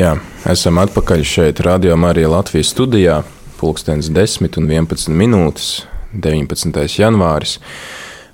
Jā, 0.00 0.14
esam 0.48 0.78
atpakaļ 0.80 1.22
šeit, 1.26 1.58
Radio 1.66 1.96
Marija 1.98 2.30
Latvijas 2.30 2.70
studijā. 2.72 3.18
Pulkstenis 3.58 4.06
10 4.08 4.56
un 4.56 4.68
11 4.70 5.10
minūtes, 5.12 5.66
19. 6.14 6.78
janvāris. 6.96 7.58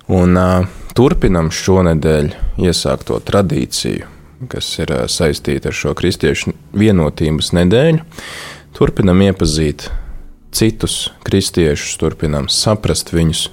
Un 0.07 0.37
uh, 0.39 0.69
turpinam 0.95 1.49
šonadēļ 1.51 2.29
iesākto 2.63 3.17
tradīciju, 3.27 4.07
kas 4.53 4.69
ir 4.79 4.93
uh, 4.95 5.01
saistīta 5.11 5.73
ar 5.73 5.75
šo 5.75 5.91
kristiešu 5.97 6.53
vienotības 6.77 7.51
nedēļu. 7.57 8.05
Turpinam 8.77 9.25
iepazīt 9.25 9.89
citus 10.55 11.09
kristiešus, 11.27 11.97
turpinam 11.99 12.47
saprast 12.47 13.11
viņus, 13.17 13.47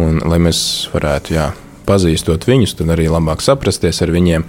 un 0.00 0.22
lai 0.24 0.40
mēs 0.46 0.64
varētu, 0.94 1.36
jā, 1.36 1.50
pazīstot 1.86 2.46
viņus, 2.48 2.76
tad 2.78 2.92
arī 2.94 3.08
labāk 3.12 3.44
saprasties 3.44 4.02
ar 4.04 4.12
viņiem. 4.14 4.46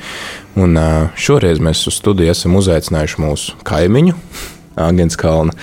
Un 0.62 0.80
šoreiz 1.20 1.62
mēs 1.64 1.86
uz 1.90 2.00
studiju 2.00 2.34
esam 2.34 2.58
uzaicinājuši 2.60 3.22
mūsu 3.24 3.58
kaimiņu, 3.68 4.16
Agnēs 4.76 5.16
Kalna 5.20 5.56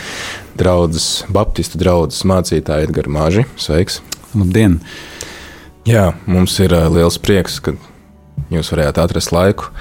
draugs, 0.59 1.25
Baptistu 1.33 1.81
draugs 1.81 2.23
mācītāju 2.29 2.89
Edgars 2.89 3.13
Māži. 3.13 3.47
Sveiks! 3.61 4.01
Labdien! 4.33 4.79
Jā, 5.89 6.13
mums 6.31 6.55
ir 6.63 6.73
liels 6.95 7.19
prieks, 7.21 7.59
ka 7.61 7.75
jūs 8.53 8.71
varējāt 8.73 9.01
atrast 9.03 9.33
laiku 9.35 9.73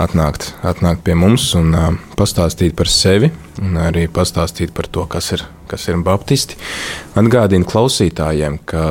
atnākt, 0.00 0.52
atnākt 0.66 1.02
pie 1.06 1.16
mums 1.18 1.50
un 1.58 1.74
uh, 1.76 1.88
pastāstīt 2.18 2.76
par 2.78 2.90
sevi, 2.90 3.30
un 3.62 3.78
arī 3.80 4.06
pastāstīt 4.12 4.74
par 4.76 4.88
to, 4.92 5.06
kas 5.10 5.32
ir, 5.36 5.44
kas 5.70 5.88
ir 5.90 6.00
Baptisti. 6.04 6.58
Atgādinu 7.18 7.68
klausītājiem, 7.68 8.60
ka 8.70 8.84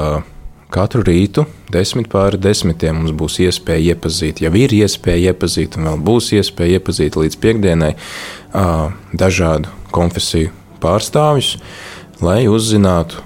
Katru 0.69 1.01
rītu, 1.01 1.47
desmit 1.73 2.11
pāri 2.11 2.37
desmitiem, 2.37 2.99
mums 2.99 3.13
būs 3.17 3.39
iespēja 3.41 3.95
iepazīt, 3.95 4.43
jau 4.43 4.51
ir 4.53 4.73
iespēja 4.77 5.31
iepazīt, 5.31 5.79
un 5.79 5.87
vēl 5.89 6.03
būs 6.05 6.27
iespēja 6.37 6.77
iepazīt 6.77 7.17
līdz 7.17 7.37
piekdienai 7.41 7.95
dažādu 9.17 9.71
konfesiju 9.89 10.51
pārstāvjus, 10.83 11.55
lai 12.21 12.43
uzzinātu 12.51 13.25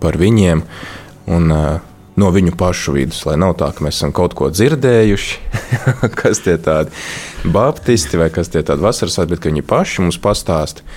par 0.00 0.18
viņiem 0.22 0.64
un 1.28 1.52
no 1.52 2.32
viņu 2.32 2.56
pašu 2.56 2.96
vidus, 2.96 3.20
lai 3.28 3.36
nav 3.44 3.58
tā, 3.60 3.68
ka 3.76 3.84
mēs 3.84 4.00
esam 4.00 4.16
kaut 4.16 4.32
ko 4.38 4.48
dzirdējuši, 4.48 5.38
kas 6.22 6.40
tie 6.46 6.56
tādi 6.56 7.52
baptisti 7.52 8.16
vai 8.16 8.32
kas 8.32 8.48
tie 8.48 8.64
tādi 8.64 8.80
vasaras, 8.80 9.20
bet 9.28 9.44
ka 9.44 9.52
viņi 9.52 9.68
paši 9.68 10.06
mums 10.06 10.22
pastāsta, 10.24 10.88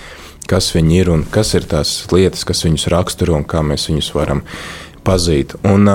kas 0.48 0.72
viņi 0.72 1.00
ir 1.02 1.12
un 1.12 1.28
kas 1.28 1.52
ir 1.58 1.68
tās 1.68 1.98
lietas, 2.08 2.48
kas 2.48 2.64
viņus 2.64 2.88
raksturo 2.96 3.36
un 3.36 3.44
kā 3.44 3.60
mēs 3.60 3.90
viņus 3.90 4.14
varam 4.16 4.40
izdarīt 4.40 4.86
pazīt. 5.08 5.56
Un, 5.66 5.88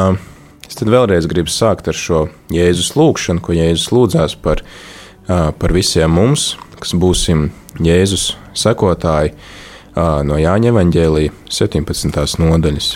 es 0.66 0.80
tad 0.80 0.90
vēlreiz 0.90 1.30
gribu 1.30 1.54
sākt 1.54 1.90
ar 1.92 1.98
šo 1.98 2.26
Jēzus 2.54 2.96
lūgšanu, 2.98 3.44
ko 3.46 3.54
Jēzus 3.54 3.92
lūdzās 3.94 4.38
par, 4.42 4.64
par 5.28 5.76
visiem 5.76 6.14
mums, 6.18 6.54
kas 6.80 6.96
būsim 6.98 7.52
Jēzus 7.84 8.34
sekotāji 8.58 9.36
no 9.96 10.38
Jāņa 10.42 10.72
Evanģēlīja 10.74 11.34
17. 11.54 12.40
nodaļas. 12.42 12.94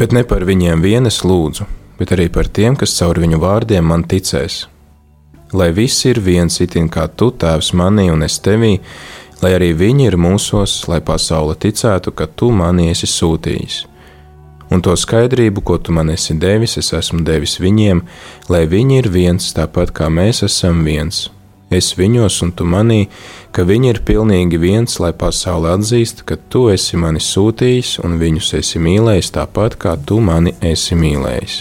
Bet 0.00 0.14
ne 0.16 0.24
par 0.24 0.46
viņiem 0.48 0.82
vien 0.82 1.06
es 1.06 1.20
lūdzu, 1.26 1.66
bet 2.00 2.14
arī 2.16 2.30
par 2.32 2.48
tiem, 2.48 2.76
kas 2.80 2.96
caur 2.96 3.20
viņu 3.20 3.40
vārdiem 3.42 3.84
man 3.84 4.06
ticēs. 4.08 4.64
Lai 5.52 5.72
viss 5.76 6.06
ir 6.06 6.20
viens 6.22 6.60
itin 6.62 6.86
kā 6.88 7.08
tu, 7.10 7.32
Tēvs, 7.34 7.72
manī 7.76 8.06
un 8.12 8.22
es 8.22 8.38
tevī, 8.40 8.76
lai 9.42 9.54
arī 9.56 9.70
viņi 9.76 10.10
ir 10.10 10.16
mūsos, 10.20 10.82
lai 10.88 11.00
pasaule 11.00 11.56
ticētu, 11.56 12.12
ka 12.12 12.28
tu 12.28 12.50
mani 12.52 12.90
esi 12.92 13.08
sūtījis. 13.08 13.86
Un 14.70 14.84
to 14.86 14.94
skaidrību, 14.94 15.64
ko 15.66 15.80
tu 15.82 15.92
man 15.92 16.12
esi 16.12 16.36
devis, 16.38 16.76
es 16.78 16.92
esmu 16.94 17.24
devis 17.26 17.58
viņiem, 17.58 18.04
lai 18.52 18.66
viņi 18.70 19.00
ir 19.00 19.08
viens, 19.10 19.50
tāpat 19.56 19.90
kā 19.96 20.06
mēs 20.12 20.44
esam 20.46 20.84
viens. 20.86 21.26
Es 21.70 21.92
viņos 21.98 22.36
un 22.42 22.50
tu 22.54 22.66
manī, 22.66 23.04
ka 23.54 23.62
viņi 23.66 23.92
ir 23.92 24.00
pilnīgi 24.06 24.58
viens, 24.58 24.96
lai 25.02 25.12
pasaule 25.14 25.70
atzīst, 25.74 26.24
ka 26.26 26.38
tu 26.50 26.68
esi 26.70 26.98
mani 26.98 27.22
sūtījis 27.22 28.00
un 28.02 28.18
viņus 28.18 28.54
esi 28.58 28.82
mīlējis 28.82 29.34
tāpat, 29.38 29.78
kā 29.78 29.94
tu 30.06 30.18
mani 30.22 30.54
esi 30.66 30.98
mīlējis. 30.98 31.60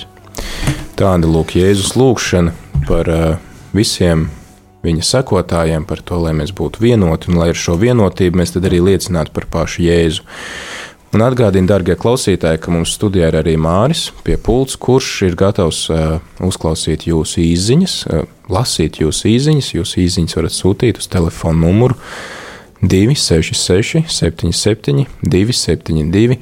Tāda 0.98 1.30
lūk 1.30 1.54
Jēzus 1.58 1.94
lūgšana 1.98 2.54
par 2.90 3.10
uh, 3.14 3.38
visiem 3.74 4.28
viņa 4.84 5.06
sekotājiem 5.06 5.86
par 5.88 6.04
to, 6.06 6.20
lai 6.24 6.36
mēs 6.38 6.54
būtu 6.56 6.84
vienoti 6.84 7.32
un 7.32 7.40
lai 7.42 7.52
ar 7.54 7.60
šo 7.60 7.78
vienotību 7.82 8.40
mēs 8.40 8.56
arī 8.60 8.80
liecinātu 8.92 9.36
par 9.36 9.50
pašu 9.52 9.84
Jēzu. 9.88 10.28
Un 11.10 11.24
atgādinu, 11.26 11.66
darbie 11.66 11.96
klausītāji, 11.98 12.60
ka 12.62 12.70
mums 12.70 12.92
studijā 12.94 13.32
ir 13.32 13.40
arī 13.40 13.56
Māris 13.58 14.12
pie 14.22 14.36
pults, 14.38 14.76
kurš 14.78 15.08
ir 15.26 15.38
gatavs 15.40 15.88
uh, 15.90 16.20
uzklausīt 16.46 17.08
jūsu 17.10 17.42
īsiņas, 17.48 17.96
uh, 18.14 18.28
lasīt 18.54 19.00
jūsu 19.02 19.32
īsiņas. 19.32 19.72
Jūsu 19.74 20.04
īsiņas 20.04 20.38
varat 20.38 20.54
sūtīt 20.54 21.02
uz 21.02 21.10
telefona 21.10 21.64
numuru 21.64 21.98
266, 22.86 24.06
77, 24.06 25.08
272. 25.26 26.38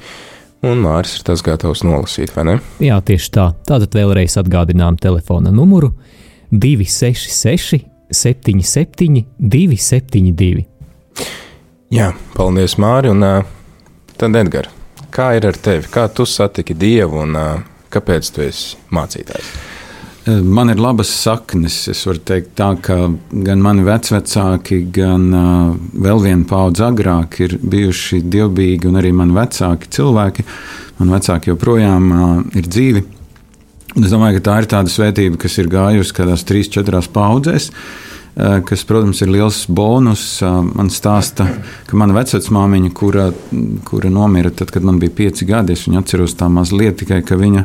Un 0.68 0.84
Mārcis 0.84 1.22
ir 1.22 1.28
tas 1.30 1.40
gatavs 1.46 1.86
nolasīt, 1.86 2.36
vai 2.36 2.44
ne? 2.50 2.60
Jā, 2.84 3.00
tieši 3.00 3.32
tā. 3.32 3.48
Tātad 3.64 3.96
vēlreiz 3.96 4.36
atgādinām 4.36 5.00
telefona 5.00 5.54
numuru 5.54 5.94
266 6.52 7.87
77, 8.10 9.24
272. 9.38 10.66
Jā, 11.94 12.12
paldies, 12.34 12.76
Mārija. 12.80 13.14
Un 13.14 13.24
uh, 13.24 13.48
tad, 14.16 14.36
Edgars, 14.36 14.72
kā 15.14 15.32
ir 15.38 15.48
ar 15.48 15.56
tevi? 15.56 15.88
Kā 15.92 16.08
tu 16.12 16.26
satiki 16.28 16.76
Dievu 16.76 17.22
un 17.24 17.36
uh, 17.38 17.66
kāpēc 17.92 18.32
tu 18.34 18.44
esi 18.44 18.76
mācītājs? 18.94 19.56
Man 20.28 20.68
ir 20.68 20.76
labas 20.76 21.08
saknes. 21.08 21.76
Es 21.88 22.02
varu 22.04 22.20
teikt, 22.28 22.50
tā, 22.58 22.74
ka 22.84 22.96
gan 23.46 23.62
mani 23.64 23.84
vecvecāki, 23.86 24.82
gan 24.92 25.28
uh, 25.32 25.70
vēl 26.04 26.20
viena 26.26 26.44
paudze 26.48 26.84
agrāk 26.84 27.38
ir 27.46 27.56
bijuši 27.62 28.20
dievbijīgi, 28.28 28.90
un 28.90 29.00
arī 29.00 29.14
mani 29.16 29.36
vecāki 29.38 29.88
cilvēki. 29.96 30.44
Man 30.98 31.14
vecāki 31.16 31.54
joprojām 31.54 32.10
uh, 32.12 32.34
ir 32.60 32.68
dzīvi. 32.68 33.04
Es 33.96 34.12
domāju, 34.12 34.36
ka 34.36 34.44
tā 34.50 34.58
ir 34.60 34.68
tāda 34.68 34.92
svētība, 34.92 35.38
kas 35.40 35.56
ir 35.62 35.70
gājusi 35.72 36.12
kādās 36.16 36.44
trīs, 36.44 36.68
četrās 36.72 37.08
paudzēs. 37.08 37.70
Eh, 38.38 38.60
kas, 38.62 38.84
protams, 38.86 39.18
ir 39.24 39.32
liels 39.34 39.64
bonus. 39.66 40.42
Eh, 40.42 40.58
man 40.78 40.92
stāsta, 40.94 41.48
ka 41.88 41.96
mana 41.98 42.14
vecmāmiņa, 42.14 42.92
kura, 42.94 43.32
kura 43.84 44.10
nomira 44.14 44.52
tad, 44.54 44.70
kad 44.70 44.84
man 44.86 45.00
bija 45.02 45.10
pieci 45.10 45.48
gadi, 45.48 45.74
es 45.74 45.88
viņu 45.88 45.98
atceros 45.98 46.36
tā 46.38 46.46
mazliet 46.52 47.00
tikai, 47.00 47.24
ka 47.26 47.34
viņa, 47.34 47.64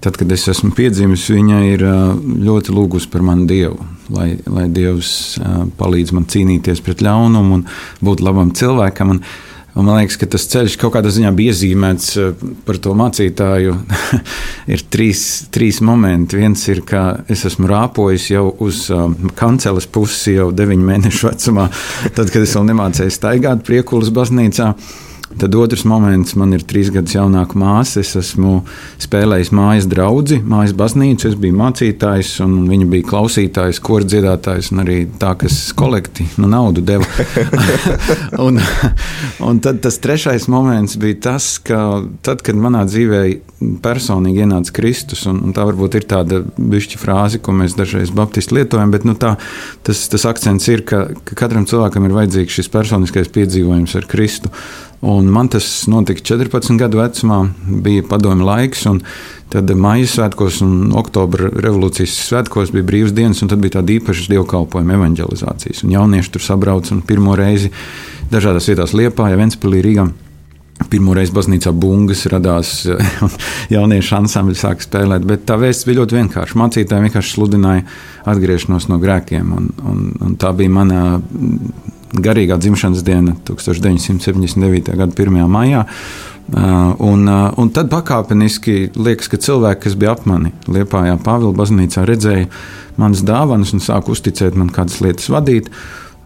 tad, 0.00 0.16
kad 0.18 0.32
es 0.32 0.48
esmu 0.50 0.72
piedzimis, 0.74 1.28
viņa 1.30 1.60
ir 1.68 1.84
eh, 1.86 2.00
ļoti 2.48 2.74
lūgusi 2.74 3.12
par 3.12 3.22
manu 3.28 3.46
dievu. 3.46 3.78
Lai, 4.10 4.38
lai 4.48 4.66
Dievs 4.72 5.36
palīdz 5.78 6.14
man 6.16 6.24
cīnīties 6.24 6.80
pret 6.80 7.04
ļaunumu 7.04 7.58
un 7.58 7.64
būt 8.02 8.24
labam 8.24 8.50
cilvēkam. 8.56 9.12
Un, 9.12 9.22
Un 9.78 9.86
man 9.86 10.00
liekas, 10.00 10.16
ka 10.18 10.26
tas 10.26 10.42
ceļš 10.50 10.74
kaut 10.80 10.96
kādā 10.96 11.10
ziņā 11.14 11.30
bija 11.38 11.52
iezīmēts 11.54 12.08
eh, 12.18 12.46
par 12.66 12.80
to 12.82 12.96
mācītāju. 12.98 13.76
ir 14.74 14.82
trīs, 14.90 15.24
trīs 15.54 15.78
momenti. 15.86 16.40
Viens 16.40 16.64
ir, 16.72 16.82
ka 16.88 17.02
es 17.30 17.44
esmu 17.46 17.70
rāpojis 17.70 18.26
jau 18.32 18.48
uz 18.66 18.88
um, 18.94 19.14
kanceles 19.38 19.86
pusi 19.86 20.34
jau 20.34 20.48
deviņu 20.50 20.88
mēnešu 20.88 21.30
vecumā, 21.30 21.68
tad, 22.16 22.32
kad 22.34 22.42
es 22.42 22.56
vēl 22.58 22.66
nemācīju 22.72 23.14
staigāt 23.14 23.62
priekulas 23.68 24.10
baznīcā. 24.14 24.72
Tad 25.36 25.54
otrs 25.54 25.84
moments, 25.84 26.32
man 26.40 26.54
ir 26.56 26.62
trīs 26.64 26.88
gadus 26.92 27.12
jaunāka 27.12 27.58
māsa. 27.60 28.00
Es 28.00 28.14
esmu 28.16 28.62
spēlējis 29.02 29.50
mājas 29.52 29.88
draugu, 29.90 30.38
mājas 30.48 30.72
baznīcu. 30.78 31.28
Es 31.28 31.36
biju 31.38 31.56
mācītājs, 31.58 32.30
un 32.46 32.62
viņa 32.70 32.88
bija 32.88 33.08
klausītājs, 33.10 33.82
koris 33.84 34.08
dziedātājs, 34.08 34.72
un 34.72 34.82
arī 34.86 35.02
tā, 35.20 35.34
kas 35.38 35.58
kolekti 35.76 36.24
nu, 36.40 36.48
naudu 36.48 36.80
deva. 36.80 37.04
un, 38.46 38.56
un 39.44 39.60
tad 39.64 39.82
tas 39.84 40.00
trešais 40.00 40.48
moments 40.48 40.96
bija 41.00 41.20
tas, 41.28 41.50
ka 41.60 42.00
tad, 42.24 42.40
kad 42.46 42.56
manā 42.56 42.86
dzīvē 42.88 43.22
personīgi 43.84 44.44
ienāca 44.46 44.72
Kristus, 44.74 45.26
un, 45.28 45.42
un 45.44 45.54
tā 45.54 45.64
varbūt 45.68 45.98
ir 45.98 46.08
tāda 46.08 46.40
bišķi 46.56 47.00
frāze, 47.02 47.42
ko 47.42 47.52
mēs 47.58 47.76
dažreiz 47.78 48.12
baptisti 48.14 48.56
lietojam, 48.56 48.92
bet 48.94 49.04
nu, 49.08 49.16
tā, 49.18 49.34
tas, 49.86 50.06
tas 50.08 50.24
akcents 50.30 50.68
ir, 50.72 50.86
ka, 50.88 51.08
ka 51.26 51.38
katram 51.44 51.66
cilvēkam 51.68 52.06
ir 52.06 52.16
vajadzīgs 52.16 52.60
šis 52.60 52.70
personiskais 52.72 53.32
piedzīvojums 53.34 53.98
ar 53.98 54.08
Kristu. 54.08 54.52
Un 55.00 55.28
man 55.30 55.46
tas 55.48 55.86
notika 55.86 56.24
14 56.34 56.74
gadu 56.78 56.98
vecumā, 56.98 57.44
bija 57.84 58.02
padomju 58.08 58.46
laiks. 58.46 58.86
Tad 59.48 59.70
maija 59.78 60.08
svētkos 60.10 60.58
un 60.66 60.90
oktobra 60.98 61.52
revolūcijas 61.54 62.16
svētkos 62.26 62.72
bija 62.74 62.84
brīvas 62.84 63.14
dienas, 63.16 63.40
un 63.42 63.48
tad 63.48 63.62
bija 63.62 63.78
tāda 63.78 63.94
īpaša 63.94 64.26
dievkalpojuma 64.34 64.96
evanģelizācijas. 64.98 65.84
Un 65.86 65.94
jaunieši 65.94 66.32
tur 66.34 66.44
sabrauc 66.44 66.90
un 66.92 67.04
pirmo 67.06 67.36
reizi 67.38 67.70
dažādās 68.32 68.66
vietās 68.68 68.96
Liepā, 68.98 69.30
ja 69.30 69.38
Ventspilī 69.38 69.84
Rīgā. 69.86 70.08
Pirmo 70.90 71.14
reizi 71.16 71.34
baznīcā 71.34 71.72
bungas 71.74 72.26
radās, 72.30 72.72
un 73.24 73.38
jauniešu 73.70 74.18
ansambļi 74.18 74.58
sāka 74.58 74.84
spēlēt. 74.84 75.24
Bet 75.30 75.46
tā 75.46 75.56
vēsts 75.62 75.86
bija 75.86 76.02
ļoti 76.02 76.18
vienkārša. 76.18 76.58
Mācītāji 76.58 77.06
vienkārši 77.06 77.36
sludināja 77.36 77.86
atgriešanos 78.28 78.90
no 78.90 78.98
grēkiem. 79.02 79.54
Un, 79.54 79.70
un, 79.78 80.04
un 80.26 80.36
tā 80.42 80.52
bija 80.58 80.74
mana 80.74 81.04
garīgā 82.12 82.58
dzimšanas 82.60 83.04
diena 83.04 83.36
1979. 83.48 84.96
gada 84.96 85.12
1. 85.12 85.44
maijā. 85.50 85.84
Uh, 86.48 86.94
un, 87.04 87.26
uh, 87.28 87.52
un 87.60 87.68
tad 87.76 87.90
pakāpeniski 87.92 88.94
liekas, 88.96 89.28
ka 89.28 89.36
cilvēki, 89.36 89.82
kas 89.82 89.96
bija 90.00 90.14
ap 90.14 90.22
mani 90.24 90.54
Lietpājā, 90.64 91.18
Pāvila 91.20 91.52
baznīcā, 91.52 92.06
redzēja 92.08 92.46
manas 92.96 93.20
dāvanas 93.20 93.74
un 93.76 93.84
sāka 93.84 94.14
uzticēt 94.14 94.56
man 94.56 94.70
kādas 94.72 95.02
lietas 95.04 95.28
vadīt. 95.28 95.68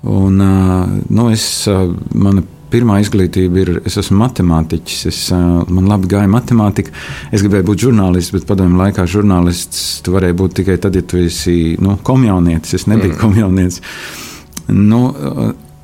Un, 0.06 0.38
uh, 0.38 0.92
nu, 1.10 1.26
es, 1.34 1.66
mana 2.14 2.44
pirmā 2.72 3.00
izglītība 3.02 3.60
ir, 3.64 3.72
es 3.88 3.98
esmu 4.00 4.20
matemātiķis, 4.22 5.00
es, 5.10 5.18
man 5.34 5.90
labi 5.90 6.12
gāja 6.14 6.30
matemātika. 6.30 6.94
Es 7.34 7.42
gribēju 7.42 7.68
būt 7.72 7.84
žurnālists, 7.88 8.32
bet 8.36 8.46
padomju 8.48 8.78
laikā 8.78 9.08
žurnālists 9.10 9.82
tu 10.06 10.14
varēji 10.14 10.38
būt 10.38 10.56
tikai 10.60 10.78
tad, 10.82 10.96
ja 10.96 11.02
tu 11.02 11.20
esi 11.20 11.74
nu, 11.82 11.98
komjaunietis. 12.06 12.78
Es 12.78 12.88
nebiju 12.88 13.16
mm. 13.16 13.20
komjaunietis. 13.20 13.82
Nu, 14.70 15.02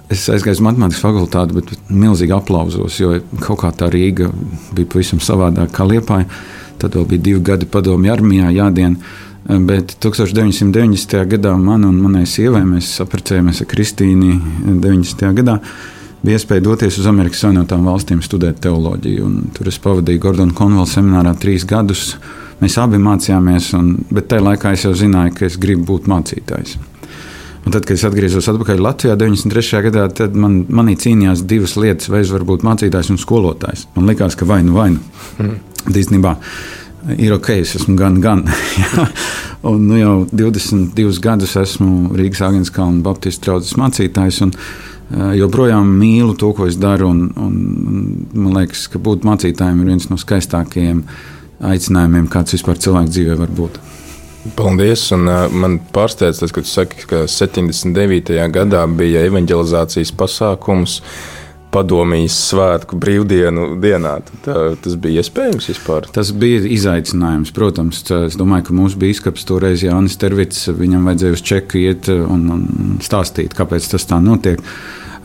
Es 0.09 0.25
aizgāju 0.33 0.57
uz 0.57 0.63
matemātikas 0.65 1.03
fakultāti, 1.05 1.57
bet 1.59 1.91
milzīgi 1.93 2.33
aplauzos, 2.33 2.97
jo 2.97 3.19
kaut 3.45 3.61
kā 3.61 3.73
tā 3.77 3.91
Rīga 3.93 4.31
bija 4.73 4.89
pavisam 4.89 5.21
savādāka 5.21 5.75
kā 5.77 5.85
Liepāja. 5.85 6.25
Tad 6.81 6.95
vēl 6.97 7.05
bija 7.11 7.25
divi 7.27 7.43
gadi 7.45 7.69
padomju 7.69 8.13
armijā, 8.15 8.49
jādien. 8.55 8.97
Bet 9.49 9.99
1990. 10.01 11.21
gadā 11.35 11.53
man 11.61 11.85
un 11.89 12.01
manai 12.01 12.25
sievai 12.29 12.65
mēs 12.69 12.95
apprecējāmies 13.05 13.63
ar 13.65 13.69
Kristīnu 13.69 14.33
90. 14.81 15.33
gadā. 15.43 15.59
Bija 16.25 16.41
iespēja 16.41 16.65
doties 16.65 16.99
uz 16.99 17.07
Amerikas 17.07 17.45
Savienotām 17.45 17.85
valstīm 17.87 18.23
studēt 18.25 18.63
teoloģiju. 18.65 19.29
Tur 19.55 19.71
es 19.71 19.79
pavadīju 19.83 20.25
Gordona 20.25 20.57
Konvela 20.57 20.89
seminārā 20.89 21.37
trīs 21.39 21.69
gadus. 21.69 22.15
Mēs 22.63 22.79
abi 22.83 22.99
mācījāmies, 22.99 23.71
un, 23.79 23.93
bet 24.11 24.33
tajā 24.33 24.43
laikā 24.49 24.73
es 24.75 24.89
jau 24.89 24.97
zināju, 24.99 25.37
ka 25.37 25.47
es 25.47 25.61
gribu 25.61 25.93
būt 25.93 26.09
mācītājs. 26.11 26.79
Un 27.69 27.73
tad, 27.73 27.85
kad 27.85 27.99
es 27.99 28.03
atgriezos 28.09 28.47
atpakaļ 28.49 28.79
Latvijā 28.81 29.13
93. 29.21 29.83
gadā, 29.85 30.07
tad 30.17 30.37
man, 30.41 30.63
manī 30.73 30.95
cīnījās 30.97 31.43
divas 31.45 31.75
lietas, 31.77 32.09
vai 32.09 32.23
es 32.23 32.31
varu 32.33 32.47
būt 32.49 32.63
mācītājs 32.65 33.11
un 33.13 33.19
skolotājs. 33.21 33.83
Man 33.93 34.09
liekas, 34.09 34.39
ka 34.41 34.49
vai 34.49 34.63
nu 34.65 34.73
vai 34.73 34.87
nu. 34.95 35.03
Mm. 35.37 35.59
Īstenībā 35.93 36.33
ir 37.21 37.35
ok, 37.37 37.51
es 37.59 37.75
esmu 37.77 37.93
gan, 38.01 38.17
gan. 38.25 38.41
un 39.69 39.85
nu, 39.85 39.99
jau 40.01 40.15
22 40.33 41.21
gadus 41.21 41.59
esmu 41.61 42.17
Rīgas 42.17 42.41
Agnēs 42.49 42.73
Kalnu 42.73 43.05
Baptistu 43.05 43.51
draugs 43.51 43.77
mācītājs. 43.77 44.41
Un, 44.47 44.57
uh, 44.57 45.37
joprojām 45.37 45.93
mīlu 46.01 46.39
to, 46.41 46.55
ko 46.57 46.73
es 46.73 46.81
daru. 46.81 47.13
Un, 47.13 47.29
un, 47.37 47.61
man 48.33 48.57
liekas, 48.63 48.87
ka 48.89 48.97
būt 48.97 49.29
mācītājiem 49.29 49.85
ir 49.85 49.93
viens 49.93 50.09
no 50.09 50.17
skaistākajiem 50.17 51.05
aicinājumiem, 51.69 52.33
kāds 52.33 52.57
vispār 52.57 52.81
cilvēku 52.81 53.13
dzīvē 53.13 53.43
var 53.45 53.57
būt. 53.61 53.77
Paldies! 54.57 55.09
Un, 55.15 55.27
uh, 55.29 55.47
man 55.53 55.79
pārsteidz 55.95 56.43
tas, 56.43 56.53
ka 56.55 56.63
tu 56.65 56.71
saki, 56.71 57.03
ka 57.11 57.25
79. 57.31 58.39
gadā 58.55 58.85
bija 58.91 59.25
evanģelizācijas 59.29 60.15
pasākums. 60.19 61.03
Padomjas 61.69 62.33
svētku 62.49 62.97
brīvdienu 62.97 63.75
dienā. 63.83 64.15
Tā, 64.41 64.55
tas 64.81 64.95
bija 64.97 65.21
iespējams 65.21 65.67
vispār. 65.69 66.07
Tas 66.17 66.31
bija 66.33 66.63
izaicinājums, 66.65 67.53
protams. 67.53 68.01
Es 68.23 68.39
domāju, 68.41 68.71
ka 68.71 68.77
mūsu 68.79 68.97
biskups 69.03 69.45
toreiz 69.45 69.85
Jānis 69.85 70.17
Tervits, 70.17 70.63
viņam 70.73 71.05
vajadzēja 71.11 71.37
uz 71.37 71.45
čeku 71.45 71.83
iet 71.83 72.09
un, 72.09 72.49
un 72.55 72.97
stāstīt, 73.05 73.53
kāpēc 73.59 73.91
tas 73.93 74.09
tā 74.09 74.17
notiek. 74.25 74.65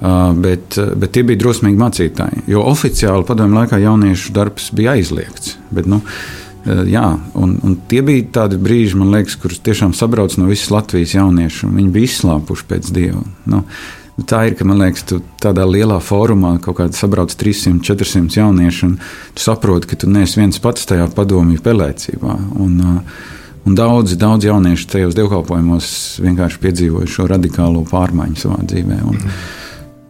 Uh, 0.03 0.33
bet, 0.35 0.75
bet 0.99 1.15
tie 1.15 1.23
bija 1.23 1.39
drosmīgi 1.45 1.79
mācītāji. 1.79 2.43
Jo 2.51 2.65
oficiāli 2.67 3.23
padomju 3.23 3.61
laikā 3.61 3.79
jauniešu 3.79 4.35
darbs 4.35 4.73
bija 4.75 4.97
aizliegts. 4.97 5.55
Bet, 5.71 5.87
nu, 5.87 6.01
uh, 6.03 6.42
jā, 6.65 7.07
un, 7.39 7.57
un 7.63 7.75
tie 7.89 8.03
bija 8.05 8.29
tādi 8.39 8.59
brīži, 8.61 8.99
man 8.99 9.11
liekas, 9.13 9.35
kurus 9.39 9.59
tiešām 9.63 9.95
sabrauc 9.97 10.37
no 10.39 10.47
visas 10.49 10.71
Latvijas 10.73 11.17
jauniešu. 11.17 11.71
Viņi 11.73 11.91
bija 11.93 12.11
izslāpuši 12.11 12.69
pēc 12.69 12.93
dieva. 12.95 13.25
Nu, 13.49 13.65
Tā 14.13 14.43
ir, 14.45 14.53
ka 14.53 14.65
man 14.69 14.77
liekas, 14.77 15.01
tu 15.09 15.17
tādā 15.41 15.63
lielā 15.65 15.95
fórumā 15.97 16.51
kaut 16.61 16.75
kādā 16.77 16.93
sabrauc 16.93 17.31
300, 17.33 17.79
400 17.81 18.37
jauniešu, 18.37 18.91
un 18.91 18.99
tu 19.33 19.41
saproti, 19.41 19.89
ka 19.89 19.97
tu 20.03 20.09
neesi 20.11 20.37
viens 20.37 20.59
pats 20.61 20.85
tajā 20.85 21.07
padomju 21.17 21.57
pelēcībā. 21.65 22.35
Un, 22.61 22.75
uh, 22.77 23.23
un 23.65 23.79
daudzi, 23.79 24.19
daudzi 24.21 24.51
jaunieši 24.51 24.85
tajos 24.91 25.17
dievkalpojumos 25.17 25.89
vienkārši 26.27 26.61
piedzīvoja 26.61 27.09
šo 27.09 27.25
radikālo 27.31 27.81
pārmaiņu 27.89 28.37
savā 28.43 28.59
dzīvē. 28.61 28.99
Un, 29.09 29.17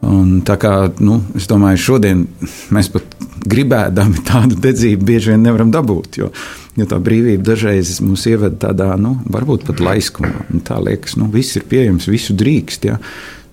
un 0.04 0.42
tā 0.46 0.58
kā 0.62 0.74
nu, 1.04 1.20
es 1.38 1.48
domāju, 1.50 1.82
šodien 1.82 2.26
mēs 2.74 2.90
pat 2.94 3.16
gribēdami 3.50 4.24
tādu 4.32 4.60
dedzību 4.64 5.08
bieži 5.08 5.34
vien 5.34 5.46
nevaram 5.46 5.72
dabūt. 5.74 6.20
Jo, 6.22 6.32
jo 6.80 6.90
tā 6.90 7.00
brīvība 7.04 7.54
dažreiz 7.54 7.98
mūs 8.04 8.26
ievada 8.32 8.60
tādā, 8.68 8.92
nu, 9.00 9.16
varbūt 9.34 9.68
pat 9.70 9.84
laiskumā. 9.84 10.50
Tā 10.68 10.80
liekas, 10.84 11.18
nu, 11.20 11.30
viss 11.34 11.60
ir 11.60 11.68
pieejams, 11.70 12.10
visu 12.12 12.36
drīkst. 12.40 12.90
Ja? 12.92 13.00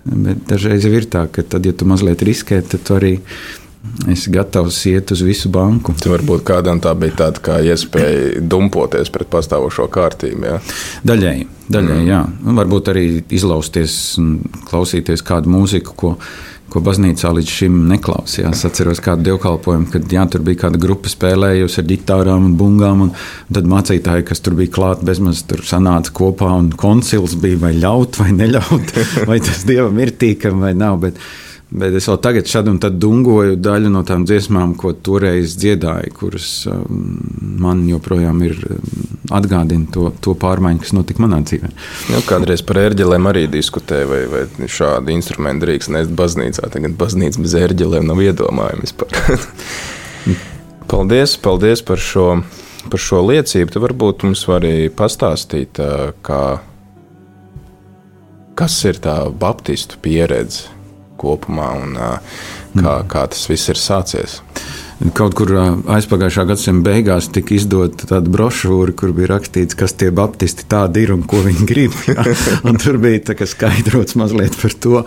Bet 0.05 0.45
dažreiz 0.49 0.87
ir 0.89 1.07
tā, 1.11 1.27
ka 1.31 1.45
tad, 1.45 1.67
ja 1.67 1.75
tu 1.77 1.87
mazliet 1.89 2.23
riskē, 2.25 2.61
tad 2.65 2.85
tu 2.87 2.97
arī 2.97 3.15
esi 4.11 4.31
gatavs 4.33 4.77
iet 4.89 5.11
uz 5.13 5.23
visu 5.25 5.49
banku. 5.53 5.93
Tur 6.01 6.15
varbūt 6.15 6.45
kādam 6.47 6.81
tā 6.83 6.93
bija 6.97 7.17
tāda 7.23 7.43
kā 7.43 7.57
iespēja 7.65 8.41
dumpoties 8.41 9.09
pret 9.13 9.29
pastāvošo 9.31 9.87
kārtību. 9.91 10.45
Jā. 10.47 10.61
Daļēji, 11.07 11.49
daļēji 11.69 12.05
mm. 12.05 12.11
jā. 12.11 12.21
Un 12.45 12.61
varbūt 12.61 12.93
arī 12.93 13.05
izlausties 13.33 13.97
un 14.21 14.39
klausīties 14.69 15.25
kādu 15.25 15.53
mūziku, 15.53 15.97
ko 15.97 16.15
ko 16.71 16.79
baznīcā 16.83 17.33
līdz 17.35 17.51
šim 17.51 17.79
neklausījās. 17.89 18.61
Es 18.61 18.67
atceros 18.69 19.01
kādu 19.03 19.25
dievkalpojumu, 19.27 19.89
kad 19.91 20.13
jā, 20.13 20.23
tur 20.31 20.43
bija 20.47 20.61
kāda 20.63 20.79
grupa 20.79 21.11
spēlējusi 21.11 21.81
ar 21.81 21.87
ģitārām 21.89 22.47
un 22.47 22.55
bungām, 22.59 23.05
un 23.07 23.11
tad 23.51 23.67
mācītāji, 23.67 24.23
kas 24.29 24.43
tur 24.43 24.55
bija 24.59 24.71
klāt, 24.77 25.03
bezmaz 25.07 25.43
tur 25.49 25.65
sanāca 25.67 26.13
kopā, 26.15 26.53
un 26.61 26.71
koncils 26.79 27.35
bija 27.43 27.59
vai 27.65 27.73
ļaut 27.75 28.21
vai 28.21 28.31
neļaut, 28.37 28.95
vai 29.29 29.41
tas 29.43 29.65
dievam 29.67 29.99
ir 29.99 30.15
tīkam 30.21 30.63
vai 30.63 30.71
nav. 30.77 31.01
Bet, 31.03 31.19
Bet 31.71 31.93
es 31.95 32.03
vēl 32.09 32.17
tagad 32.19 32.49
šad 32.51 32.67
un 32.67 32.77
tad 32.83 32.97
dungoju 32.99 33.55
daļu 33.63 33.89
no 33.93 34.01
tām 34.03 34.25
dziesmām, 34.27 34.73
ko 34.79 34.91
toreiz 34.91 35.53
dziedāju, 35.55 36.11
kuras 36.17 36.47
um, 36.67 37.13
man 37.63 37.85
joprojām 37.87 38.41
ir 38.43 38.57
um, 38.67 39.05
atgādina 39.31 39.87
to, 39.95 40.09
to 40.19 40.33
pārmaiņu, 40.39 40.81
kas 40.83 40.91
notika 40.97 41.23
manā 41.23 41.39
dzīvē. 41.47 41.69
Jā, 42.11 42.19
kādreiz 42.27 42.63
par 42.67 42.81
ērģelēm 42.81 43.29
arī 43.31 43.45
diskutēja, 43.53 44.09
vai, 44.09 44.19
vai 44.33 44.67
šādi 44.67 45.15
instrumenti 45.15 45.63
drīkst 45.63 45.93
nest 45.95 46.11
baznīcā. 46.19 46.67
Tagad 46.75 46.99
baznīca 46.99 47.45
bez 47.45 47.55
ērģelēm 47.61 48.11
nav 48.11 48.19
iedomājama 48.25 48.83
vispār. 48.83 49.15
paldies, 50.91 51.37
paldies 51.39 51.85
par 51.87 52.03
šo, 52.03 52.27
par 52.91 53.05
šo 53.05 53.23
liecību. 53.29 53.71
Tu 53.71 53.85
varbūt 53.85 54.27
mums 54.27 54.43
vari 54.51 54.91
pastāstīt, 54.91 55.79
uh, 55.79 56.11
kā, 56.27 56.43
kas 58.59 58.77
ir 58.91 58.99
tā 59.07 59.17
baptistu 59.31 60.03
pieredze 60.03 60.70
kopumā 61.21 61.71
un 61.79 61.97
kā, 62.81 62.95
kā 63.11 63.27
tas 63.31 63.47
viss 63.51 63.71
ir 63.71 63.79
sācies. 63.79 64.41
Kaut 65.17 65.33
kur 65.33 65.49
aizpagājušā 65.89 66.43
gadsimta 66.51 66.91
beigās 66.91 67.25
tika 67.33 67.55
izdota 67.55 68.05
tāda 68.11 68.29
brošūra, 68.29 68.93
kur 68.97 69.13
bija 69.17 69.31
rakstīts, 69.31 69.73
kas 69.77 69.95
tie 69.97 70.11
baptisti 70.13 70.67
tādi 70.69 71.01
ir 71.07 71.13
un 71.15 71.23
ko 71.25 71.39
viņi 71.41 71.65
grib. 71.65 71.95
Tur 72.83 72.99
bija 73.01 73.47
skaidrots 73.49 74.13
mazliet 74.19 74.57
par 74.61 74.75
to. 74.83 75.01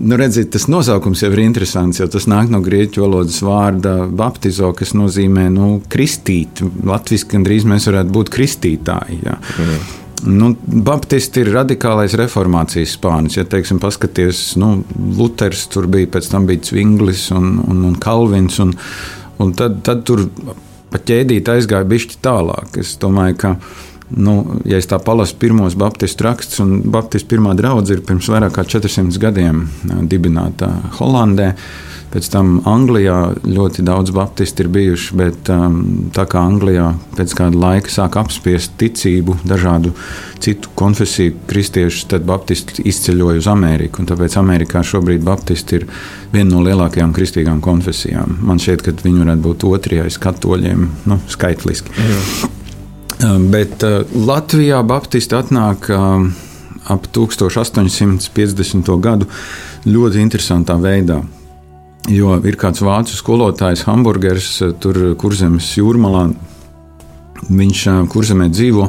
Nu, 0.00 0.18
redziet, 0.18 0.50
tas 0.56 0.66
nosaukums 0.72 1.22
jau 1.22 1.30
ir 1.30 1.44
interesants, 1.44 2.00
jo 2.02 2.08
tas 2.10 2.26
nāk 2.30 2.50
no 2.50 2.58
grieķu 2.66 3.04
valodas 3.04 3.38
vārda 3.46 3.94
baptizo, 4.10 4.72
kas 4.74 4.96
nozīmē 4.98 5.46
nu, 5.54 5.68
kristīt. 5.92 6.64
Latvijas 6.86 7.28
gandrīz 7.30 7.68
mēs 7.68 7.86
varētu 7.92 8.16
būt 8.18 8.34
kristītāji. 8.34 9.22
Jā. 9.22 9.38
Mm. 9.38 10.05
Nu, 10.24 10.54
Baptisti 10.64 11.42
ir 11.44 11.50
radikālais 11.52 12.14
reformācijas 12.16 12.94
spānis. 12.96 13.36
Ja 13.36 13.44
teiksim, 13.48 13.80
paskaties, 13.82 14.54
nu, 14.60 14.78
Luters 15.18 15.66
tur 15.72 15.88
bija, 15.92 16.08
pēc 16.16 16.30
tam 16.32 16.46
bija 16.48 16.64
Cvinglis 16.70 17.28
un, 17.36 17.58
un, 17.66 17.82
un 17.90 17.98
Kalvins. 18.00 18.56
Un, 18.64 18.72
un 19.42 19.52
tad, 19.58 19.82
tad 19.86 20.06
tur 20.08 20.24
pa 20.92 21.02
ķēdīt 21.02 21.50
aizgāja 21.52 21.88
bišķi 21.88 22.22
tālāk. 22.24 22.78
Es 22.80 22.94
domāju, 23.02 23.36
ka, 23.42 23.52
nu, 24.16 24.38
ja 24.68 24.80
es 24.80 24.88
tā 24.88 24.98
palasu 25.04 25.36
pirmos 25.42 25.76
baptistu 25.78 26.28
rakstus, 26.28 26.62
un 26.64 26.78
baptistu 26.94 27.34
pirmā 27.34 27.52
draudzība 27.58 28.00
ir 28.00 28.06
pirms 28.08 28.30
vairāk 28.32 28.56
kā 28.56 28.64
400 28.76 29.20
gadiem 29.22 29.66
dibināta 30.08 30.72
Holandē. 31.00 31.52
Pēc 32.12 32.28
tam 32.30 32.60
Anglijā 32.70 33.16
ļoti 33.44 33.82
daudz 33.84 34.12
baptisti 34.14 34.62
ir 34.62 34.70
bijuši, 34.72 35.16
bet 35.18 35.50
um, 35.52 35.80
tā 36.14 36.22
kā 36.30 36.40
Anglijā 36.46 36.92
pēc 37.18 37.34
kāda 37.36 37.58
laika 37.60 37.92
sāk 37.92 38.16
apspiest 38.20 38.76
ticību, 38.80 39.40
dažādu 39.44 39.90
citu 40.42 40.70
konfesiju 40.78 41.34
kristiešus, 41.50 42.06
tad 42.12 42.26
baptisti 42.28 42.86
izceļoja 42.86 43.42
uz 43.42 43.50
Ameriku. 43.50 44.06
Tāpēc 44.06 44.38
Amerikā 44.38 44.84
šobrīd 44.86 45.26
baptisti 45.26 45.80
ir 45.80 45.86
viena 46.32 46.52
no 46.54 46.62
lielākajām 46.64 47.14
kristīgām 47.16 47.60
konfesijām. 47.64 48.38
Man 48.46 48.62
šķiet, 48.62 48.86
ka 48.86 48.94
viņi 49.02 49.24
varētu 49.24 49.46
būt 49.48 49.66
otrie 49.68 50.02
aiz 50.06 50.20
katoļiem, 50.22 50.88
nu, 51.10 51.20
skaitliski. 51.32 51.90
Jā. 51.96 52.52
Um, 53.26 53.48
bet 53.50 53.80
uh, 53.86 54.02
Latvijā 54.28 54.82
baptisti 54.86 55.34
atnāk 55.34 55.88
uh, 55.90 56.26
ap 56.92 57.08
1850. 57.16 58.92
gadu 59.02 59.28
ļoti 59.88 60.22
interesantā 60.22 60.76
veidā. 60.80 61.22
Jo 62.06 62.36
ir 62.46 62.54
kāds 62.60 62.84
vācu 62.86 63.16
skolotājs, 63.18 63.82
Hamburgers, 63.88 64.50
eh, 64.62 64.74
tur 64.78 65.16
kurzemes 65.18 65.72
jūrmalā. 65.78 66.28
Viņš 67.50 67.80
eh, 67.90 68.02
kurzemē 68.12 68.46
dzīvo, 68.52 68.86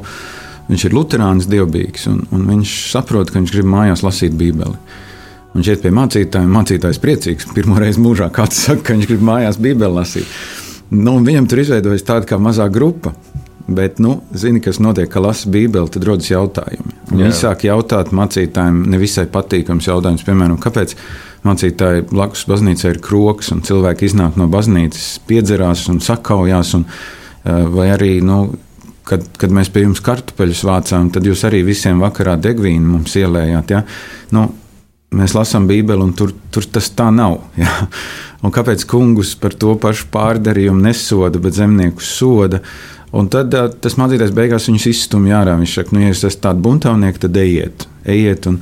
viņš 0.70 0.86
ir 0.86 0.94
luterāns 0.94 1.50
dievbijīgs, 1.50 2.08
un, 2.12 2.22
un 2.32 2.46
viņš 2.52 2.76
saprot, 2.92 3.32
ka 3.32 3.40
viņš 3.40 3.56
grib 3.56 3.70
mājās 3.74 4.06
lasīt 4.06 4.38
Bībeli. 4.38 4.78
Un 5.58 5.66
šeit 5.66 5.82
pie 5.82 5.90
mācītājiem 5.96 6.54
mācītājs 6.54 7.02
priecīgs. 7.02 7.50
Pirmo 7.56 7.80
reizi 7.82 8.04
mūžā 8.04 8.30
kāds 8.34 8.60
saka, 8.68 8.84
ka 8.84 8.98
viņš 8.98 9.10
grib 9.10 9.26
mājās 9.26 9.58
Bībeli 9.58 9.96
lasīt. 9.96 10.38
Nu, 10.94 11.18
viņam 11.24 11.48
tur 11.50 11.64
izveidojas 11.64 12.06
tāda 12.06 12.30
kā 12.30 12.38
mazā 12.40 12.70
grupa. 12.70 13.16
Bet, 13.68 13.98
nu, 14.00 14.22
zini, 14.32 14.62
kas 14.64 14.78
notiek, 14.80 15.10
ka 15.12 15.20
lasa 15.20 15.50
Bībeli, 15.52 15.90
tad 15.92 16.06
rodas 16.08 16.30
jautājumi. 16.30 16.94
Viņi 17.10 17.34
sāk 17.36 17.66
jautāt 17.68 18.14
mācītājiem 18.16 18.86
nevisai 18.94 19.26
patīkams 19.32 19.90
jautājums, 19.90 20.24
piemēram, 20.24 20.56
kāpēc 20.64 20.94
mācītāji 21.48 22.06
blakus 22.12 22.46
baznīcai 22.50 22.94
ir 22.94 23.02
kroks 23.04 23.52
un 23.56 23.64
cilvēki 23.66 24.10
iznāk 24.10 24.38
no 24.40 24.50
baznīcas, 24.52 25.10
piedzerās 25.30 25.88
un 25.92 26.02
sakaujās. 26.04 26.76
Un, 26.78 26.86
eh, 26.86 27.66
vai 27.74 27.90
arī, 27.96 28.18
nu, 28.24 28.42
kad, 29.08 29.24
kad 29.40 29.54
mēs 29.54 29.72
pie 29.74 29.86
jums 29.86 30.04
kartupeļus 30.04 30.64
vācām, 30.68 31.12
tad 31.14 31.28
jūs 31.28 31.46
arī 31.48 31.64
visiem 31.68 32.02
vakarā 32.04 32.38
degvīnu 32.42 32.98
mums 32.98 33.16
ielējāt. 33.20 33.74
Ja? 33.76 33.84
Nu, 34.36 34.50
mēs 35.16 35.36
lasām 35.38 35.68
Bībeli, 35.70 36.04
un 36.04 36.14
tur, 36.18 36.34
tur 36.52 36.68
tas 36.68 36.92
tā 36.96 37.10
nav. 37.14 37.40
Ja? 37.64 37.88
Un 38.46 38.52
kāpēc 38.54 38.84
kungus 38.86 39.32
par 39.42 39.56
to 39.58 39.72
pašu 39.82 40.12
pārdarījumu 40.14 40.84
nesoda, 40.86 41.40
bet 41.42 41.56
zemniekus 41.58 42.12
soda? 42.20 42.60
Un 43.18 43.32
tad 43.34 43.56
uh, 43.58 43.66
tas 43.82 43.96
mācītājs 43.98 44.36
beigās 44.36 44.68
viņus 44.70 44.86
izstumj 44.92 45.34
ārā. 45.34 45.56
Viņš 45.58 45.74
saka, 45.80 45.96
nu, 45.96 46.04
ja 46.04 46.12
jūs 46.12 46.22
esat 46.28 46.44
tādi 46.44 46.62
buntāvnieki, 46.68 47.24
tad 47.24 47.40
ejiet. 47.42 47.88
ejiet 48.06 48.46
un, 48.52 48.60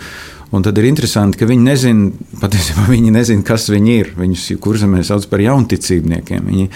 un 0.55 0.63
tad 0.65 0.77
ir 0.79 0.87
interesanti, 0.89 1.39
ka 1.39 1.47
viņi 1.49 1.67
nezina, 1.67 2.29
patiesībā 2.41 2.87
viņi 2.93 3.11
nezina, 3.15 3.45
kas 3.45 3.67
viņi 3.73 3.97
ir. 3.99 4.13
Viņus 4.19 4.47
kurzemē 4.63 5.03
sauc 5.05 5.27
par 5.31 5.43
jaunticībniekiem. 5.43 6.47
Viņi, 6.51 6.69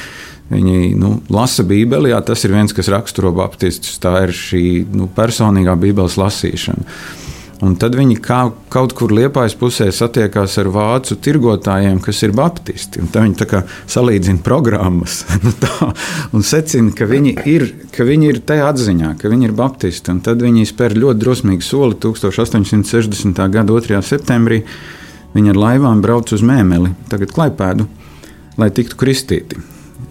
Viņi 0.50 0.95
nu, 0.98 1.12
lasa 1.29 1.62
Bībeli, 1.62 2.09
jā, 2.09 2.19
tas 2.25 2.41
ir 2.41 2.55
viens, 2.55 2.74
kas 2.74 2.89
raksturo 2.89 3.29
baptistus. 3.38 4.00
Tā 4.01 4.15
ir 4.25 4.33
šī 4.33 4.63
nu, 4.98 5.05
personīgā 5.13 5.75
Bībeles 5.77 6.17
lasīšana. 6.17 6.88
Un 7.60 7.74
tad 7.75 7.96
viņi 8.00 8.16
kā, 8.24 8.38
kaut 8.72 8.94
kur 8.96 9.12
liepājas 9.12 9.58
pusē 9.60 9.89
satiekās 9.92 10.54
ar 10.62 10.70
vācu 10.72 11.18
tirgotājiem, 11.20 11.98
kas 12.04 12.22
ir 12.24 12.32
baptisti. 12.36 13.01
Tad 13.12 13.25
viņi 13.25 13.63
salīdzina 13.92 14.39
programmas 14.46 15.25
nu 15.44 15.51
tā, 15.60 15.89
un 16.36 16.46
secina, 16.48 16.94
ka 16.96 17.08
viņi, 17.10 17.34
ir, 17.51 17.66
ka 17.96 18.08
viņi 18.08 18.30
ir 18.32 18.39
tajā 18.48 18.70
atziņā, 18.72 19.10
ka 19.20 19.32
viņi 19.32 19.50
ir 19.50 19.56
baptisti. 19.58 20.13
Un 20.13 20.22
tad 20.24 20.39
viņi 20.46 20.70
spēr 20.70 20.96
ļoti 20.96 21.20
drosmīgu 21.20 21.66
soli 21.66 22.00
1860. 22.00 23.44
gada 23.51 23.68
2. 23.75 24.00
septembrī. 24.08 24.62
Viņi 25.36 25.51
ar 25.51 25.60
laivām 25.60 26.00
brauc 26.01 26.32
uz 26.34 26.42
mēmeli, 26.42 26.94
tagad 27.12 27.36
klaipēdu, 27.36 27.89
lai 28.58 28.72
tiktu 28.74 28.98
kristīti. 28.98 29.60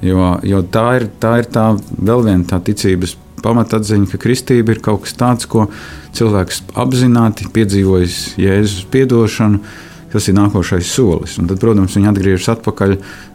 Jo, 0.05 0.37
jo 0.47 0.61
tā, 0.69 0.85
ir, 1.00 1.09
tā 1.19 1.38
ir 1.40 1.49
tā 1.50 1.73
vēl 1.81 2.23
viena 2.28 2.47
tā 2.47 2.61
ticības 2.62 3.17
pamatatziņa, 3.45 4.11
ka 4.12 4.21
kristība 4.23 4.75
ir 4.75 4.83
kaut 4.85 5.04
kas 5.07 5.16
tāds, 5.18 5.49
ko 5.50 5.68
cilvēks 6.16 6.64
apzināti 6.78 7.50
piedzīvojis 7.54 8.38
Jēzus 8.40 8.88
piedošanu. 8.92 9.62
Tas 10.09 10.25
ir 10.25 10.38
nākošais 10.38 10.88
solis. 10.88 11.35
Un 11.37 11.50
tad, 11.50 11.59
protams, 11.61 11.92
viņi 11.92 12.09
atgriežas 12.09 12.47
atpakaļ. 12.54 12.95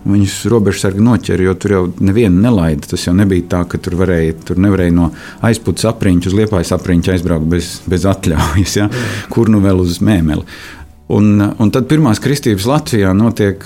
Viņus 0.10 0.40
robežsargi 0.50 1.04
noķer, 1.06 1.44
jo 1.46 1.54
tur 1.54 1.76
jau 1.76 1.82
nevienu 2.02 2.42
nelaida. 2.42 2.90
Tas 2.90 3.06
jau 3.06 3.14
nebija 3.14 3.46
tā, 3.52 3.60
ka 3.70 3.78
tur, 3.78 3.94
varēja, 4.00 4.40
tur 4.50 4.58
nevarēja 4.58 4.96
no 4.98 5.12
aizpūtas 5.46 5.86
apriņķa 5.92 6.32
uz 6.32 6.38
liepājas 6.40 6.74
apriņķa 6.74 7.14
aizbraukt 7.14 7.46
bez, 7.54 7.76
bez 7.86 8.08
atļaujas, 8.10 8.78
ja? 8.80 8.90
kur 9.30 9.54
nu 9.54 9.62
vēl 9.62 9.86
uz 9.86 10.02
mēmeli. 10.02 10.48
Un, 11.12 11.36
un 11.60 11.72
tad 11.74 11.90
pirmās 11.90 12.22
kristības 12.24 12.66
Latvijā 12.70 13.12
notiek 13.18 13.66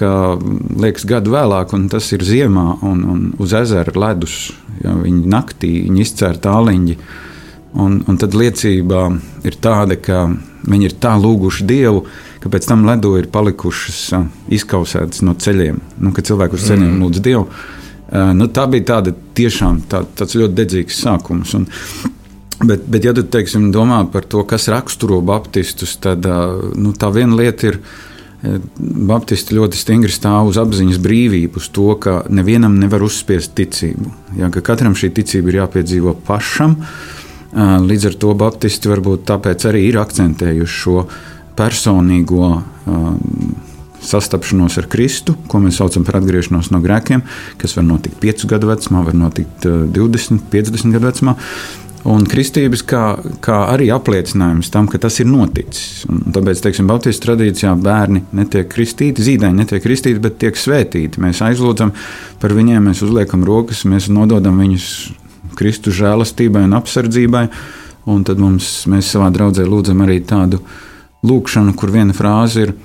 liekas, 0.82 1.06
gadu 1.08 1.36
vēlāk, 1.36 1.76
un 1.78 1.86
tas 1.92 2.10
ir 2.16 2.26
ziemā 2.26 2.66
un, 2.88 3.04
un 3.06 3.24
uz 3.42 3.54
ezera 3.54 3.94
ledus. 3.94 4.50
Ja, 4.82 4.96
viņi 4.98 5.30
naktī 5.30 5.72
viņi 5.86 6.04
izcēra 6.04 6.42
tāliņģi. 6.48 6.98
Un, 7.78 8.00
un 8.10 8.18
tad 8.18 8.34
liecība 8.38 9.06
ir 9.46 9.58
tāda, 9.62 10.00
ka 10.02 10.26
viņi 10.68 10.90
ir 10.90 10.98
tā 11.02 11.14
lūguši 11.20 11.66
Dievu, 11.70 12.06
ka 12.42 12.50
pēc 12.54 12.70
tam 12.72 12.88
ledu 12.88 13.14
ir 13.20 13.30
palikušas 13.30 14.02
izkausētas 14.58 15.22
no 15.28 15.36
ceļiem. 15.38 15.78
Nu, 16.02 16.14
kad 16.16 16.26
cilvēku 16.30 16.58
uz 16.58 16.66
ceļiem 16.66 16.96
mm. 16.96 17.04
lūdz 17.04 17.24
Dievu, 17.28 17.46
nu, 18.40 18.50
tā 18.56 18.66
bija 18.72 18.94
tāda 18.96 19.14
tiešām 19.38 19.84
tā, 19.92 20.02
tāds 20.18 20.38
ļoti 20.40 20.58
dedzīgs 20.58 21.04
sākums. 21.06 21.54
Un, 21.60 21.68
Bet, 22.58 22.88
bet 22.90 23.06
ja 23.06 23.14
tu 23.14 23.22
teiksim, 23.22 23.70
domā 23.74 24.00
par 24.10 24.26
to, 24.26 24.42
kas 24.48 24.66
raksturo 24.74 25.20
baptistus, 25.22 25.94
tad 26.02 26.26
nu, 26.26 26.94
tā 26.98 27.12
viena 27.14 27.38
lieta 27.38 27.74
ir. 27.74 27.82
Baptisti 28.78 29.56
ļoti 29.58 29.80
stingri 29.80 30.14
stāv 30.14 30.52
uz 30.52 30.60
apziņas 30.62 31.00
brīvību, 31.02 31.58
uz 31.58 31.72
to, 31.74 31.88
ka 31.98 32.20
nevienam 32.30 32.76
nevar 32.78 33.02
uzspiest 33.02 33.56
ticību. 33.58 34.12
Ja, 34.38 34.52
ka 34.54 34.62
katram 34.62 34.94
šī 34.94 35.10
ticība 35.18 35.50
ir 35.50 35.58
jāpiedzīvo 35.64 36.14
pašam. 36.28 36.76
Līdz 37.58 38.12
ar 38.12 38.18
to 38.22 38.36
Baptisti 38.38 38.92
varbūt 38.92 39.26
tāpēc 39.32 39.66
arī 39.72 39.88
ir 39.90 39.98
akcentējuši 40.04 40.78
šo 40.84 41.08
personīgo 41.58 42.52
sastapšanos 44.06 44.78
ar 44.78 44.88
Kristu, 44.92 45.34
ko 45.50 45.60
mēs 45.64 45.82
saucam 45.82 46.06
par 46.06 46.20
atgriešanos 46.22 46.70
no 46.70 46.80
grēkiem, 46.84 47.26
kas 47.58 47.74
var 47.80 47.88
notikt 47.90 48.22
5 48.22 48.46
gadu 48.54 48.70
vecumā, 48.70 49.02
var 49.10 49.18
notikt 49.18 49.66
20, 49.66 50.46
50 50.54 50.94
gadu 50.94 51.10
vecumā. 51.10 51.36
Un 52.08 52.24
kristības 52.30 52.86
kā, 52.88 53.02
kā 53.44 53.58
arī 53.74 53.90
apliecinājums 53.92 54.70
tam, 54.72 54.86
ka 54.88 55.00
tas 55.04 55.18
ir 55.20 55.28
noticis. 55.28 56.06
Un 56.08 56.22
tāpēc, 56.32 56.62
teiksim, 56.64 56.88
Baltijas 56.88 57.20
tradīcijā 57.24 57.74
bērni 57.84 58.22
netiek 58.38 58.70
kristīti, 58.72 59.26
zīdaiņi 59.26 59.60
netiek 59.60 59.84
kristīti, 59.84 60.22
bet 60.24 60.38
tiek 60.40 60.56
svētīti. 60.56 61.20
Mēs 61.24 61.44
aizlūdzam 61.44 61.92
par 62.40 62.56
viņiem, 62.56 62.88
mēs 62.88 63.04
uzliekam 63.04 63.44
rokas, 63.48 63.84
mēs 63.92 64.08
nododam 64.14 64.64
viņus 64.64 64.88
Kristu 65.60 65.92
žēlastībai 65.92 66.64
un 66.70 66.80
apsardzībai. 66.80 67.46
Un 68.08 68.24
tad 68.24 68.40
mums, 68.40 68.86
mēs 68.88 69.12
savā 69.12 69.28
draudzē 69.36 69.68
lūdzam 69.68 70.06
arī 70.06 70.22
tādu 70.24 70.62
lūkšanu, 71.28 71.76
kur 71.76 71.92
viena 71.92 72.16
frāze 72.16 72.70
ir: 72.70 72.78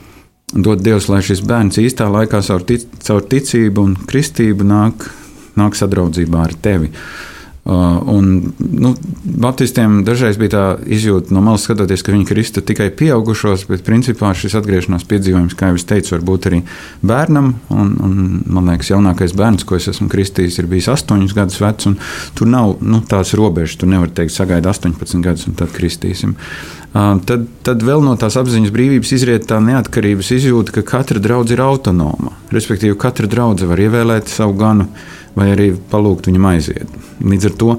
Dod 0.51 0.83
Dievs, 0.83 1.07
lai 1.13 1.23
šis 1.23 1.45
bērns 1.47 1.79
īstā 1.79 2.11
laikā 2.11 2.43
caur, 2.43 2.67
tic, 2.67 2.89
caur 3.07 3.23
ticību 3.23 3.87
un 3.87 4.01
kristību 4.03 4.67
nāk, 4.67 5.07
nāk 5.55 5.79
sadraudzībā 5.79 6.49
ar 6.49 6.59
tevi. 6.65 6.91
Uh, 6.91 7.32
un, 7.65 8.53
nu, 8.59 8.95
Baptistiem 9.23 10.01
dažreiz 10.07 10.35
bija 10.39 10.51
tā 10.51 10.63
izjūta 10.83 11.31
no 11.35 11.43
malas 11.47 11.63
skatoties, 11.63 12.03
ka 12.03 12.11
viņi 12.11 12.27
krista 12.27 12.63
tikai 12.65 12.89
pieaugušos, 12.99 13.69
bet 13.71 13.85
principā 13.87 14.33
šis 14.35 14.57
atgriešanās 14.59 15.07
piedzīvojums, 15.07 15.55
kā 15.59 15.71
jau 15.71 15.79
es 15.79 15.87
teicu, 15.87 16.17
var 16.17 16.25
būt 16.27 16.49
arī 16.51 16.61
bērnam. 17.07 17.53
Un, 17.71 17.95
un, 18.03 18.19
man 18.51 18.73
liekas, 18.73 18.91
jaunākais 18.91 19.37
bērns, 19.39 19.67
ko 19.69 19.79
es 19.79 19.87
esmu 19.95 20.11
kristījis, 20.11 20.59
ir 20.59 20.71
bijis 20.71 20.91
8 20.91 21.23
gadus 21.39 21.63
vecs. 21.63 21.91
Tur 22.39 22.51
nav 22.51 22.77
nu, 22.83 22.99
tās 23.07 23.35
robežas, 23.39 23.79
tur 23.79 23.95
nevar 23.95 24.11
teikt, 24.11 24.35
sagaida 24.35 24.75
18 24.75 25.23
gadus 25.23 25.47
un 25.47 25.59
tad 25.59 25.71
kristīsim. 25.75 26.35
Uh, 26.93 27.15
tad, 27.25 27.47
tad 27.65 27.87
vēl 27.87 28.03
no 28.05 28.19
tās 28.21 28.35
apziņas 28.37 28.75
brīvības 28.75 29.15
izriet 29.17 29.47
tā 29.49 29.63
neatkarības 29.65 30.35
izjūta, 30.35 30.75
ka 30.75 30.83
katra 30.99 31.23
draudzene 31.23 31.57
ir 31.57 31.65
autonoma. 31.65 32.35
Respektīvi, 32.53 32.99
katra 33.01 33.31
draudzene 33.31 33.71
var 33.71 33.81
ievēlēt 33.87 34.29
savu 34.29 34.59
ganu 34.61 34.91
vai 35.37 35.53
arī 35.55 35.71
palūgt 35.93 36.29
viņam 36.31 36.51
aiziet. 36.53 36.99
Līdz 37.23 37.49
ar 37.49 37.57
to 37.61 37.77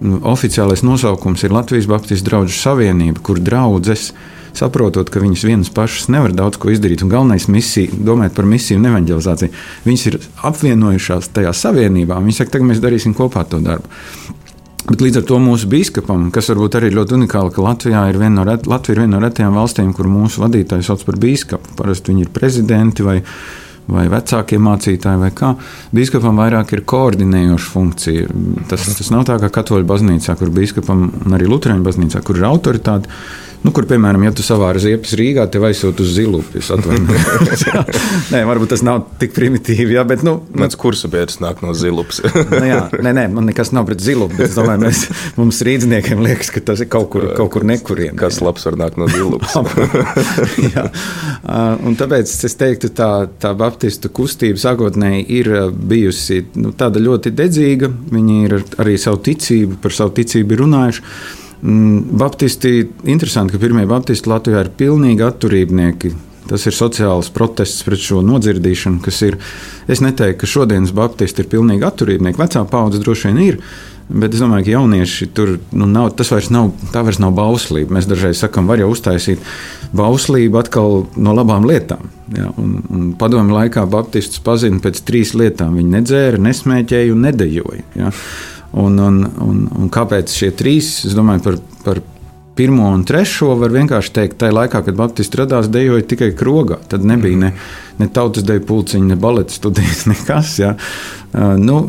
nu, 0.00 0.18
oficiālais 0.32 0.84
nosaukums 0.86 1.44
ir 1.44 1.54
Latvijas 1.54 1.88
Baptistu 1.90 2.30
draugu 2.30 2.54
savienība, 2.54 3.22
kur 3.24 3.40
draudzes 3.42 4.12
saprotot, 4.58 5.10
ka 5.12 5.22
viņas 5.22 5.44
vienas 5.46 5.70
pašas 5.74 6.08
nevar 6.12 6.32
daudz 6.34 6.58
ko 6.58 6.72
izdarīt. 6.72 7.04
Un 7.04 7.12
galvenais 7.12 7.46
misija, 7.52 7.92
domājot 7.92 8.34
par 8.34 8.48
misiju 8.48 8.80
un 8.80 8.88
evanģelizāciju, 8.90 9.54
viņas 9.86 10.06
ir 10.10 10.18
apvienojušās 10.50 11.30
tajā 11.36 11.52
savienībā. 11.54 12.18
Viņi 12.24 12.40
saka, 12.40 12.56
tagad 12.56 12.72
mēs 12.72 12.82
darīsim 12.82 13.14
kopā 13.18 13.44
to 13.48 13.62
darbu. 13.62 13.90
Bet 14.88 15.02
līdz 15.04 15.20
ar 15.20 15.24
to 15.28 15.36
mūsu 15.42 15.68
biskupam, 15.68 16.28
kas 16.32 16.48
varbūt 16.48 16.78
arī 16.78 16.88
ir 16.88 16.96
ļoti 16.96 17.16
unikāli, 17.18 17.52
ka 17.52 17.64
Latvijā 17.64 18.06
ir 18.08 18.16
viena 18.16 18.38
no, 18.38 18.44
ret, 18.48 18.64
Latvija 18.70 18.96
ir 18.96 19.02
viena 19.02 19.18
no 19.18 19.22
retajām 19.24 19.58
valstīm, 19.58 19.90
kur 19.92 20.08
mūsu 20.08 20.40
vadītāji 20.40 20.86
sauc 20.86 21.02
par 21.04 21.18
biskupu. 21.20 21.74
Parasti 21.76 22.14
viņi 22.14 22.24
ir 22.24 22.30
prezidenti 22.32 23.04
vai 23.04 23.18
vai 23.88 24.04
vecākie 24.12 24.60
mācītāji, 24.62 25.20
vai 25.22 25.30
kā. 25.34 25.54
Biskupam 25.96 26.38
vairāk 26.40 26.74
ir 26.76 26.84
koordinējoša 26.88 27.72
funkcija. 27.72 28.28
Tas, 28.70 28.84
tas 28.98 29.12
nav 29.14 29.26
tā 29.28 29.38
kā 29.42 29.50
katoļu 29.58 29.88
baznīcā, 29.88 30.36
kur 30.38 30.52
biskupam 30.54 31.08
un 31.24 31.36
arī 31.38 31.48
Lutāņu 31.48 31.86
baznīcā, 31.86 32.22
kur 32.24 32.40
ir 32.40 32.48
autoritāte 32.50 33.08
Nu, 33.64 33.72
kur, 33.74 33.84
piemēram, 33.90 34.22
ja 34.22 34.30
tu 34.34 34.44
savāri 34.46 34.78
ziepes 34.82 35.16
Rīgā, 35.18 35.48
tev 35.50 35.64
aizsūta 35.66 36.04
uz 36.04 36.12
zilupi. 36.14 36.60
nē, 38.32 38.42
varbūt 38.46 38.70
tas 38.70 38.84
nav 38.86 39.00
tik 39.18 39.32
primitīvi. 39.34 39.96
Jā, 39.96 40.04
bet, 40.06 40.22
nu, 40.26 40.36
Mans 40.58 40.78
kursa 40.78 41.10
biedrs 41.10 41.40
nāk 41.42 41.58
no 41.64 41.74
zilupas. 41.74 42.20
nu, 42.22 42.60
jā, 42.62 42.84
nē, 42.94 43.12
nē, 43.16 43.24
man 43.34 43.48
nekas 43.50 43.72
nav 43.74 43.88
pret 43.88 44.04
zilupi. 44.04 44.38
Bet, 44.38 44.54
domāju, 44.54 44.84
mēs, 44.84 45.02
mums 45.40 45.58
rīzniekiem 45.66 46.22
liekas, 46.22 46.52
ka 46.54 46.62
tas 46.70 46.84
ir 46.84 46.90
kaut 46.92 47.10
kur, 47.14 47.26
kaut 47.38 47.50
kur 47.56 47.66
nekurien. 47.66 48.14
Kas 48.18 48.38
labs 48.44 48.68
var 48.68 48.78
nākt 48.78 49.00
no 49.02 49.10
zilupas. 49.10 49.58
jā, 50.76 50.86
un 51.82 51.98
tāpēc 51.98 52.36
es 52.48 52.56
teiktu, 52.62 52.92
tā, 52.94 53.10
tā 53.42 53.52
baptistu 53.58 54.12
kustība 54.14 54.62
sākotnēji 54.62 55.26
ir 55.40 55.52
bijusi 55.74 56.44
nu, 56.62 56.70
tāda 56.78 57.02
ļoti 57.02 57.34
dedzīga. 57.34 57.90
Viņi 58.14 58.40
ir 58.46 58.56
arī 58.78 58.94
savu 59.02 59.18
ticību, 59.26 59.82
par 59.82 59.98
savu 59.98 60.14
ticību 60.22 60.62
runājuši. 60.62 61.06
Mm, 61.62 62.16
baptisti, 62.20 62.88
interesanti, 63.10 63.54
ka 63.54 63.62
pirmie 63.62 63.84
baptisti 63.90 64.30
Latvijā 64.30 64.62
ir 64.64 64.72
pilnīgi 64.78 65.24
atturībnieki. 65.26 66.14
Tas 66.48 66.64
ir 66.64 66.72
sociāls 66.72 67.28
protests 67.34 67.84
pret 67.84 68.00
šo 68.00 68.22
nodzirdīšanu, 68.24 69.02
kas 69.04 69.20
ir. 69.26 69.36
Es 69.90 70.00
neteiktu, 70.00 70.40
ka 70.40 70.48
šodienas 70.48 70.94
baptisti 70.96 71.44
ir 71.44 71.50
pilnīgi 71.52 71.84
atturībnieki. 71.84 72.40
Vecā 72.40 72.62
paudze 72.70 73.02
droši 73.02 73.28
vien 73.28 73.42
ir, 73.44 73.60
Bet 74.08 74.32
es 74.32 74.40
domāju, 74.40 74.64
ka 74.64 74.72
jaunieši 74.72 75.26
tur 75.36 75.50
nu, 75.76 75.84
nav, 75.84 76.14
tas 76.16 76.30
vairs 76.32 76.48
nav, 76.52 76.70
tā 76.94 77.02
vairs 77.04 77.18
nav 77.20 77.34
bauslība. 77.36 77.92
Mēs 77.98 78.08
dažreiz 78.08 78.40
sakām, 78.40 78.68
var 78.70 78.80
jau 78.80 78.88
uztaisīt 78.94 79.42
bauslību 79.96 80.60
atkal 80.62 81.02
no 81.20 81.34
labām 81.36 81.66
lietām. 81.68 82.08
Ja, 82.32 82.48
un, 82.60 82.78
un 82.88 83.10
padomju 83.20 83.52
laikā 83.52 83.84
Baptistus 83.88 84.40
pazina 84.44 84.80
pēc 84.84 85.02
trīs 85.04 85.34
lietām. 85.36 85.76
Viņi 85.76 85.92
nedzēra, 85.98 86.40
nesmēķēja 86.40 87.12
un 87.12 87.26
nedejoja. 87.28 87.84
Ja. 88.00 88.14
Un, 88.72 88.98
un, 89.00 89.22
un, 89.40 89.64
un 89.80 89.90
kāpēc 89.92 90.32
šie 90.34 90.52
trīs? 90.56 90.90
Es 91.08 91.16
domāju 91.16 91.44
par, 91.46 91.58
par 91.86 92.00
pirmo 92.58 92.88
un 92.90 93.04
trešo 93.06 93.52
var 93.60 93.70
vienkārši 93.70 94.12
teikt, 94.16 94.40
tajā 94.40 94.54
laikā, 94.56 94.82
kad 94.82 94.96
Baptisti 94.98 95.38
radās, 95.38 95.70
dejoja 95.70 96.02
tikai 96.10 96.32
krogā. 96.36 96.80
Tad 96.90 97.04
nebija 97.06 97.38
ne, 97.38 97.50
ne 98.00 98.08
tautas 98.10 98.42
deju 98.46 98.64
pulciņa, 98.66 99.12
ne 99.12 99.16
baleta 99.20 99.54
studijas, 99.54 100.04
nekas. 100.12 100.56
Ja. 100.58 100.72
Uh, 101.28 101.54
nu, 101.60 101.80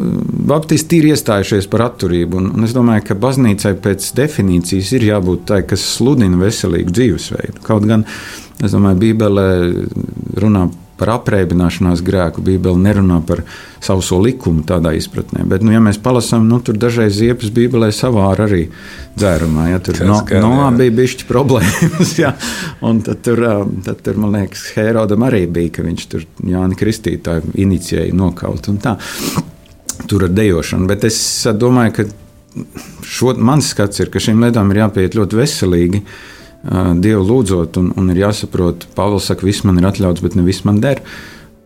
Baptisti 0.51 1.01
ir 1.01 1.09
iestājušies 1.15 1.65
par 1.71 1.87
atturību, 1.89 2.37
un, 2.37 2.51
un 2.53 2.67
es 2.67 2.75
domāju, 2.77 3.07
ka 3.07 3.17
baznīcai 3.17 3.73
pēc 3.81 4.11
definīcijas 4.19 4.93
ir 4.99 5.07
jābūt 5.09 5.47
tai, 5.49 5.63
kas 5.67 5.87
sludina 5.95 6.37
veselīgu 6.39 6.93
dzīvesveidu. 6.93 7.63
Kaut 7.65 7.89
gan, 7.89 8.05
es 8.61 8.75
domāju, 8.75 9.01
Bībelē 9.07 9.49
runā 10.39 10.67
par 10.69 10.88
par 10.99 11.13
apreibināšanās 11.15 12.03
grēku. 12.05 12.43
Bībele 12.45 12.79
nerunā 12.83 13.19
par 13.25 13.41
sauso 13.83 14.19
likumu 14.21 14.65
tādā 14.67 14.91
izpratnē. 14.97 15.45
Bet, 15.49 15.63
nu, 15.65 15.73
ja 15.73 15.81
mēs 15.83 15.99
palasām, 16.03 16.47
nu, 16.49 16.59
tur 16.63 16.77
dažreiz 16.79 17.15
ziepes 17.17 17.53
Bībelē 17.55 17.91
savāra 17.95 18.47
arī 18.49 18.65
dzērumā. 19.19 19.69
Ja, 19.71 19.81
tur 19.83 20.01
no, 20.07 20.19
gan, 20.27 20.45
no, 20.45 20.69
bija 20.79 20.95
bišķi 21.01 21.29
problēmas. 21.29 22.15
Ja, 22.19 22.33
un 22.83 22.97
tad 23.05 23.21
tur, 23.23 23.39
tad 23.85 24.01
tur, 24.03 24.17
man 24.19 24.33
liekas, 24.35 24.65
Herodam 24.75 25.23
arī 25.23 25.45
bija, 25.47 25.71
ka 25.77 25.85
viņš 25.85 26.07
tur 26.11 26.25
Jāni 26.43 26.75
Kristītāju 26.79 27.53
inicijēja 27.63 28.15
nokaut 28.17 28.67
un 28.71 28.81
tā. 28.83 28.97
Tur 30.09 30.25
ar 30.27 30.33
dejošanu. 30.33 30.87
Bet 30.89 31.05
es 31.07 31.19
domāju, 31.55 31.93
ka 31.95 32.65
šo, 33.07 33.37
mans 33.39 33.71
skats 33.71 34.03
ir, 34.03 34.11
ka 34.11 34.19
šīm 34.23 34.43
lietām 34.43 34.73
ir 34.73 34.81
jāpieiet 34.81 35.15
ļoti 35.15 35.39
veselīgi. 35.39 36.03
Uh, 36.03 36.38
Dievu 36.63 37.23
lūdzot, 37.23 37.77
un, 37.79 37.91
un 37.95 38.09
ir 38.11 38.25
jāsaprot, 38.25 38.89
Pāvils 38.95 39.29
saka, 39.29 39.45
viss 39.47 39.63
man 39.63 39.79
ir 39.79 39.87
atļauts, 39.87 40.23
bet 40.25 40.35
ne 40.35 40.43
viss 40.43 40.65
man 40.67 40.81
der. 40.83 40.99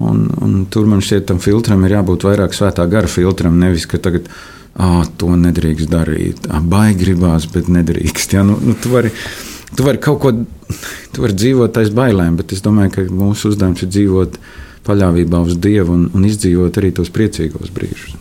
Un, 0.03 0.27
un 0.43 0.65
tur 0.69 0.85
man 0.89 1.01
šķiet, 1.01 1.25
tam 1.29 1.39
filtram 1.41 1.85
ir 1.87 1.95
jābūt 1.95 2.25
vairāk 2.27 2.53
svētā 2.53 2.85
gara 2.91 3.09
filtram, 3.09 3.57
nevis 3.61 3.87
ka 3.89 3.97
tagad 4.01 4.27
à, 4.75 5.05
to 5.17 5.31
nedrīkst 5.39 5.89
darīt. 5.89 6.45
À, 6.49 6.61
baigi 6.61 7.07
gribās, 7.07 7.47
bet 7.49 7.71
nedrīkst. 7.73 8.35
Ja? 8.37 8.43
Nu, 8.45 8.57
nu, 8.61 8.75
tu, 8.77 8.91
vari, 8.93 9.13
tu 9.73 9.87
vari 9.87 10.01
kaut 10.03 10.19
ko, 10.21 10.33
tu 11.13 11.25
vari 11.25 11.37
dzīvot 11.41 11.81
aiz 11.81 11.93
bailēm, 11.93 12.37
bet 12.41 12.53
es 12.53 12.61
domāju, 12.65 12.93
ka 12.97 13.07
mūsu 13.09 13.53
uzdevums 13.53 13.85
ir 13.85 13.93
dzīvot 13.93 14.37
paļāvībā 14.85 15.41
uz 15.47 15.57
Dievu 15.63 15.95
un, 15.95 16.05
un 16.13 16.27
izdzīvot 16.27 16.81
arī 16.81 16.93
tos 16.99 17.09
priecīgos 17.13 17.73
brīžus. 17.73 18.17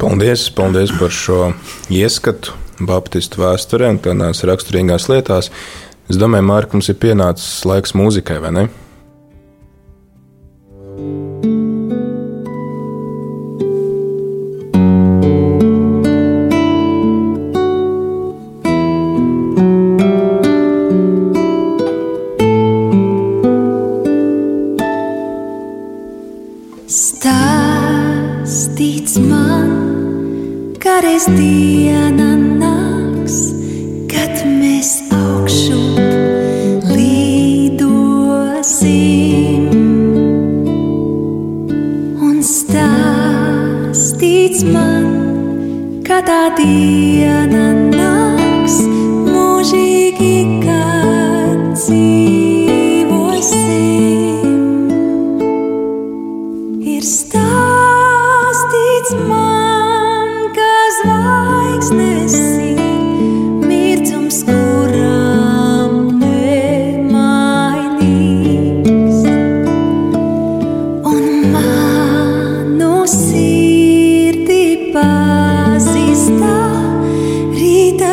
Paldies, 0.00 0.48
paldies 0.52 0.92
par 0.98 1.12
šo 1.14 1.52
ieskatu 1.92 2.56
Baptistu 2.76 3.40
vēsturē 3.40 3.88
un 3.94 4.00
tādās 4.04 4.42
raksturīgās 4.44 5.08
lietās. 5.08 5.48
Es 6.06 6.18
domāju, 6.22 6.46
Mārka, 6.46 6.76
mums 6.76 6.86
ir 6.92 6.98
pienācis 7.02 7.64
laiks 7.66 7.96
mūzikai, 7.98 8.38
vai 8.42 8.52
ne? 8.54 8.68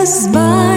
just 0.03 0.33
by 0.33 0.72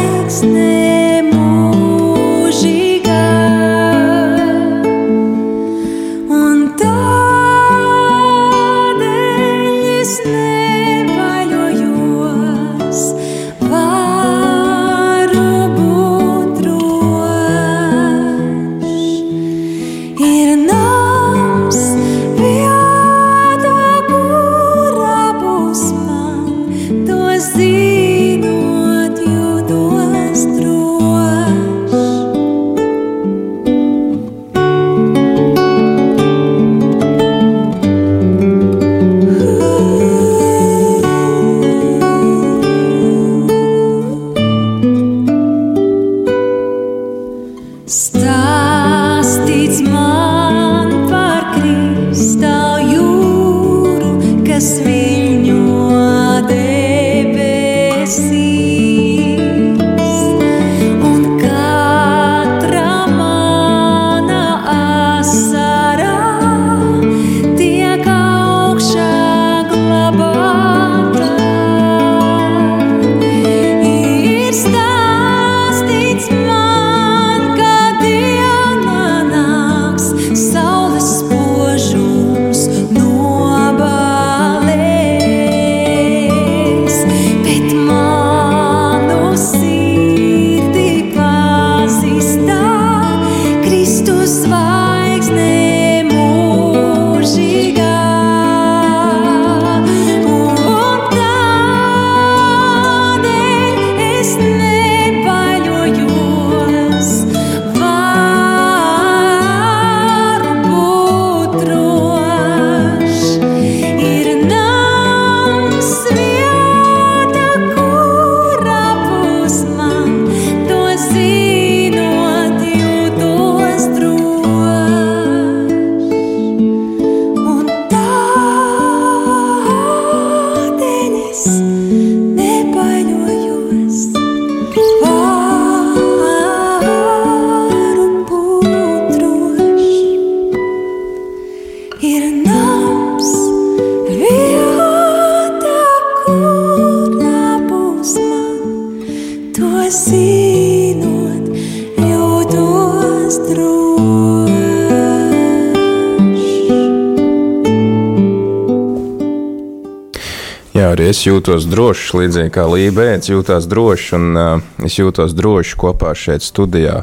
es 161.17 161.23
jūtos 161.25 161.65
drošs, 161.71 162.11
līdzīgi 162.13 162.53
kā 162.53 162.67
Lībēns 162.69 163.31
jūtās 163.31 163.65
drošs, 163.71 164.11
un 164.19 164.37
uh, 164.37 164.65
es 164.85 164.99
jūtos 164.99 165.33
drošs 165.37 165.73
kopā 165.81 166.13
šeit 166.19 166.45
studijā. 166.45 167.01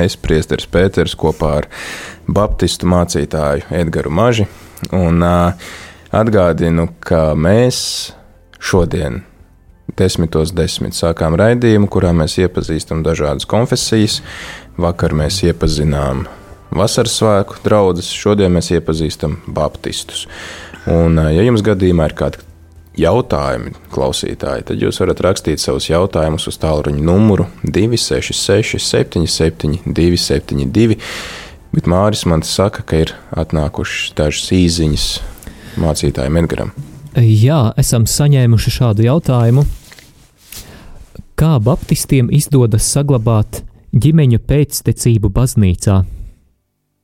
Es, 0.00 0.14
Priesteris 0.16 0.68
Pēters, 0.70 1.12
kopā 1.18 1.50
ar 1.58 1.66
Baptistu 2.30 2.88
mācītāju 2.88 3.66
Edgars 3.76 4.14
Maži. 4.16 4.46
Un 4.96 5.20
uh, 5.26 5.68
atgādinu, 6.16 6.88
ka 7.04 7.34
mēs 7.36 7.82
šodien, 8.56 9.20
desmitos 9.98 10.54
desmit, 10.56 10.96
sākām 10.96 11.36
raidījumu, 11.36 11.90
kurā 11.92 12.14
mēs 12.16 12.38
iepazīstam 12.40 13.04
dažādas 13.04 13.48
konfesijas. 13.50 14.22
Vakar 14.80 15.12
mēs 15.12 15.42
iepazinām 15.44 16.24
vasaras 16.72 17.18
svēku 17.20 17.60
draugus, 17.66 18.08
šodien 18.08 18.56
mēs 18.56 18.72
iepazīstam 18.72 19.42
Baptistus. 19.50 20.28
Un, 20.88 21.20
ja 21.28 21.44
jums 21.44 21.66
gadījumā 21.66 22.08
ir 22.08 22.16
kādi 22.16 22.46
jautājumi, 23.00 23.72
klausītāji, 23.94 24.66
tad 24.68 24.82
jūs 24.82 25.00
varat 25.02 25.22
rakstīt 25.24 25.62
savus 25.62 25.88
jautājumus 25.90 26.46
uz 26.50 26.58
tālruņa 26.60 27.02
numuru 27.04 27.46
266, 27.64 28.80
77, 28.84 29.80
272. 29.86 30.98
Bet 31.70 31.86
Māris 31.90 32.24
man 32.26 32.42
saka, 32.46 32.82
ka 32.82 33.04
ir 33.04 33.14
atnākušas 33.30 34.14
dažas 34.18 34.50
īsiņas 34.54 35.08
mācītājiem 35.80 36.40
Edgaram. 36.42 36.72
Jā, 37.16 37.72
esam 37.80 38.06
saņēmuši 38.06 38.72
šādu 38.74 39.06
jautājumu. 39.06 39.66
Kā 41.38 41.56
baptistiem 41.62 42.28
izdodas 42.34 42.86
saglabāt 42.90 43.62
ģimeņu 43.96 44.42
pēctecību 44.46 45.30
baznīcā? 45.34 46.02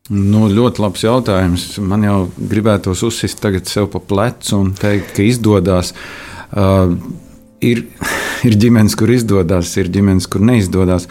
Nu, 0.07 0.45
ļoti 0.47 0.83
labs 0.85 1.03
jautājums. 1.03 1.65
Man 1.83 2.05
jau 2.07 2.19
gribētos 2.39 3.03
uzsist 3.03 3.43
sev 3.67 3.89
pa 3.91 3.99
plecu 3.99 4.55
un 4.61 4.73
teikt, 4.79 5.17
ka 5.17 5.23
izdodas. 5.27 5.95
Uh, 6.55 6.95
ir, 7.59 7.87
ir 8.47 8.55
ģimenes, 8.55 8.95
kur 8.95 9.11
izdodas, 9.11 9.73
ir 9.77 9.91
ģimenes, 9.91 10.29
kur 10.31 10.45
neizdodas. 10.47 11.09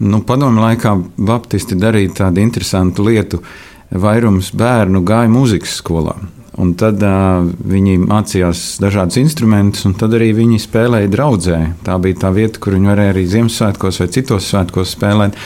Nu, 0.00 0.22
Padomu 0.24 0.62
laikā 0.64 0.94
Baptisti 1.20 1.76
darīja 1.76 2.22
tādu 2.22 2.40
interesantu 2.40 3.04
lietu. 3.04 3.42
Vairums 3.90 4.54
bērnu 4.56 5.02
gāja 5.04 5.28
muzikas 5.28 5.74
skolā. 5.82 6.14
Un 6.60 6.72
tad 6.80 7.02
uh, 7.04 7.44
viņi 7.44 7.98
mācījās 8.06 8.62
dažādus 8.80 9.18
instrumentus, 9.20 9.84
un 9.88 9.92
tad 10.00 10.16
arī 10.16 10.30
viņi 10.38 10.62
spēlēja 10.64 11.10
draudzē. 11.12 11.58
Tā 11.84 11.98
bija 12.00 12.22
tā 12.24 12.32
vieta, 12.32 12.60
kur 12.62 12.78
viņi 12.78 12.88
varēja 12.88 13.12
arī 13.12 13.26
Ziemassvētkos 13.34 14.00
vai 14.00 14.08
citos 14.16 14.48
svētkos 14.48 14.96
spēlēt. 14.96 15.36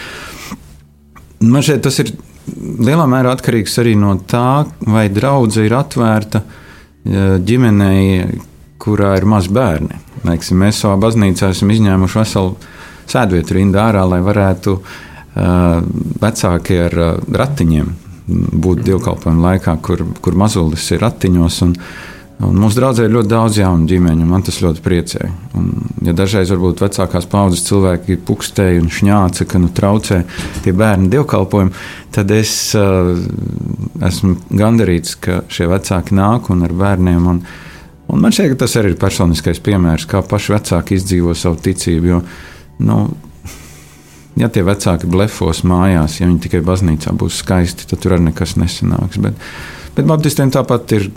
Man 1.43 1.67
šeit 1.67 1.83
tas 1.85 1.99
ir 2.03 2.15
lielā 2.47 3.07
mērā 3.11 3.35
atkarīgs 3.35 3.79
arī 3.83 3.95
no 3.99 4.15
tā, 4.29 4.65
vai 4.87 5.09
draudzene 5.13 5.69
ir 5.69 5.77
atvērta 5.79 6.43
ģimenei, 7.05 8.25
kurā 8.81 9.15
ir 9.19 9.27
maz 9.29 9.49
bērni. 9.53 10.01
Laiksim, 10.25 10.61
mēs 10.61 10.81
savā 10.85 10.97
baznīcā 11.01 11.51
esam 11.53 11.73
izņēmuši 11.73 12.21
veselu 12.21 12.55
sēdvietu 13.11 13.59
rindu 13.59 13.81
ārā, 13.81 14.05
lai 14.09 14.21
varētu 14.25 14.79
vecāki 16.23 16.81
ar 16.87 16.99
ratiņiem 17.35 17.93
būt 18.65 18.85
dievkalpojuma 18.87 19.51
laikā, 19.51 19.77
kur, 19.85 20.05
kur 20.25 20.37
mazulis 20.39 20.87
ir 20.95 21.03
ratiņos. 21.05 21.61
Un, 21.67 21.75
Un 22.43 22.57
mūsu 22.59 22.81
draudzē 22.81 23.05
ir 23.07 23.13
ļoti 23.15 23.31
daudz 23.31 23.59
jaunu 23.61 23.87
ģimeņu, 23.87 24.25
un 24.25 24.31
man 24.33 24.43
tas 24.43 24.57
ļoti 24.59 24.83
priecē. 24.83 25.29
Un, 25.55 25.69
ja 26.03 26.15
dažreiz 26.17 26.51
varbūt 26.51 26.83
vecākās 26.83 27.29
paudzes 27.31 27.63
cilvēki 27.69 28.17
pukstēja 28.27 28.81
un 28.83 28.91
šņāca, 28.91 29.47
ka 29.47 29.61
nu, 29.63 29.71
traucē 29.75 30.19
tie 30.65 30.75
bērni 30.75 31.13
dievkalpojumi, 31.13 31.71
tad 32.15 32.35
es 32.35 32.57
uh, 32.79 33.13
esmu 34.11 34.35
gandarīts, 34.51 35.15
ka 35.23 35.45
šie 35.47 35.71
vecāki 35.71 36.19
nāk 36.19 36.51
un 36.51 36.67
ar 36.67 36.75
bērniem. 36.75 37.31
Un, 37.31 37.41
un 38.11 38.25
man 38.27 38.35
šķiet, 38.35 38.57
ka 38.57 38.65
tas 38.65 38.75
arī 38.83 38.93
ir 38.93 39.01
personiskais 39.01 39.63
piemērs, 39.63 40.09
kā 40.11 40.25
paši 40.27 40.57
vecāki 40.57 40.99
izdzīvo 40.99 41.39
savu 41.39 41.63
ticību. 41.63 42.11
Jo, 42.17 42.23
nu, 42.83 43.01
ja 44.43 44.51
tie 44.51 44.67
vecāki 44.67 45.07
blefos 45.07 45.63
mājās, 45.63 46.19
ja 46.19 46.27
viņi 46.27 46.43
tikai 46.49 46.67
baznīcā 46.67 47.15
būs 47.15 47.45
skaisti, 47.45 47.87
tad 47.87 48.03
tur 48.03 48.19
arī 48.19 48.33
nekas 48.33 48.59
nesanāks. 48.59 49.23
Bet, 49.23 49.39
bet 49.95 50.11
Baptistiem 50.11 50.51
tāpat 50.51 50.99
ir 50.99 51.13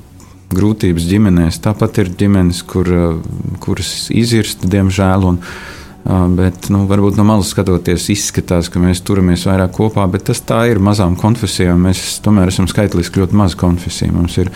grūtības 0.53 1.07
ģimenēs. 1.09 1.59
Tāpat 1.63 2.03
ir 2.03 2.13
ģimenes, 2.19 2.61
kur, 2.67 2.87
eh, 2.87 3.17
kuras 3.59 4.09
izirst, 4.09 4.67
diemžēl. 4.67 5.25
Un, 5.25 5.39
eh, 5.39 5.67
Bet, 6.07 6.69
nu, 6.69 6.87
varbūt 6.87 7.17
no 7.17 7.23
malas 7.23 7.53
skatoties, 7.53 8.07
izskatās, 8.09 8.69
ka 8.71 8.79
mēs 8.79 9.01
turamies 9.03 9.43
vairāk 9.43 9.73
kopā, 9.73 10.09
bet 10.09 10.23
tas 10.23 10.39
tā 10.39 10.71
ir 10.71 10.79
mazām 10.79 11.17
konfesijām. 11.17 11.81
Mēs 11.81 12.21
tomēr 12.21 12.47
esam 12.47 12.65
skaitliski 12.65 13.19
ļoti 13.19 13.33
maza 13.33 13.55
konfesija. 13.57 14.13
Mums 14.13 14.37
ir 14.37 14.49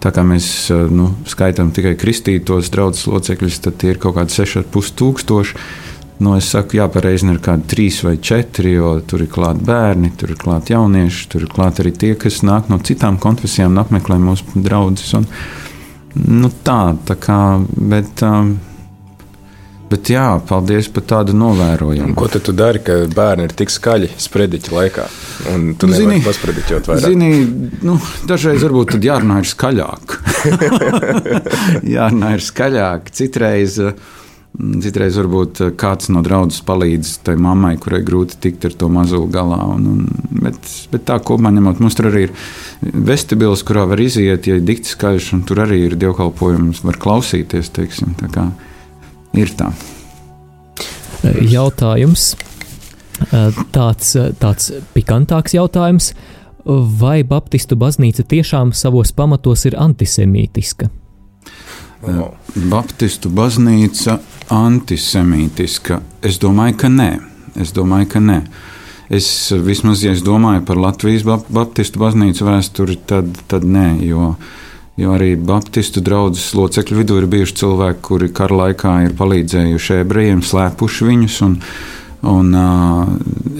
tā 0.00 0.10
kā 0.14 0.24
mēs 0.24 0.70
eh, 0.70 0.88
nu, 0.90 1.14
skaitām 1.26 1.72
tikai 1.74 1.94
kristītos 1.94 2.70
draugus 2.70 3.06
locekļus, 3.06 3.60
tad 3.60 3.76
tie 3.76 3.90
ir 3.90 3.98
kaut 3.98 4.14
kādi 4.14 4.30
6,5 4.30 4.94
tūkstoši. 4.96 5.54
Nu, 6.18 6.32
es 6.34 6.48
saku, 6.50 6.80
jā, 6.80 6.88
pareizi 6.90 7.28
ir 7.30 7.38
kādi 7.42 7.68
trīs 7.70 8.00
vai 8.02 8.16
četri, 8.18 8.72
jo 8.74 8.96
tur 9.06 9.22
ir 9.22 9.30
klāti 9.30 9.62
bērni, 9.68 10.10
tur 10.18 10.32
ir 10.34 10.40
klāti 10.40 10.74
jaunieši, 10.74 11.28
tur 11.30 11.44
ir 11.46 11.52
klāti 11.52 11.84
arī 11.84 11.92
tie, 11.94 12.14
kas 12.18 12.40
nāk 12.46 12.72
no 12.72 12.80
citām 12.82 13.20
konfesijām 13.22 13.76
un 13.76 13.84
apmeklē 13.84 14.18
mūsu 14.22 14.64
draugus. 14.64 15.14
Nu, 16.18 16.50
tā, 16.66 16.80
tā 17.06 17.14
kā, 17.22 17.38
bet, 17.62 18.24
um, 18.26 18.56
bet 19.92 20.10
jā, 20.10 20.26
paldies 20.50 20.90
par 20.90 21.06
tādu 21.14 21.38
novērojumu. 21.38 22.18
Ko 22.18 22.26
tu 22.34 22.50
dari, 22.50 22.82
ka 22.82 22.98
bērni 23.14 23.46
ir 23.46 23.54
tik 23.62 23.70
skaļi 23.70 24.10
sprediķa 24.18 24.74
laikā? 24.74 25.08
Un 25.54 25.70
tu 25.78 25.86
nu, 25.86 25.94
nevari 25.94 26.26
pasprediķot 26.26 26.90
vairāk. 26.90 27.06
Zini, 27.06 27.32
nu, 27.86 28.00
dažreiz 28.26 28.66
varbūt 28.66 28.98
jārunā 28.98 29.38
ir 29.44 29.54
skaļāk. 29.54 30.20
jārunā 31.98 32.34
ir 32.40 32.48
skaļāk. 32.50 33.12
Citreiz. 33.14 33.78
Uh, 33.78 34.16
Citreiz 34.58 35.14
varbūt 35.14 35.60
eh, 35.62 35.68
kāds 35.78 36.08
no 36.10 36.18
draugiem 36.26 36.64
palīdz 36.66 37.12
tai 37.26 37.36
mammai, 37.38 37.76
kurai 37.78 38.00
grūti 38.06 38.40
tikt 38.42 38.66
ar 38.66 38.74
to 38.80 38.88
mazo 38.90 39.20
galā. 39.30 39.60
Un, 39.74 39.86
un, 39.92 40.32
bet, 40.42 40.58
bet 40.90 41.04
tā 41.06 41.20
kopumā 41.22 41.52
ņemot, 41.54 41.82
mums 41.82 41.98
tur 41.98 42.10
arī 42.10 42.24
ir 42.26 42.34
vestibils, 42.82 43.62
kurā 43.66 43.86
var 43.90 44.02
iziet, 44.02 44.50
ja 44.50 44.58
ir 44.58 44.66
dikti 44.66 44.90
skaļš, 44.96 45.30
un 45.36 45.44
tur 45.46 45.62
arī 45.62 45.84
ir 45.86 45.94
dievkalpojums, 46.00 46.82
var 46.88 46.98
klausīties. 46.98 47.70
Teiksim, 47.78 48.16
tā 48.18 48.32
kā 48.34 48.48
ir 49.38 49.54
tā. 49.58 49.70
Jautājums. 51.46 52.32
Tāds, 53.74 54.14
tāds 54.42 54.70
pikantāks 54.94 55.54
jautājums. 55.54 56.12
Vai 57.00 57.22
Baptistu 57.26 57.78
baznīca 57.78 58.26
tiešām 58.26 58.74
savos 58.76 59.14
pamatos 59.14 59.64
ir 59.70 59.78
antisemītiska? 59.78 60.90
Oh. 62.06 62.30
Baptistu 62.70 63.30
baznīca 63.34 64.20
antisemītiska? 64.54 65.98
Es 66.22 66.38
domāju, 66.38 66.76
ka 66.78 66.90
nē. 66.92 67.08
Es 67.58 67.72
domāju, 67.74 68.06
ka 68.12 68.22
nē. 68.22 68.38
Es 69.10 69.26
vismaz, 69.64 70.04
ja 70.04 70.12
es 70.14 70.22
domāju 70.22 70.62
par 70.68 70.78
Latvijas 70.78 71.24
Baptistu 71.26 71.98
baznīcu 71.98 72.46
vēsturi, 72.46 72.98
tad, 73.08 73.32
tad 73.50 73.64
nē, 73.64 73.86
jo, 74.04 74.34
jo 75.00 75.14
arī 75.16 75.32
Baptistu 75.40 76.02
draugas 76.04 76.52
locekļu 76.54 77.00
vidū 77.00 77.18
ir 77.18 77.28
bijuši 77.32 77.56
cilvēki, 77.64 78.02
kuri 78.04 78.30
kara 78.36 78.60
laikā 78.62 78.94
ir 79.08 79.16
palīdzējuši 79.18 80.02
ebrejiem, 80.04 80.44
slēpuši 80.44 81.08
viņus. 81.08 81.40
Un, 81.48 81.56
un, 82.30 82.54
uh, 82.54 83.10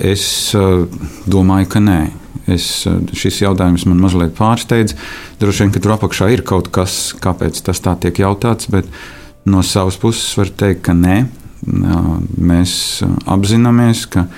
es 0.04 0.28
uh, 0.54 0.84
domāju, 1.26 1.72
ka 1.74 1.82
nē. 1.82 2.00
Es, 2.48 2.86
šis 3.12 3.42
jautājums 3.42 3.84
man 3.88 4.00
mazliet 4.00 4.32
pārsteidz. 4.38 4.94
Droši 5.40 5.64
vien, 5.64 5.72
ka 5.74 5.82
tur 5.84 5.96
apakšā 5.98 6.30
ir 6.32 6.44
kaut 6.48 6.70
kas, 6.72 7.12
kāpēc 7.20 7.60
tas 7.66 7.82
tā 7.84 7.92
tiek 8.00 8.22
jautāts, 8.22 8.70
bet 8.72 8.88
no 9.48 9.62
savas 9.66 9.98
puses 10.00 10.30
var 10.38 10.52
teikt, 10.62 10.86
ka 10.88 10.96
nē. 10.96 11.18
Mēs 11.68 12.72
apzināmies, 13.28 14.06
ka 14.08 14.28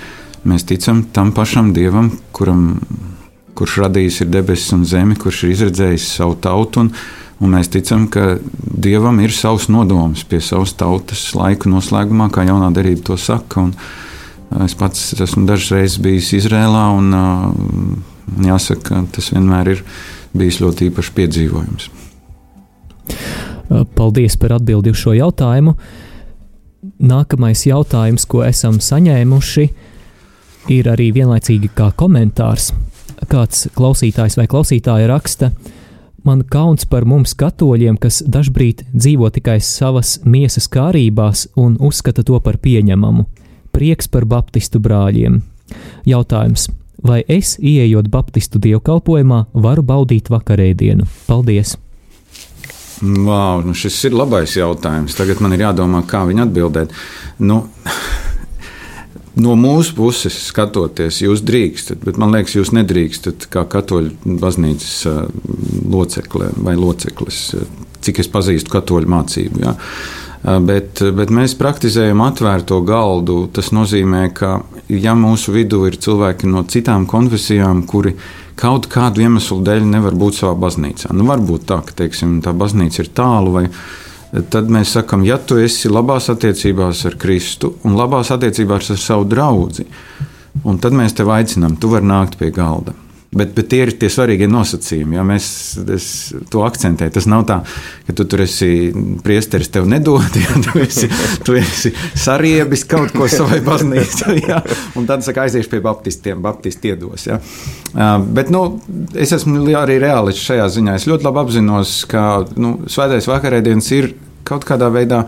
mēs 0.47 0.65
ticam 0.67 1.05
tam 1.13 1.31
pašam 1.37 1.71
Dievam, 1.75 2.11
kuram, 2.35 2.81
kurš 3.55 3.81
radījis 3.85 4.23
debesis 4.31 4.75
un 4.75 4.85
zemi, 4.89 5.15
kurš 5.19 5.45
ir 5.45 5.55
izredzējis 5.55 6.11
savu 6.17 6.35
tautu. 6.41 6.85
Un, 6.85 6.93
un 7.39 7.55
mēs 7.55 7.71
ticam, 7.71 8.09
ka 8.11 8.39
Dievam 8.59 9.21
ir 9.23 9.31
savs 9.35 9.69
nodoms 9.71 10.25
pie 10.27 10.41
savas 10.43 10.73
tautas 10.75 11.29
laika 11.37 11.69
noslēgumā, 11.71 12.31
kā 12.33 12.47
jaunā 12.49 12.73
derība 12.75 13.11
to 13.11 13.19
saka. 13.21 13.69
Un, 13.69 13.75
Es 14.59 14.73
pats 14.75 15.13
esmu 15.15 15.45
dažas 15.47 15.71
reizes 15.71 15.99
bijis 16.03 16.33
Izrēlā, 16.35 16.83
un 16.97 18.43
jāsaka, 18.43 19.05
tas 19.15 19.31
vienmēr 19.31 19.71
ir 19.71 19.83
bijis 20.35 20.59
ļoti 20.63 20.89
īpašs 20.89 21.11
piedzīvojums. 21.15 21.87
Paldies 23.95 24.35
par 24.39 24.57
atbildi 24.57 24.91
uz 24.91 24.99
šo 24.99 25.15
jautājumu. 25.15 25.77
Nākamais 26.99 27.63
jautājums, 27.69 28.27
ko 28.27 28.43
esam 28.43 28.81
saņēmuši, 28.83 29.67
ir 30.75 30.89
arī 30.91 31.11
vienlaicīgi 31.15 31.71
kā 31.77 31.91
komentārs. 31.95 32.73
Kāds 33.31 33.69
klausītājs 33.77 34.35
vai 34.35 34.49
klausītāja 34.51 35.07
raksta, 35.07 35.53
man 36.27 36.43
kauns 36.43 36.87
par 36.89 37.05
mums, 37.07 37.37
katoļiem, 37.37 38.01
kas 38.01 38.19
dažkārt 38.27 38.83
dzīvo 38.91 39.29
tikai 39.31 39.61
savas 39.63 40.17
miesas 40.25 40.67
kārībās 40.67 41.47
un 41.55 41.77
uzskata 41.79 42.25
to 42.27 42.41
par 42.43 42.59
pieņemamu 42.59 43.29
prieks 43.73 44.09
par 44.11 44.27
baptistu 44.29 44.81
brāļiem. 44.83 45.41
Jautājums. 46.07 46.69
Vai 47.01 47.23
es, 47.25 47.55
ieejot 47.57 48.11
baptistu 48.13 48.59
dievkalpojumā, 48.61 49.45
varu 49.53 49.81
baudīt 49.81 50.29
vakarēdienu? 50.29 51.07
Paldies! 51.25 51.77
Wow, 53.01 53.63
nu 53.65 53.73
šis 53.73 53.95
ir 54.05 54.13
labais 54.13 54.53
jautājums. 54.53 55.15
Tagad 55.17 55.41
man 55.41 55.55
ir 55.55 55.63
jādomā, 55.65 56.03
kā 56.05 56.21
viņu 56.29 56.45
atbildēt. 56.45 56.93
Nu, 57.41 57.63
No 59.31 59.53
mūsu 59.55 59.93
puses 59.95 60.35
skatoties, 60.49 61.21
jūs 61.23 61.39
drīkstat, 61.47 62.01
bet 62.03 62.17
man 62.19 62.33
liekas, 62.35 62.57
jūs 62.57 62.73
nedrīkstat 62.75 63.45
kā 63.51 63.63
katoļu 63.63 64.35
baznīcas 64.41 64.95
uh, 65.07 65.21
locekle 65.87 66.49
vai 66.59 66.73
loceklis, 66.75 67.39
cik 68.03 68.19
es 68.19 68.27
pazīstu 68.31 68.73
katoļu 68.73 69.07
mācību. 69.13 69.61
Ja. 69.63 69.77
Bet, 70.41 71.03
bet 71.13 71.29
mēs 71.29 71.53
praktizējam 71.53 72.23
atvērto 72.25 72.79
galdu. 72.81 73.43
Tas 73.53 73.69
nozīmē, 73.75 74.23
ka 74.33 74.55
ja 74.89 75.13
mūsu 75.13 75.53
vidū 75.53 75.83
ir 75.85 75.99
cilvēki 76.01 76.49
no 76.49 76.63
citām 76.65 77.05
konfesijām, 77.09 77.83
kuri 77.85 78.15
kaut 78.57 78.89
kādu 78.91 79.21
iemeslu 79.21 79.59
dēļ 79.65 79.85
nevar 79.89 80.17
būt 80.17 80.41
savā 80.41 80.55
baznīcā, 80.65 81.13
nu 81.13 81.27
varbūt 81.29 81.67
tā, 81.69 81.79
ka 81.85 81.95
teiksim, 82.03 82.39
tā 82.45 82.55
baznīca 82.57 83.03
ir 83.03 83.13
tālu 83.17 83.53
vai 83.53 83.67
ne 83.69 83.75
tad 84.31 84.71
mēs 84.71 84.95
sakām, 84.95 85.25
ja 85.27 85.37
tu 85.37 85.59
esi 85.59 85.91
labās 85.91 86.29
attiecībās 86.31 87.03
ar 87.09 87.17
Kristu 87.19 87.75
un 87.87 87.97
labās 87.99 88.31
attiecībās 88.31 88.91
ar 88.93 88.99
savu 89.01 89.27
draugu, 89.29 89.85
tad 90.83 90.95
mēs 90.95 91.15
tevi 91.17 91.35
aicinām, 91.35 91.75
tu 91.79 91.91
vari 91.91 92.07
nākt 92.07 92.37
pie 92.39 92.51
galda. 92.55 92.95
Bet, 93.31 93.53
bet 93.55 93.69
tie 93.71 93.85
ir 93.85 93.93
tie 93.95 94.09
svarīgie 94.11 94.47
nosacījumi. 94.51 95.15
Ja 95.15 95.21
mēs 95.23 95.45
to 96.51 96.65
akcentējam. 96.67 97.13
Tas 97.15 97.27
nav 97.31 97.45
tā, 97.47 97.61
ka 98.03 98.15
tu 98.17 98.25
tur 98.27 98.43
esi 98.43 98.91
priesteris, 99.23 99.69
tev 99.71 99.87
nedod, 99.87 100.35
ja 100.41 100.57
tu 100.65 100.81
esi, 100.83 101.07
tu 101.47 101.55
esi 101.55 101.93
sariebis 102.11 102.83
kaut 102.91 103.15
ko 103.15 103.29
savai 103.31 103.61
baznīcai. 103.63 104.39
Ja, 104.51 104.57
un 104.97 105.05
tad 105.07 105.23
saka, 105.23 105.45
aiziešu 105.45 105.69
pie 105.71 105.79
baptistiem, 105.85 106.41
baptisti 106.43 106.91
iedos. 106.91 107.27
Ja. 107.29 107.37
Bet 108.35 108.49
nu, 108.51 108.81
es 109.15 109.31
esmu 109.35 109.63
arī 109.79 109.99
reālists 110.01 110.49
šajā 110.49 110.67
ziņā. 110.75 110.97
Es 110.99 111.07
ļoti 111.07 111.27
labi 111.27 111.43
apzinos, 111.45 111.93
ka 112.11 112.25
nu, 112.59 112.73
svētais 112.91 113.29
vakarēdienas 113.31 113.91
ir 113.95 114.11
kaut 114.47 114.65
kādā 114.67 114.91
veidā 114.91 115.23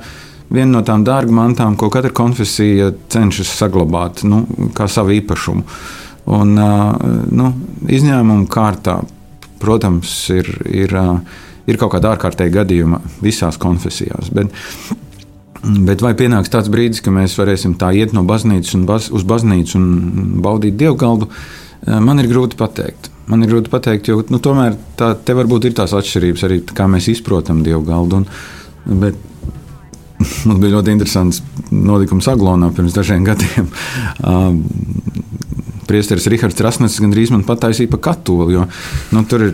viena 0.54 0.72
no 0.74 0.84
tām 0.86 1.06
dārgmantām, 1.08 1.78
ko 1.80 1.88
katra 1.94 2.12
konfesija 2.16 2.92
cenšas 3.14 3.54
saglabāt 3.62 4.26
nu, 4.28 4.44
kā 4.76 4.90
savu 4.92 5.16
īpašumu. 5.22 5.64
Un, 6.32 6.56
nu, 6.56 7.48
izņēmumu 7.92 8.48
kārtā, 8.52 9.02
protams, 9.60 10.12
ir, 10.32 10.48
ir, 10.72 10.94
ir 11.68 11.80
kaut 11.80 11.94
kāda 11.96 12.14
ārkārtēja 12.14 12.54
gadījuma 12.62 13.02
visās 13.24 13.60
konfesijās. 13.60 14.32
Bet, 14.36 14.52
bet 15.88 16.04
vai 16.04 16.14
pienāks 16.20 16.52
tāds 16.54 16.72
brīdis, 16.72 17.04
ka 17.04 17.12
mēs 17.12 17.36
varēsim 17.40 17.76
tā 17.80 17.92
iet 18.00 18.16
no 18.16 18.24
baznīcas 18.28 18.80
baz, 18.88 19.10
uz 19.12 19.28
baznīcu 19.28 19.76
un 19.80 19.90
baudīt 20.44 20.80
dievgaldu, 20.80 21.28
man 22.04 22.24
ir 22.24 22.32
grūti 22.32 22.60
pateikt. 22.60 23.12
Man 23.28 23.44
ir 23.44 23.54
grūti 23.54 23.72
pateikt, 23.72 24.10
jo 24.12 24.20
nu, 24.32 24.40
tomēr 24.44 24.76
tā, 25.00 25.14
te 25.16 25.36
varbūt 25.36 25.70
ir 25.70 25.76
tās 25.78 25.94
atšķirības 25.96 26.42
arī, 26.48 26.58
kā 26.76 26.90
mēs 26.92 27.08
izprotam 27.12 27.62
dievgaldu. 27.64 28.20
Un, 28.20 28.98
bet 29.00 29.20
mums 30.48 30.60
bija 30.64 30.78
ļoti 30.78 30.92
interesants 30.96 31.40
notikums 31.72 32.28
Aglonā 32.32 32.72
pirms 32.76 32.96
dažiem 32.96 33.24
gadiem 33.28 33.70
priesteris 35.94 36.26
Rihards 36.32 36.62
Rasnets 36.66 36.98
gandrīz 37.04 37.30
man 37.34 37.44
pataisīja 37.46 37.92
pa 37.92 38.00
katoli. 38.10 38.56
Jo, 38.56 38.66
nu, 39.14 39.24
tur 39.30 39.48
ir 39.48 39.54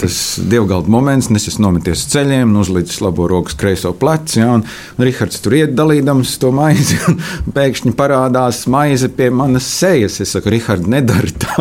tas 0.00 0.18
dievgalda 0.50 0.92
moments, 0.92 1.30
es 1.32 1.48
esmu 1.52 1.64
nometies 1.68 2.04
ceļiem, 2.12 2.52
uzlicis 2.60 3.00
labo 3.04 3.28
rokas 3.30 3.56
kreiso 3.58 3.94
pleci. 3.96 4.42
Ja, 4.42 4.52
un, 4.58 4.66
un 4.98 5.06
Rihards 5.08 5.40
tur 5.44 5.56
iet 5.56 5.72
dalīdams 5.78 6.34
to 6.42 6.52
maizi, 6.54 6.98
un 7.08 7.20
pēkšņi 7.56 7.94
parādās 7.98 8.66
maize 8.70 9.08
pie 9.14 9.30
manas 9.32 9.68
sejas. 9.78 10.20
Es 10.24 10.36
saku, 10.36 10.52
Rihards, 10.52 10.88
nedari. 10.90 11.32
Tā 11.40 11.56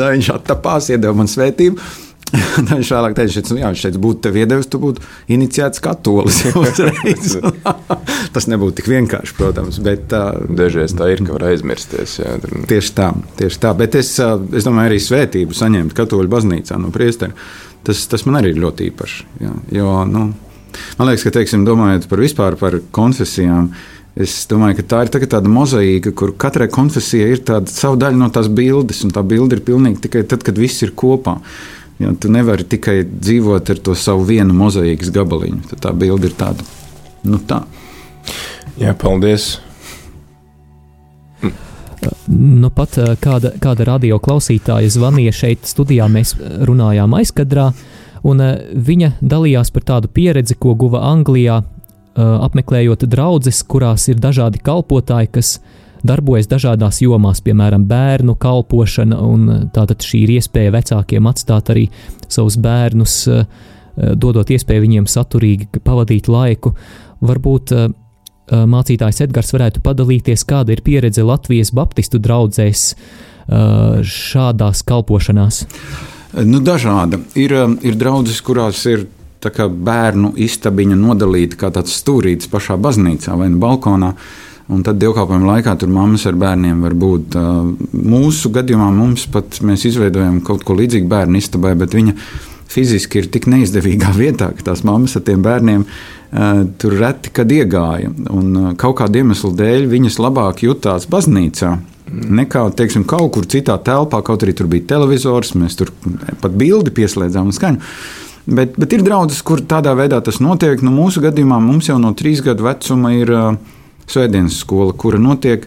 viņš 0.14 0.30
attapās, 0.36 0.92
iedeva 0.94 1.16
man 1.18 1.30
svētību. 1.30 2.09
Viņš 2.70 2.90
vēlāk 2.94 3.16
teica, 3.18 3.42
ka, 3.42 3.56
ja 3.58 3.70
viņš 3.70 3.82
šeit 3.84 3.96
būtu 4.02 4.22
tev 4.26 4.38
iedevis, 4.38 4.68
tu 4.70 4.80
būtu 4.82 5.04
iniciēts 5.34 5.82
katolis. 5.82 6.42
Tas 8.34 8.46
nebūtu 8.50 8.80
tik 8.80 8.90
vienkārši, 8.92 9.36
protams. 9.38 9.80
Bet, 9.84 10.10
Dažreiz 10.10 10.94
tā 10.98 11.10
ir, 11.14 11.24
ka 11.26 11.36
var 11.36 11.48
aizmirsties. 11.50 12.18
Jā. 12.22 12.36
Tieši 12.70 12.94
tā, 12.96 13.10
tieši 13.40 13.62
tā. 13.62 13.74
Bet 13.78 13.98
es, 13.98 14.12
es 14.20 14.68
domāju, 14.68 14.92
arī 14.92 15.00
svētību 15.02 15.56
saņemt 15.56 15.96
katoļu 15.96 16.30
baznīcā 16.32 16.78
no 16.80 16.92
priestera. 16.94 17.34
Tas, 17.86 18.04
tas 18.12 18.26
man 18.28 18.40
arī 18.40 18.54
ir 18.54 18.62
ļoti 18.62 18.90
īpaši. 18.90 19.30
Jā. 19.40 19.54
Jo, 19.80 19.94
nu, 20.08 20.28
man 20.98 21.10
liekas, 21.10 21.26
ka, 21.26 21.34
teiksim, 21.40 21.64
domājot 21.66 22.10
par 22.10 22.22
vispār 22.22 22.60
par 22.60 22.78
konfesijām, 22.94 23.72
Es 24.20 24.32
domāju, 24.50 24.80
ka 24.80 24.84
tā 24.90 25.00
ir 25.04 25.10
tā 25.14 25.20
tāda 25.22 25.50
mozaīka, 25.50 26.10
kur 26.18 26.32
katrai 26.34 26.66
konfesijai 26.72 27.36
ir 27.36 27.44
tāda 27.46 27.70
sava 27.70 27.94
daļa 28.00 28.18
no 28.18 28.26
tās 28.34 28.48
bildes, 28.50 29.04
un 29.06 29.12
tā 29.14 29.22
bilde 29.22 29.56
ir 29.56 29.62
pilnīgi 29.62 30.02
tikai 30.02 30.24
tad, 30.26 30.42
kad 30.46 30.58
viss 30.58 30.82
ir 30.82 30.90
kopā. 30.98 31.36
Jo 32.00 32.14
tu 32.16 32.30
nevari 32.32 32.64
tikai 32.64 33.02
dzīvot 33.04 33.70
ar 33.74 33.80
to 33.84 33.94
savu 33.98 34.24
vienu 34.28 34.54
mozaīkas 34.56 35.12
gabaliņu. 35.12 35.66
Tad 35.72 35.82
tā 35.84 35.90
bilde 35.96 36.30
ir 36.30 36.36
tāda. 36.38 36.64
Nu 37.28 37.40
tā. 37.44 37.60
Jā, 38.80 38.94
paldies. 38.96 39.58
Nu, 42.30 42.70
pat 42.72 42.96
eh, 42.98 43.12
kāda, 43.20 43.52
kāda 43.60 43.84
radio 43.88 44.20
klausītāja 44.22 44.88
zvanīja 44.92 45.34
šeit 45.34 45.68
studijā, 45.68 46.06
mēs 46.08 46.32
runājām 46.68 47.12
aizkadrā, 47.18 47.70
un 48.24 48.40
eh, 48.44 48.54
viņa 48.72 49.12
dalījās 49.20 49.72
par 49.74 49.86
tādu 49.92 50.08
pieredzi, 50.08 50.56
ko 50.56 50.72
guva 50.78 51.02
Anglijā, 51.10 51.60
eh, 51.60 52.22
apmeklējot 52.46 53.04
draugus, 53.10 53.60
kurās 53.68 54.08
ir 54.08 54.22
dažādi 54.22 54.62
kalpotāji, 54.64 55.32
kas 55.36 55.52
darbojas 56.06 56.48
dažādās 56.50 57.00
jomās, 57.04 57.42
piemēram, 57.44 57.84
bērnu 57.88 58.36
kalpošana, 58.40 59.18
un 59.20 59.48
eh, 59.48 59.62
tātad 59.74 60.04
šī 60.04 60.24
ir 60.24 60.34
iespēja 60.38 60.74
vecākiem 60.74 61.28
atstāt 61.30 61.72
arī 61.72 61.88
savus 62.28 62.58
bērnus, 62.60 63.16
eh, 63.28 63.44
eh, 63.44 64.14
dodot 64.14 64.50
iespēju 64.50 64.86
viņiem 64.86 65.08
saturīgi 65.10 65.82
pavadīt 65.84 66.30
laiku. 66.30 66.74
Varbūt 67.20 67.74
mācītājs 68.50 69.20
Edgars 69.22 69.52
varētu 69.52 69.82
padalīties, 69.84 70.42
kāda 70.48 70.72
ir 70.72 70.80
pieredze 70.82 71.22
Latvijas 71.22 71.70
Baptistu 71.76 72.18
draugzēs 72.18 72.94
šādās 73.46 74.80
kalpošanās. 74.88 75.60
Nu, 76.48 76.62
dažāda. 76.64 77.20
Ir, 77.38 77.52
ir 77.84 77.98
draudzes, 78.00 78.40
kurās 78.40 78.80
ir 78.88 79.04
bērnu 79.44 80.32
istabiņa 80.34 80.96
nodalīta 80.96 81.60
kā 81.60 81.70
tāds 81.76 81.94
stūrītis 82.00 82.50
pašā 82.50 82.80
baznīcā 82.80 83.36
vai 83.36 83.52
nu 83.52 83.60
balkonā. 83.62 84.14
Uh, 84.16 84.49
Un 84.70 84.84
tad 84.86 85.00
dievkalpojuma 85.02 85.56
laikā 85.56 85.74
tur 85.80 85.90
mammas 85.90 86.26
ar 86.30 86.36
bērniem 86.38 86.84
var 86.84 86.94
būt. 86.94 87.34
Mūsu 87.90 88.52
gadījumā 88.54 88.90
mums 88.94 89.26
pat 89.32 89.58
mēs 89.66 89.88
izveidojam 89.90 90.38
kaut 90.46 90.62
ko 90.66 90.76
līdzīgu 90.78 91.10
bērnu 91.10 91.40
istabai, 91.40 91.74
bet 91.78 91.96
viņa 91.96 92.14
fiziski 92.70 93.18
ir 93.18 93.30
tik 93.34 93.48
neizdevīgā 93.50 94.14
vietā, 94.22 94.52
ka 94.54 94.70
tās 94.70 94.84
mammas 94.86 95.16
ar 95.18 95.26
tiem 95.26 95.42
bērniem 95.42 95.86
tur 96.78 96.94
reti 97.00 97.32
kad 97.34 97.50
iegāja. 97.50 98.12
Un 98.30 98.76
kaut 98.78 99.00
kādu 99.00 99.24
iemeslu 99.24 99.50
dēļ 99.58 99.88
viņas 99.90 100.20
labāk 100.22 100.62
jutās 100.62 101.08
baznīcā. 101.10 101.74
Nekā, 102.10 102.64
teiksim, 102.78 103.04
kaut 103.06 103.32
kur 103.34 103.46
citā 103.50 103.76
telpā, 103.86 104.22
kaut 104.26 104.42
arī 104.42 104.54
tur 104.58 104.70
bija 104.70 104.86
televizors, 104.94 105.52
mēs 105.58 105.78
tur 105.78 105.92
pat 106.42 106.54
bildi 106.58 106.94
pieslēdzām 106.94 107.50
un 107.50 107.54
skaņu. 107.54 107.90
Bet, 108.50 108.78
bet 108.80 108.94
ir 108.96 109.04
draudzes, 109.06 109.42
kur 109.46 109.62
tādā 109.62 109.92
veidā 109.98 110.18
tas 110.24 110.40
notiek. 110.42 110.80
Nu, 110.82 110.90
mūsu 110.94 111.22
gadījumā 111.22 111.60
mums 111.62 111.90
jau 111.90 111.98
no 112.02 112.10
trīs 112.18 112.42
gadu 112.42 112.66
vecuma 112.66 113.12
ir 113.14 113.30
uh, 113.30 113.52
svētdienas 114.10 114.58
skola, 114.62 114.92
kura 114.96 115.20
notiek 115.22 115.66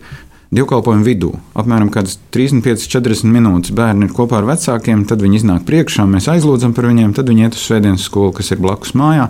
dievkalpojumu 0.54 1.06
vidū. 1.08 1.32
Apmēram 1.58 1.90
35-40 1.94 3.30
minūtes 3.34 3.74
bērni 3.76 4.08
ir 4.08 4.16
kopā 4.16 4.40
ar 4.42 4.50
vecākiem, 4.52 5.06
tad 5.10 5.24
viņi 5.26 5.42
iznāk 5.42 5.68
priekšā, 5.70 6.06
mēs 6.10 6.30
aizlūdzam 6.32 6.76
par 6.78 6.90
viņiem, 6.92 7.14
tad 7.18 7.32
viņi 7.32 7.48
iet 7.48 7.58
uz 7.58 7.68
svētdienas 7.68 8.08
skolu, 8.10 8.34
kas 8.38 8.54
ir 8.54 8.62
blakus 8.64 8.96
mājā. 9.00 9.30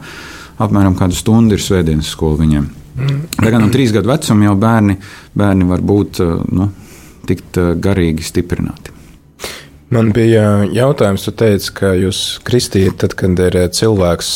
Apmēram 0.62 0.97
kādu 0.99 1.17
stundu 1.17 1.58
ir 1.58 1.63
svētdienas 1.63 2.12
skola 2.13 2.41
viņiem. 2.43 2.71
Tagad 3.39 3.63
no 3.63 3.71
trīs 3.73 3.93
gadu 3.95 4.12
vecuma 4.12 4.52
jau 4.52 4.58
bērni, 4.60 4.99
bērni 5.34 5.69
var 5.69 5.82
būt 5.82 6.21
nu, 6.54 6.69
tikt 7.30 7.58
garīgi 7.82 8.26
stiprināti. 8.26 8.92
Man 9.93 10.10
bija 10.13 10.63
jautājums, 10.73 11.25
tu 11.27 11.32
teici, 11.38 11.69
ka 11.77 11.91
jūs 11.97 12.19
kristījat 12.47 12.97
tad, 13.03 13.13
kad 13.19 13.39
ir 13.45 13.58
cilvēks 13.77 14.29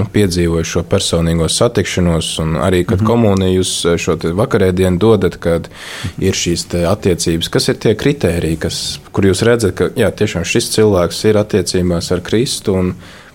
nu, 0.00 0.06
piedzīvojis 0.14 0.72
šo 0.74 0.82
personīgo 0.90 1.46
satikšanos, 1.50 2.30
un 2.42 2.56
arī, 2.58 2.82
kad 2.84 2.98
mm 2.98 3.04
-hmm. 3.04 3.10
komunija 3.10 3.56
jūs 3.58 3.72
šo 4.02 4.16
vakarēdienu 4.40 4.98
dodat, 4.98 5.36
kad 5.36 5.68
ir 6.18 6.34
šīs 6.34 6.66
attiecības. 6.90 7.48
Kas 7.48 7.68
ir 7.68 7.78
tie 7.78 7.94
kritēriji, 7.94 8.56
kas, 8.56 8.80
kur 9.12 9.24
jūs 9.24 9.44
redzat, 9.46 9.74
ka 9.74 9.90
jā, 9.96 10.10
tiešām 10.10 10.44
šis 10.44 10.70
cilvēks 10.74 11.24
ir 11.24 11.38
attiecībās 11.38 12.12
ar 12.12 12.20
Kristu? 12.20 12.74
Un, 12.74 12.94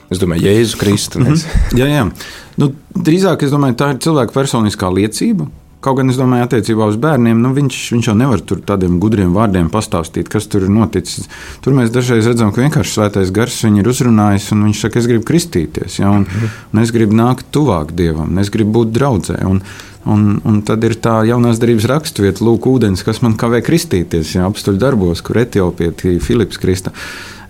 Es 0.10 0.18
domāju, 0.18 0.42
Jēzu 0.42 0.78
Kristu. 0.78 1.20
Mm 1.20 1.26
-hmm. 1.26 1.78
jā, 1.78 1.86
jā. 1.86 2.12
Nu, 2.58 2.72
drīzāk 2.96 3.44
es 3.44 3.52
domāju, 3.52 3.76
tā 3.76 3.92
ir 3.92 4.00
cilvēka 4.02 4.34
personiskā 4.34 4.90
liecība, 4.94 5.46
Kaut 5.80 5.96
gan 5.96 6.12
es 6.12 6.18
domāju, 6.20 6.44
attiecībā 6.44 6.90
uz 6.92 6.98
bērniem, 7.00 7.40
nu, 7.40 7.54
viņš, 7.56 7.76
viņš 7.94 8.08
jau 8.10 8.16
nevar 8.20 8.42
tur 8.44 8.60
tādiem 8.68 8.98
gudriem 9.00 9.32
vārdiem 9.32 9.70
pastāstīt, 9.72 10.28
kas 10.32 10.50
tur 10.52 10.66
ir 10.68 10.74
noticis. 10.76 11.30
Tur 11.64 11.78
mēs 11.78 11.94
dažreiz 11.96 12.28
redzam, 12.28 12.52
ka 12.52 12.66
vienkārši 12.66 12.92
svētais 12.98 13.32
gars 13.32 13.62
viņu 13.64 13.80
ir 13.80 13.88
uzrunājis, 13.88 14.50
un 14.56 14.66
viņš 14.68 14.82
saka, 14.84 15.00
es 15.00 15.08
gribu 15.08 15.24
kristīties, 15.30 16.02
ja, 16.02 16.12
un, 16.12 16.26
un 16.28 16.82
es 16.84 16.92
gribu 16.92 17.16
nākt 17.16 17.48
tuvāk 17.56 17.94
dievam, 17.96 18.42
es 18.44 18.52
gribu 18.52 18.82
būt 18.82 18.92
draudzē. 18.98 19.38
Un, 19.48 19.62
un, 20.04 20.26
un 20.44 20.60
tad 20.68 20.84
ir 20.84 20.98
tā 21.00 21.22
jaunās 21.30 21.64
darbības 21.64 21.88
raksturvieta, 21.94 22.44
lūk, 22.44 22.68
ūdens, 22.68 23.06
kas 23.08 23.24
man 23.24 23.40
kavē 23.40 23.64
kristīties, 23.64 24.36
ja 24.36 24.50
apstuļu 24.52 24.84
darbos, 24.84 25.24
kur 25.24 25.40
Etiopija, 25.46 25.96
Filips 26.20 26.60
Krista. 26.60 26.92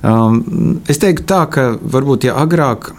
Um, 0.06 0.80
es 0.86 1.02
teiktu 1.02 1.26
tā, 1.34 1.42
ka 1.50 1.72
varbūt 1.82 2.30
ja 2.30 2.38
agrāk 2.39 2.94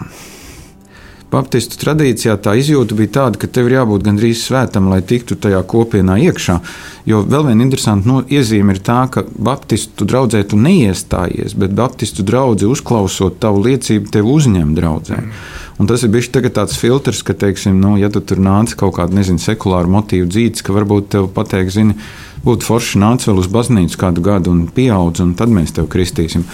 Baptistu 1.31 1.79
tradīcijā 1.79 2.35
tā 2.43 2.57
izjūta 2.59 2.97
bija 2.99 3.12
tāda, 3.14 3.38
ka 3.38 3.47
tev 3.47 3.69
ir 3.69 3.77
jābūt 3.77 4.03
gandrīz 4.03 4.40
svētam, 4.43 4.88
lai 4.90 4.99
tiktu 5.07 5.37
tajā 5.38 5.61
kopienā 5.71 6.16
iekšā. 6.27 6.57
Jo 7.07 7.21
vēl 7.23 7.47
viena 7.47 7.62
interesanta 7.62 8.11
no, 8.11 8.23
iezīme 8.27 8.75
ir 8.75 8.81
tā, 8.83 9.05
ka 9.14 9.23
Baptistu 9.31 10.09
draudzē 10.11 10.43
tu 10.51 10.59
neiestājies, 10.59 11.55
bet 11.55 11.77
Baptistu 11.79 12.27
draugi 12.27 12.66
uzklausot 12.66 13.38
tavu 13.43 13.62
liecību, 13.69 14.11
tevi 14.11 14.35
uzņem 14.35 14.75
draudzē. 14.75 15.21
Un 15.81 15.88
tas 15.88 16.03
ir 16.05 16.11
bijis 16.12 16.29
tāds 16.35 16.75
filtrs, 16.77 17.23
ka, 17.23 17.33
teiksim, 17.33 17.79
nu, 17.81 17.95
ja 17.97 18.11
tu 18.12 18.21
tur 18.21 18.43
nāc 18.43 18.75
kaut 18.77 18.99
kāda, 18.99 19.14
nezinu, 19.16 19.40
sekulāra 19.40 19.88
motīva 19.88 20.27
dzīves, 20.29 20.66
ka 20.66 20.75
varbūt 20.77 21.09
tev 21.14 21.31
pateiks, 21.33 21.79
zini, 21.79 21.95
būtu 22.45 22.66
forši 22.66 23.01
nāc 23.01 23.25
vēl 23.29 23.40
uz 23.40 23.49
baznīcu 23.49 24.03
kādu 24.03 24.25
gadu 24.25 24.53
un 24.53 24.66
pieaudz, 24.66 25.23
un 25.25 25.33
tad 25.38 25.53
mēs 25.55 25.79
tev 25.79 25.88
kristīsim. 25.93 26.45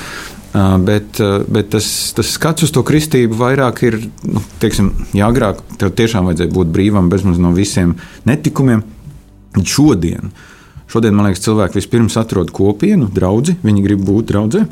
Bet, 0.57 1.19
bet 1.53 1.69
tas, 1.75 1.87
tas 2.17 2.29
skats 2.33 2.65
uz 2.65 2.71
to 2.73 2.81
kristību 2.87 3.37
vairāk 3.37 3.83
ir, 3.85 3.99
nu, 4.25 4.41
teiksim, 4.63 4.93
ja 5.17 5.27
agrāk 5.29 5.59
tev 5.77 5.91
tiešām 5.99 6.31
vajadzēja 6.31 6.53
būt 6.55 6.71
brīvam 6.73 7.11
bezmaz 7.13 7.41
no 7.43 7.51
visiem 7.53 7.97
netikumiem, 8.29 8.85
šodien, 9.59 10.31
šodien 10.93 11.17
man 11.19 11.29
liekas, 11.29 11.43
cilvēki 11.45 11.81
vispirms 11.81 12.17
atrod 12.21 12.55
kopienu, 12.57 13.11
draugu, 13.13 13.59
viņi 13.67 13.85
grib 13.85 14.07
būt 14.07 14.31
draugi. 14.33 14.65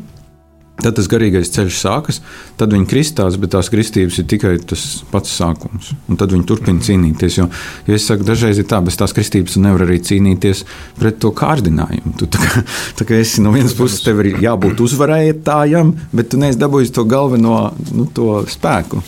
Tad 0.82 0.96
tas 0.98 1.06
garīgais 1.06 1.52
ceļš 1.54 1.76
sākas, 1.78 2.16
tad 2.58 2.72
viņi 2.74 2.88
kristās, 2.90 3.36
bet 3.38 3.52
tās 3.54 3.68
kristības 3.70 4.18
ir 4.18 4.26
tikai 4.28 4.56
tas 4.68 4.82
pats 5.12 5.30
sākums. 5.38 5.92
Un 6.10 6.18
tad 6.18 6.34
viņi 6.34 6.44
turpina 6.50 6.82
cīnīties. 6.82 7.38
Jo, 7.38 7.46
jo 7.86 7.94
es 7.94 8.06
saku, 8.08 8.26
dažreiz 8.26 8.58
ir 8.58 8.66
tā, 8.68 8.80
bez 8.84 8.98
tās 8.98 9.14
kristības 9.14 9.54
tu 9.54 9.62
nevari 9.62 9.86
arī 9.86 10.00
cīnīties 10.04 10.64
pret 10.98 11.20
to 11.22 11.30
kārdinājumu. 11.38 12.16
Tu 12.18 12.28
tā 12.34 12.42
kā, 12.42 12.64
tā 12.98 13.06
kā 13.06 13.20
esi 13.22 13.44
no 13.44 13.54
vienas 13.54 13.76
puses, 13.78 14.02
tev 14.02 14.24
ir 14.24 14.42
jābūt 14.42 14.82
uzvarētājam, 14.84 15.94
bet 16.12 16.32
tu 16.34 16.42
neesi 16.42 16.60
dabūjis 16.60 16.92
to 16.98 17.06
galveno 17.08 17.70
nu, 17.94 18.08
to 18.10 18.42
spēku. 18.50 19.04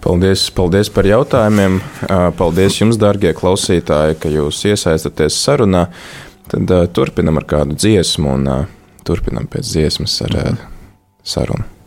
Paldies, 0.00 0.48
paldies 0.56 0.88
par 0.88 1.04
jautājumiem. 1.04 1.76
Paldies 2.40 2.80
jums, 2.80 2.96
darbie 2.98 3.36
klausītāji, 3.36 4.16
ka 4.16 4.32
jūs 4.32 4.64
iesaistāties 4.72 5.36
sarunā. 5.44 5.90
Tad 6.50 6.72
turpinam 6.96 7.36
ar 7.38 7.46
kādu 7.46 7.76
dziesmu. 7.76 8.38
Un, 8.40 8.52
turpinām 9.10 9.50
pēc 9.50 9.74
dziesmas 9.74 10.16
ar 10.28 10.40
mm. 10.40 10.64
sarunu. 11.34 11.79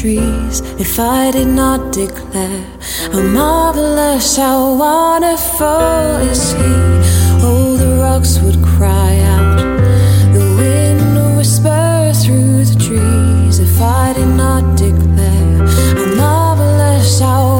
Trees 0.00 0.60
if 0.78 1.00
I 1.00 1.32
did 1.32 1.48
not 1.48 1.92
declare 1.92 2.64
how 3.12 3.20
marvelous, 3.20 4.36
how 4.36 4.76
wonderful 4.76 6.16
is 6.30 6.52
He. 6.52 6.72
Oh, 7.42 7.76
the 7.76 8.00
rocks 8.00 8.38
would 8.42 8.62
cry 8.62 9.18
out, 9.34 9.56
the 10.32 10.46
wind 10.56 11.14
would 11.14 11.36
whisper 11.36 12.12
through 12.22 12.64
the 12.64 12.78
trees 12.86 13.58
if 13.58 13.80
I 13.80 14.12
did 14.12 14.28
not 14.28 14.78
declare 14.78 15.66
how 15.98 16.14
marvelous, 16.16 17.20
how 17.20 17.57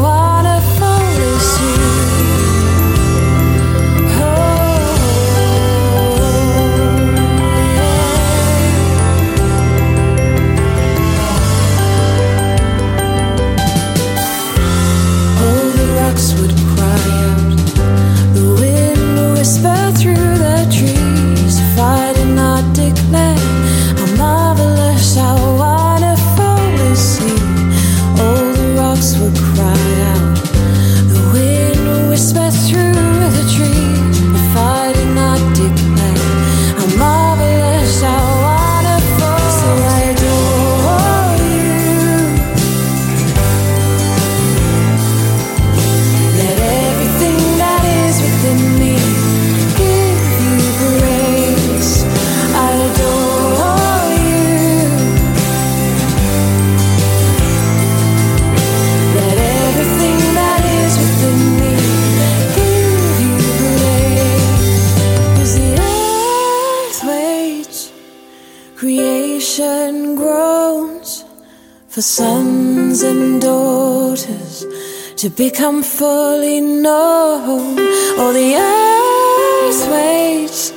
to 75.16 75.28
become 75.28 75.82
fully 75.82 76.60
known. 76.60 77.76
All 78.20 78.32
the 78.32 78.54
earth 78.54 79.82
waits, 79.90 80.70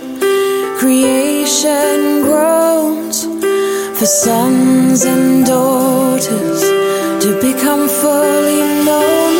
creation 0.80 2.24
groans 2.24 3.26
for 4.00 4.08
sons 4.08 5.06
and 5.06 5.46
daughters 5.46 6.62
to 7.24 7.40
become 7.40 7.88
fully 7.88 8.84
known. 8.84 9.31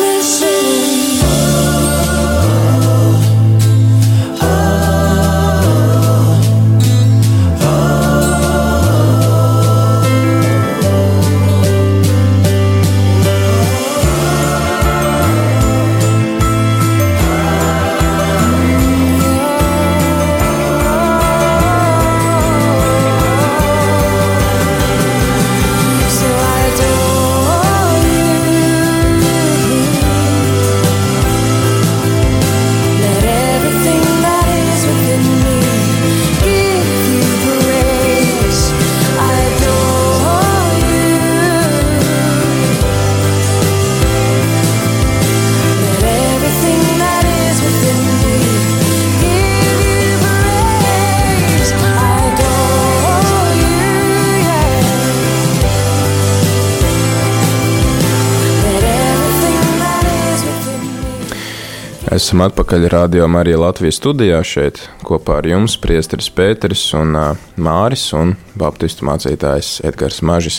Esam 62.12 62.42
atpakaļ 62.44 62.82
Rādio 62.92 63.24
Marija 63.30 63.56
Latvijas 63.56 63.96
studijā 63.96 64.42
šeit 64.44 64.82
kopā 65.06 65.38
ar 65.40 65.46
jums, 65.48 65.78
Priesteris 65.80 66.26
Pēteris 66.36 66.82
un 66.98 67.14
uh, 67.16 67.38
Māris 67.56 68.02
un 68.18 68.34
Baptistu 68.58 69.06
mācītājs 69.08 69.78
Edgars 69.88 70.20
Mažis. 70.20 70.58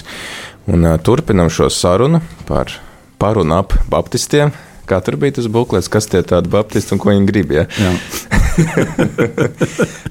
Un 0.66 0.88
uh, 0.88 0.96
turpinam 0.98 1.52
šo 1.54 1.68
sarunu 1.70 2.24
par 2.48 2.74
par 3.22 3.38
un 3.38 3.54
ap 3.54 3.76
baptistiem. 3.92 4.50
Kā 4.90 5.00
tur 5.04 5.16
bija 5.20 5.38
tas 5.40 5.48
buklets, 5.52 5.88
kas 5.92 6.10
tie 6.12 6.20
tādi 6.28 6.52
baptisti 6.52 6.96
un 6.96 7.00
ko 7.00 7.14
viņi 7.14 7.30
grib? 7.30 7.54
Ja? 7.56 7.66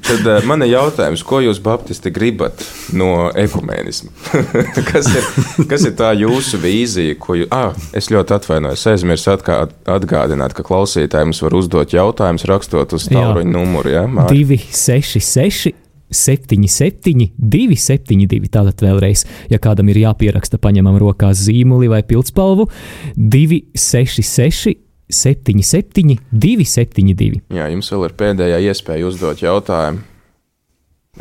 Tad 0.02 0.26
uh, 0.26 0.40
man 0.48 0.64
ir 0.64 0.72
jautājums, 0.72 1.22
ko 1.26 1.40
jūs, 1.44 1.60
Baptisti, 1.62 2.10
gribat 2.14 2.64
no 2.96 3.30
ekumēnisma? 3.38 4.10
kas, 4.90 5.10
ir, 5.12 5.28
kas 5.70 5.86
ir 5.86 5.94
tā 5.98 6.10
jūsu 6.18 6.58
vīzija, 6.62 7.18
ko 7.22 7.36
jūs. 7.38 7.50
Ah, 7.54 7.76
es 7.96 8.10
ļoti 8.12 8.36
atvainojos, 8.38 8.86
aizmirsu 8.92 9.36
atgādināt, 9.36 10.56
ka 10.56 10.66
klausītāji 10.66 11.30
mums 11.30 11.42
var 11.44 11.58
uzdot 11.60 11.94
jautājumus, 11.94 12.48
rakstot 12.50 12.96
uz 12.98 13.06
tālruņa 13.12 13.52
numuru. 13.52 13.94
Ja, 13.94 14.06
266. 14.08 15.81
77, 16.12 17.32
272. 17.36 18.52
Tātad 18.52 18.84
vēlreiz, 18.84 19.24
ja 19.52 19.60
kādam 19.62 19.90
ir 19.92 20.02
jāpieraksta, 20.04 20.60
paņemam 20.62 21.00
rokās 21.02 21.42
zīmuli 21.46 21.90
vai 21.92 22.02
pildspalvu, 22.06 22.68
266, 23.16 24.78
77, 25.12 26.16
272. 26.32 27.42
Jā, 27.52 27.68
jums 27.72 27.92
vēl 27.92 28.08
ir 28.08 28.16
pēdējā 28.22 28.62
iespēja 28.70 29.10
uzdot 29.10 29.44
jautājumu 29.44 30.11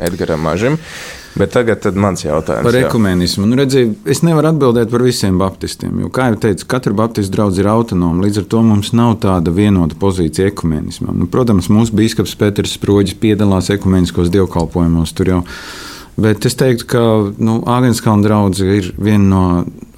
Edgaram 0.00 0.40
Mažim. 0.40 0.78
Bet 1.36 1.50
tagad 1.52 1.84
mans 2.00 2.22
jautājums 2.24 2.64
par 2.64 2.76
ekumenismu. 2.78 3.44
Nu, 3.44 3.58
redzi, 3.60 3.82
es 4.08 4.22
nevaru 4.24 4.48
atbildēt 4.48 4.88
par 4.88 5.02
visiem 5.04 5.36
baptistiem, 5.36 5.98
jo, 6.00 6.08
kā 6.08 6.30
jau 6.30 6.38
teicu, 6.46 6.64
katra 6.72 6.94
baptistu 6.96 7.34
draugs 7.34 7.60
ir 7.60 7.68
autonoma. 7.68 8.24
Līdz 8.24 8.40
ar 8.40 8.46
to 8.54 8.62
mums 8.64 8.94
nav 8.96 9.18
tāda 9.20 9.52
vienota 9.52 9.98
pozīcija 10.00 10.48
ekumenismam. 10.48 11.18
Nu, 11.20 11.28
protams, 11.28 11.68
mūsu 11.68 11.92
biskups 11.98 12.32
Pēters 12.40 12.78
Sproģis 12.78 13.18
piedalās 13.20 13.68
ekumeniskos 13.76 14.32
dievkalpojumos. 14.32 15.12
Bet 16.22 16.48
es 16.48 16.56
teiktu, 16.56 16.88
ka 16.88 17.04
nu, 17.36 17.58
Āgānskalna 17.68 18.24
drauga 18.24 18.72
ir 18.72 18.94
viena 18.96 19.28
no 19.28 19.44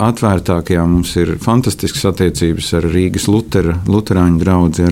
atvērtākajām. 0.02 0.90
Mums 0.90 1.14
ir 1.22 1.36
fantastiskas 1.42 2.02
attiecības 2.10 2.72
ar 2.80 2.90
Rīgas 2.90 3.30
Lutera, 3.30 3.78
Lutāņu 3.86 4.42
draugu, 4.42 4.90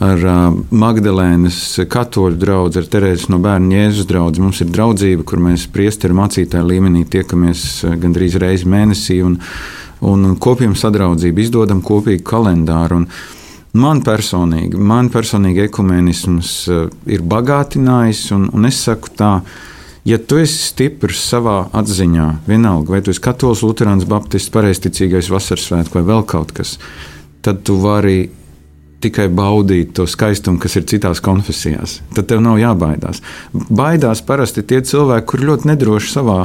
ar, 0.00 0.24
Magdalēnas 0.70 1.60
katoļu 1.92 2.40
draugu, 2.40 2.80
ar 2.80 2.90
Terēzes 2.92 3.30
no 3.32 3.38
bērnu 3.42 3.76
Jēzus 3.76 4.08
draugu. 4.08 4.42
Mums 4.44 4.60
ir 4.64 4.72
draudzība, 4.74 5.24
kur 5.26 5.42
mēs 5.44 5.68
priesteru 5.72 6.18
mācītāju 6.18 6.68
līmenī 6.72 7.06
tiekamies 7.10 7.86
gandrīz 8.02 8.36
reizi 8.42 8.68
mēnesī 8.70 9.22
un, 9.26 9.38
un 10.04 10.34
kopjam 10.42 10.76
sadraudzību, 10.78 11.42
izdodam 11.44 11.82
kopīgu 11.86 12.26
kalendāru. 12.26 13.02
Un, 13.02 13.10
Man 13.76 13.98
personīgi, 14.00 14.78
man 14.80 15.10
personīgi 15.12 15.66
ekumenisms 15.66 16.52
ir 17.12 17.24
bagātinājis, 17.28 18.22
un, 18.32 18.46
un 18.56 18.64
es 18.70 18.78
saku 18.86 19.10
tā, 19.18 19.32
Ja 20.06 20.20
tu 20.22 20.36
esi 20.38 20.54
stiprs 20.68 21.18
savā 21.26 21.64
atziņā, 21.74 22.26
vienalga, 22.46 22.92
vai 22.94 23.00
tu 23.02 23.10
esi 23.10 23.18
katolis, 23.24 23.64
luterāns, 23.66 24.04
baptists, 24.06 24.52
pareizticīgais, 24.54 25.26
vasaras 25.34 25.64
svētku 25.66 25.98
vai 25.98 26.04
vēl 26.06 26.22
kaut 26.30 26.52
kas, 26.54 26.76
tad 27.42 27.64
tu 27.66 27.74
vari 27.82 28.28
tikai 29.06 29.30
baudīt 29.32 29.94
to 29.96 30.06
skaistumu, 30.10 30.60
kas 30.62 30.76
ir 30.78 30.86
citās 30.90 31.22
konfesijās. 31.24 32.00
Tad 32.16 32.28
tev 32.30 32.44
nav 32.44 32.60
jābaidās. 32.60 33.22
Baidās 33.54 34.22
parasti 34.26 34.66
tie 34.66 34.82
cilvēki, 34.84 35.28
kuriem 35.32 35.52
ļoti 35.52 35.72
nedroši 35.72 36.12
savā 36.12 36.40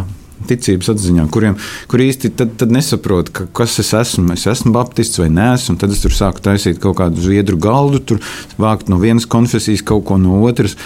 ticības 0.49 0.91
atziņā, 0.93 1.27
kuriem 1.33 1.57
kur 1.91 2.03
īsti 2.03 2.31
tad, 2.37 2.55
tad 2.59 2.73
nesaprot, 2.73 3.31
ka, 3.33 3.47
kas 3.61 3.77
es 3.83 3.93
esmu. 3.97 4.33
Es 4.35 4.47
esmu 4.49 4.73
baptists 4.75 5.21
vai 5.21 5.29
nē, 5.33 5.53
un 5.71 5.79
tad 5.81 5.93
es 5.93 6.01
tur 6.03 6.15
sāku 6.15 6.43
taisīt 6.43 6.81
kaut 6.81 6.99
kādu 7.01 7.21
zviedru 7.23 7.59
galdu, 7.61 8.01
tur 8.01 8.21
vākt 8.61 8.91
no 8.91 8.99
vienas 9.01 9.29
konfesijas 9.29 9.85
kaut 9.85 10.07
ko 10.09 10.19
no 10.21 10.41
otras. 10.47 10.77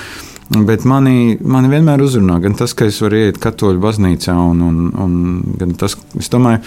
Bet 0.45 0.83
mani, 0.85 1.39
mani 1.41 1.71
vienmēr 1.71 2.03
uzrunā 2.05 2.37
gan 2.43 2.53
tas, 2.57 2.75
ka 2.77 2.85
es 2.85 2.99
varu 3.01 3.23
iet 3.23 3.39
katoļu 3.41 3.81
baznīcā, 3.81 4.35
un, 4.51 4.61
un, 4.61 4.83
un 5.01 5.15
gan 5.57 5.73
tas, 5.79 5.95
ka 5.97 6.21
es 6.21 6.29
domāju, 6.29 6.61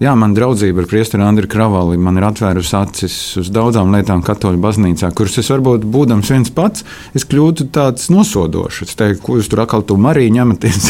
Jā, 0.00 0.14
man 0.16 0.32
draudzība 0.32 0.80
ar 0.80 0.86
priesteri 0.88 1.20
Andriu 1.26 1.48
Kravali 1.52 1.98
man 2.00 2.16
ir 2.16 2.24
atvērusi 2.24 2.72
acis 2.78 3.14
uz 3.36 3.50
daudzām 3.52 3.90
lietām 3.92 4.22
katoļu 4.24 4.56
baznīcā, 4.64 5.10
kuras 5.12 5.36
es 5.42 5.50
varbūt 5.52 5.84
būdams 5.92 6.30
viens 6.32 6.48
pats, 6.56 6.86
es 7.12 7.26
kļūtu 7.28 7.66
tāds 7.74 8.08
nosodošs. 8.08 8.86
Es 8.86 8.96
teiktu, 8.96 9.20
ko 9.26 9.36
jūs 9.36 9.50
tur 9.52 9.60
atkal 9.66 9.84
tu 9.84 9.98
Mariju 10.00 10.32
ņematies. 10.38 10.88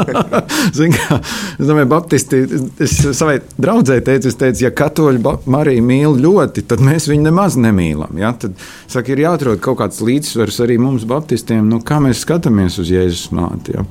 Zin, 0.78 0.96
kā, 0.96 1.20
es 1.20 1.68
domāju, 1.68 1.90
Baptisti, 1.92 2.40
es 2.80 2.96
savai 3.18 3.42
draudzēji 3.60 4.06
teicu, 4.08 4.32
es 4.32 4.40
teicu, 4.40 4.64
ja 4.64 4.72
katoļu 4.72 5.36
Mariju 5.44 5.84
mīl 5.92 6.16
ļoti, 6.24 6.64
tad 6.72 6.80
mēs 6.80 7.12
viņu 7.12 7.28
nemaz 7.28 7.60
nemīlam. 7.60 8.16
Ja? 8.24 8.32
Tad, 8.40 8.56
saka, 8.88 9.12
ir 9.12 9.26
jāatrod 9.26 9.60
kaut 9.60 9.82
kāds 9.84 10.00
līdzsvars 10.00 10.64
arī 10.64 10.80
mums, 10.80 11.04
Baptistiem, 11.04 11.68
nu, 11.68 11.84
kā 11.84 12.00
mēs 12.00 12.24
skatāmies 12.24 12.80
uz 12.80 12.88
Jēzus 12.88 13.34
māti. 13.36 13.76
Ja? 13.76 13.84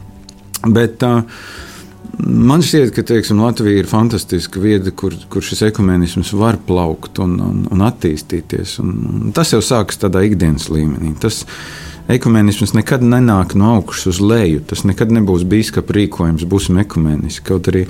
Bet, 0.66 1.06
uh, 1.06 1.22
Man 2.18 2.64
šķiet, 2.66 2.92
ka 2.96 3.04
teiksim, 3.06 3.40
Latvija 3.44 3.84
ir 3.84 3.88
fantastiska 3.90 4.62
vieta, 4.62 4.92
kur, 4.96 5.14
kur 5.32 5.46
šis 5.46 5.62
ekumenisms 5.70 6.32
var 6.38 6.58
plaukt 6.68 7.22
un, 7.24 7.38
un, 7.44 7.62
un 7.72 7.84
attīstīties. 7.86 8.80
Un, 8.84 8.96
un 9.10 9.36
tas 9.36 9.54
jau 9.54 9.62
sākas 9.64 10.02
tādā 10.02 10.24
ikdienas 10.28 10.68
līmenī. 10.74 11.14
Tas 11.22 11.44
ekumenisms 12.12 12.74
nekad 12.76 13.06
nenāk 13.06 13.56
no 13.60 13.76
augšas 13.78 14.14
uz 14.14 14.22
leju. 14.24 14.64
Tas 14.70 14.84
nekad 14.90 15.14
nebūs 15.16 15.46
biskupa 15.50 15.96
rīkojums, 15.96 16.48
būsim 16.50 16.82
ekumeniski. 16.82 17.46
Kaut 17.52 17.70
arī, 17.72 17.86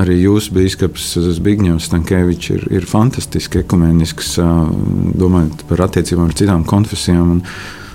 arī 0.00 0.18
jūsu 0.20 0.56
biskups 0.58 1.12
Zbigņevs 1.38 1.90
Stankēvičs 1.90 2.54
ir, 2.56 2.66
ir 2.80 2.88
fantastiski 2.90 3.62
ekumenisks, 3.62 4.34
domājot 5.20 5.64
par 5.70 5.86
attiecībām 5.86 6.28
ar 6.28 6.40
citām 6.42 6.66
konfesijām. 6.68 7.38
Un, 7.38 7.44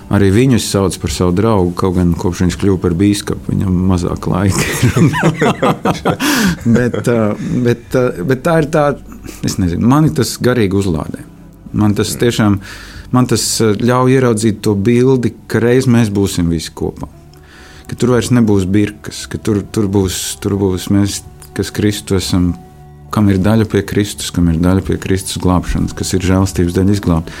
Arī 0.06 0.28
viņu 0.30 0.60
sauc 0.62 0.94
par 1.02 1.10
savu 1.10 1.32
draugu, 1.34 1.72
kaut 1.74 1.96
gan 1.96 2.12
kopš 2.14 2.44
viņš 2.44 2.56
kļuva 2.60 2.78
par 2.84 2.92
biskupu, 2.94 3.50
viņam 3.50 3.78
mazāk 3.88 4.28
laika 4.30 4.62
ir. 4.62 4.92
bet, 6.76 7.10
bet, 7.64 7.96
bet 8.28 8.44
tā 8.46 8.60
ir 8.62 8.68
tā, 8.70 8.84
es 9.46 9.58
nezinu, 9.58 9.82
man 9.82 10.06
tas 10.14 10.36
garīgi 10.38 10.78
uzlādē. 10.78 11.24
Man 11.76 11.96
tas 11.98 12.14
tiešām 12.20 12.60
man 13.14 13.26
tas 13.30 13.42
ļauj 13.60 14.14
ieraudzīt 14.16 14.62
to 14.64 14.74
bildi, 14.78 15.34
ka 15.50 15.60
reiz 15.62 15.88
mēs 15.90 16.12
būsim 16.14 16.50
visi 16.54 16.70
kopā. 16.74 17.08
Ka 17.86 17.98
tur 17.98 18.16
vairs 18.16 18.32
nebūs 18.34 18.66
birkas, 18.70 19.24
ka 19.30 19.38
tur, 19.38 19.62
tur, 19.74 19.86
būs, 19.90 20.38
tur 20.42 20.56
būs 20.58 20.88
mēs, 20.94 21.20
kas 21.54 21.70
Kristu 21.74 22.18
esam, 22.18 22.52
kam 23.14 23.30
ir 23.30 23.38
daļa 23.42 23.68
pie 23.70 23.84
Kristus, 23.86 24.32
kam 24.34 24.50
ir 24.50 24.58
daļa 24.62 24.82
pie 24.86 24.98
Kristus 25.02 25.38
glābšanas, 25.42 25.94
kas 25.96 26.14
ir 26.14 26.26
žēlstības 26.26 26.74
daļa 26.78 26.96
izglābt. 26.96 27.34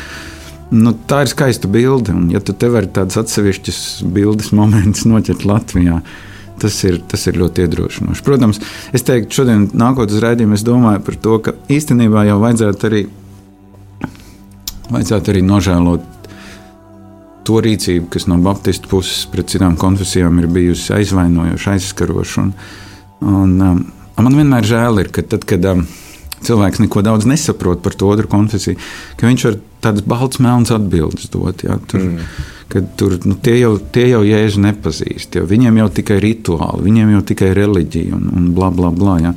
Nu, 0.74 0.92
tā 1.06 1.22
ir 1.22 1.30
skaista 1.30 1.68
bilde. 1.70 2.14
Un, 2.16 2.30
ja 2.34 2.40
tu 2.42 2.54
te 2.56 2.70
vari 2.72 2.88
tādas 2.90 3.18
atsevišķas 3.20 3.82
bildes 4.14 4.50
momentus 4.56 5.06
noķert 5.06 5.46
Latvijā, 5.46 6.00
tas 6.62 6.78
ir, 6.88 6.98
tas 7.06 7.26
ir 7.30 7.38
ļoti 7.38 7.66
iedrošinoši. 7.66 8.24
Protams, 8.26 8.58
es 8.96 9.06
teiktu, 9.06 9.42
šodien, 9.42 9.68
nākotnes 9.76 10.22
raidījumā, 10.24 10.58
es 10.58 10.66
domāju 10.66 11.04
par 11.06 11.20
to, 11.22 11.38
ka 11.44 11.54
īstenībā 11.70 12.26
jau 12.26 12.40
vajadzētu 12.42 12.90
arī, 12.90 13.02
vajadzētu 14.90 15.34
arī 15.34 15.44
nožēlot 15.46 16.12
to 17.46 17.60
rīcību, 17.62 18.08
kas 18.10 18.26
no 18.26 18.40
Baptistu 18.42 18.90
puses 18.90 19.22
pret 19.30 19.52
citām 19.52 19.76
konfesijām 19.78 20.40
ir 20.42 20.48
bijusi 20.50 20.96
aizvainojoša, 20.96 21.76
aizskaroša. 21.76 22.42
Un, 22.42 22.50
un, 23.22 23.54
um, 23.68 23.84
man 24.18 24.40
vienmēr 24.40 24.66
žēl 24.66 25.04
ir, 25.04 25.12
ka 25.14 25.22
tad, 25.22 25.46
kad 25.46 25.70
um, 25.70 25.84
cilvēks 26.42 26.82
neko 26.82 27.04
daudz 27.06 27.28
nesaprot 27.28 27.84
par 27.84 27.94
to 27.94 28.10
otru 28.10 28.26
konfesiju, 28.32 28.80
ka 29.20 29.30
viņš 29.30 29.46
var 29.46 29.60
tādas 29.84 30.06
balts, 30.08 30.40
melnas 30.42 30.74
atbildes 30.74 31.30
dot. 31.32 31.66
Jā, 31.66 31.80
tur, 31.90 32.04
mm. 32.04 32.52
Tur 32.98 33.14
nu, 33.22 33.36
tie, 33.38 33.60
jau, 33.60 33.76
tie 33.78 34.08
jau 34.10 34.24
jēzu 34.26 34.60
nepazīst. 34.64 35.38
Jau. 35.38 35.46
Viņiem 35.48 35.78
jau 35.78 35.86
tikai 36.00 36.16
rituāli, 36.20 36.82
viņiem 36.88 37.12
jau 37.14 37.22
tikai 37.30 37.52
reliģija 37.54 38.16
un, 38.16 38.26
un 38.34 38.48
bla 38.56 38.72
bla 38.74 38.90
bla. 38.92 39.14
Jā. 39.22 39.32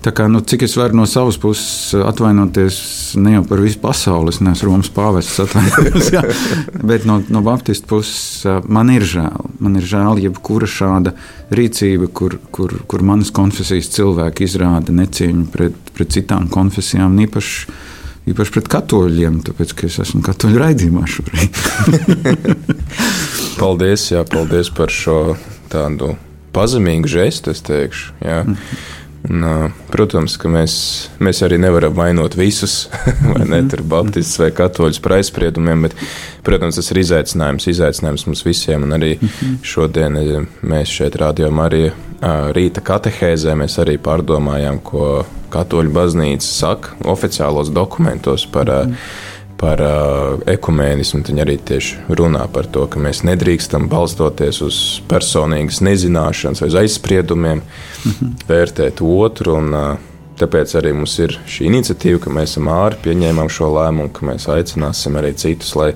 Tā 0.00 0.14
kā, 0.16 0.30
nu, 0.32 0.40
cik 0.40 0.64
es 0.64 0.78
varu 0.80 0.96
no 0.96 1.04
savas 1.04 1.36
puses 1.36 1.92
atvainoties 1.92 2.78
ne 3.20 3.34
jau 3.34 3.42
par 3.50 3.60
visu 3.60 3.76
pasauli, 3.82 4.32
es 4.32 4.40
neesmu 4.40 4.70
Romas 4.70 4.88
pāvests 4.96 5.42
atvainojos, 5.44 6.08
jā, 6.14 6.22
bet 6.88 7.04
no, 7.04 7.18
no 7.28 7.42
Baptistu 7.44 7.90
puses 7.90 8.64
man 8.64 8.88
ir 8.94 9.04
žēl. 9.04 9.52
Man 9.60 9.76
ir 9.76 9.84
žēl 9.84 10.22
jebkura 10.24 10.68
šāda 10.70 11.12
rīcība, 11.52 12.08
kur, 12.16 12.38
kur, 12.48 12.78
kur 12.88 13.04
manas 13.04 13.28
konfesijas 13.36 13.92
cilvēki 13.92 14.48
izrāda 14.48 14.96
necieņu 14.96 15.46
pret, 15.52 15.92
pret 15.92 16.16
citām 16.16 16.48
konfesijām, 16.48 17.20
īpaši 17.28 17.68
īpaši 18.28 18.54
pret 18.56 18.70
katoļiem, 18.72 19.40
tāpēc 19.46 19.74
ka 19.76 19.86
es 19.88 19.98
esmu 20.04 20.22
katoļu 20.26 20.60
raidījumā 20.60 21.06
šobrīd. 21.08 21.60
paldies, 23.60 24.10
jā, 24.12 24.24
paldies 24.28 24.72
par 24.74 24.92
šo 24.92 25.36
tādu 25.72 26.14
pazemīgu 26.54 27.10
žestu, 27.10 27.54
es 27.54 27.62
teikšu. 27.66 28.16
Jā. 28.24 28.42
Un, 29.28 29.44
protams, 29.92 30.38
ka 30.40 30.48
mēs, 30.48 30.74
mēs 31.20 31.42
arī 31.44 31.58
nevaram 31.60 31.92
vainot 31.92 32.36
visus, 32.38 32.86
vai 33.34 33.44
ne 33.48 33.60
tur 33.68 33.82
Baptistus 33.84 34.40
vai 34.40 34.48
Katoļus 34.56 35.00
par 35.04 35.18
aizspriedumiem, 35.18 35.84
bet, 35.84 35.96
protams, 36.46 36.78
tas 36.80 36.88
ir 36.94 37.02
izaicinājums, 37.02 37.68
izaicinājums 37.68 38.24
mums 38.30 38.44
visiem. 38.46 38.86
Un 38.88 38.96
arī 38.96 39.16
šodien 39.66 40.16
mēs 40.64 40.94
šeit 40.96 41.18
rādījām 41.20 41.60
arī 41.60 41.90
rīta 42.56 42.84
katehēzē, 42.84 43.56
mēs 43.60 43.76
arī 43.84 43.98
pārdomājām, 44.00 44.80
ko 44.84 45.10
Katoļu 45.52 45.92
baznīca 45.92 46.46
saka 46.46 46.96
oficiālos 47.12 47.72
dokumentos 47.74 48.48
par. 48.48 48.72
Mm 48.88 49.28
par 49.60 49.82
uh, 49.84 50.40
ekumēnismu. 50.48 51.22
Viņi 51.28 51.44
arī 51.44 51.56
tieši 51.70 52.16
runā 52.16 52.46
par 52.52 52.68
to, 52.72 52.86
ka 52.90 53.02
mēs 53.02 53.22
nedrīkstam 53.28 53.90
balstoties 53.92 54.62
uz 54.64 54.78
personīgas 55.10 55.82
nezināšanas 55.84 56.64
vai 56.64 56.70
aizspriedumiem, 56.84 57.60
mm 57.60 58.12
-hmm. 58.12 58.46
vērtēt 58.48 59.04
otru. 59.04 59.58
Un, 59.60 59.74
uh, 59.74 60.08
tāpēc 60.40 60.74
arī 60.78 60.94
mums 60.96 61.18
ir 61.18 61.36
šī 61.48 61.68
iniciatīva, 61.68 62.22
ka 62.24 62.32
mēs 62.32 62.54
esam 62.54 62.68
āri 62.72 62.96
pieņēmām 63.04 63.48
šo 63.52 63.68
lēmumu, 63.76 64.12
ka 64.12 64.26
mēs 64.26 64.48
aicināsim 64.48 65.18
arī 65.20 65.34
citus, 65.36 65.74
lai 65.76 65.92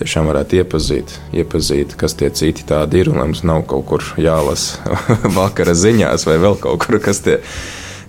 tiešām 0.00 0.30
varētu 0.30 0.60
iepazīt, 0.60 1.12
iepazīt, 1.36 1.96
kas 2.00 2.14
tie 2.14 2.30
citi 2.30 2.64
tādi 2.68 3.02
ir, 3.02 3.10
mums 3.12 3.42
nav 3.42 3.66
kaut 3.68 3.86
kur 3.90 4.06
jālasa 4.16 4.78
vakara 5.40 5.74
ziņās 5.76 6.26
vai 6.28 6.38
vēl 6.38 6.56
kaut 6.62 6.86
kur, 6.86 7.00
kas 7.04 7.20
tie, 7.26 7.40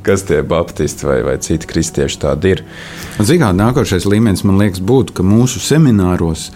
kas 0.05 0.25
tie 0.29 0.41
baptisti 0.47 1.07
vai, 1.07 1.19
vai 1.25 1.37
citi 1.43 1.69
kristieši 1.69 2.21
tādi 2.21 2.55
ir. 2.55 2.63
Zināt, 3.19 3.57
nākošais 3.59 4.07
līmenis 4.09 4.45
man 4.47 4.61
liekas 4.61 4.81
būtu, 4.83 5.17
ka 5.17 5.25
mūsu 5.25 5.61
semināros 5.63 6.49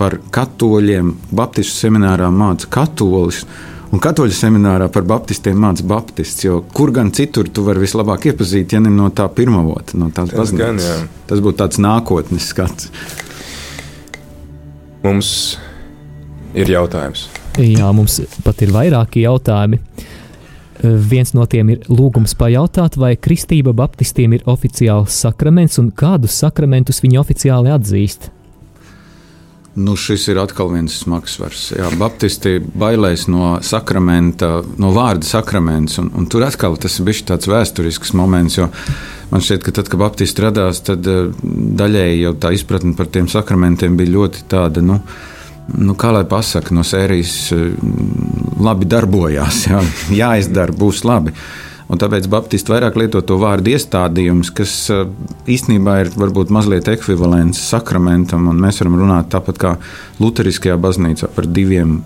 par 0.00 0.16
katoļiem, 0.32 1.12
baptistu 1.36 1.86
seminārā 1.86 2.30
māca 2.32 2.70
katolis, 2.72 3.44
Un 3.90 3.98
katoļu 3.98 4.30
seminārā 4.30 4.86
par 4.94 5.02
baptistiem 5.02 5.56
mācīja 5.58 5.88
baptists. 5.90 6.44
Kur 6.74 6.92
gan 6.94 7.10
citur 7.14 7.48
tu 7.50 7.64
vari 7.66 7.82
vislabāk 7.82 8.28
iepazīt, 8.30 8.76
ja 8.76 8.78
ne 8.82 8.92
no 8.94 9.08
tā 9.10 9.26
pirmā 9.34 9.64
vota, 9.66 9.98
no 9.98 10.12
tās 10.14 10.30
baznīcas? 10.30 11.08
Tas 11.26 11.42
būtu 11.42 11.58
tāds 11.58 11.80
nākotnes 11.82 12.46
skats. 12.52 12.86
Mums 15.02 15.32
ir 16.54 16.70
jautājums. 16.70 17.26
Jā, 17.58 17.90
mums 17.96 18.20
pat 18.46 18.62
ir 18.62 18.70
vairāki 18.76 19.24
jautājumi. 19.24 19.80
Viens 20.82 21.34
no 21.36 21.44
tiem 21.50 21.74
ir 21.74 21.86
lūgums 21.92 22.34
pajautāt, 22.38 22.96
vai 23.00 23.14
kristība 23.20 23.74
baptistiem 23.76 24.38
ir 24.38 24.44
oficiāls 24.48 25.16
sakraments 25.26 25.80
un 25.82 25.90
kādus 25.92 26.38
sakramentus 26.40 27.02
viņi 27.04 27.20
oficiāli 27.20 27.72
atzīst. 27.74 28.30
Nu, 29.78 29.94
šis 29.94 30.24
ir 30.32 30.38
atkal 30.42 30.72
viens 30.72 30.96
smags 31.04 31.36
svars. 31.36 31.68
Jā, 31.70 31.86
Baptisti 31.98 32.56
bailēs 32.58 33.28
no 33.30 33.52
sakramenta, 33.62 34.64
no 34.82 34.90
vārda 34.96 35.26
sakraments, 35.26 36.00
un, 36.02 36.08
un 36.18 36.26
tur 36.26 36.42
atkal 36.42 36.74
tas 36.80 36.98
ir 36.98 37.06
bijis 37.06 37.22
tāds 37.28 37.46
vēsturisks 37.48 38.10
moments, 38.18 38.58
jo 38.58 38.66
man 39.30 39.44
šķiet, 39.46 39.62
ka 39.62 39.74
tad, 39.78 39.90
kad 39.92 40.02
Baptisti 40.02 40.42
radās, 40.42 40.82
tad 40.86 41.06
eh, 41.06 41.30
daļēji 41.80 42.24
jau 42.24 42.34
tā 42.42 42.50
izpratne 42.56 42.96
par 42.98 43.12
tiem 43.14 43.30
sakramentiem 43.30 43.94
bija 44.00 44.16
ļoti 44.16 44.42
tāda, 44.50 44.82
nu, 44.82 44.98
nu 45.78 45.96
kā 45.98 46.12
lai 46.14 46.24
pasaka, 46.28 46.74
no 46.74 46.84
sērijas 46.86 47.34
eh, 47.54 47.66
labi 48.60 48.88
darbojās, 48.90 49.66
jā, 49.70 49.82
jāizdara, 50.22 50.76
būs 50.76 51.04
labi. 51.08 51.34
Un 51.90 51.98
tāpēc 51.98 52.28
Baptisti 52.30 52.70
vairāk 52.70 52.94
lieto 53.00 53.18
to 53.26 53.34
vārdu 53.42 53.72
iestādījums, 53.74 54.52
kas 54.54 54.74
eh, 54.94 55.06
īstenībā 55.50 55.96
ir 56.04 56.12
varbūt 56.14 56.52
mazliet 56.54 56.90
ekvivalents 56.92 57.62
sakramentam. 57.72 58.46
Mēs 58.62 58.82
varam 58.82 59.00
runāt 59.00 59.32
tāpat 59.34 59.58
kā 59.60 59.74
Lutheriskajā 60.22 60.78
baznīcā 60.80 61.30
par 61.34 61.50
diviem 61.50 62.00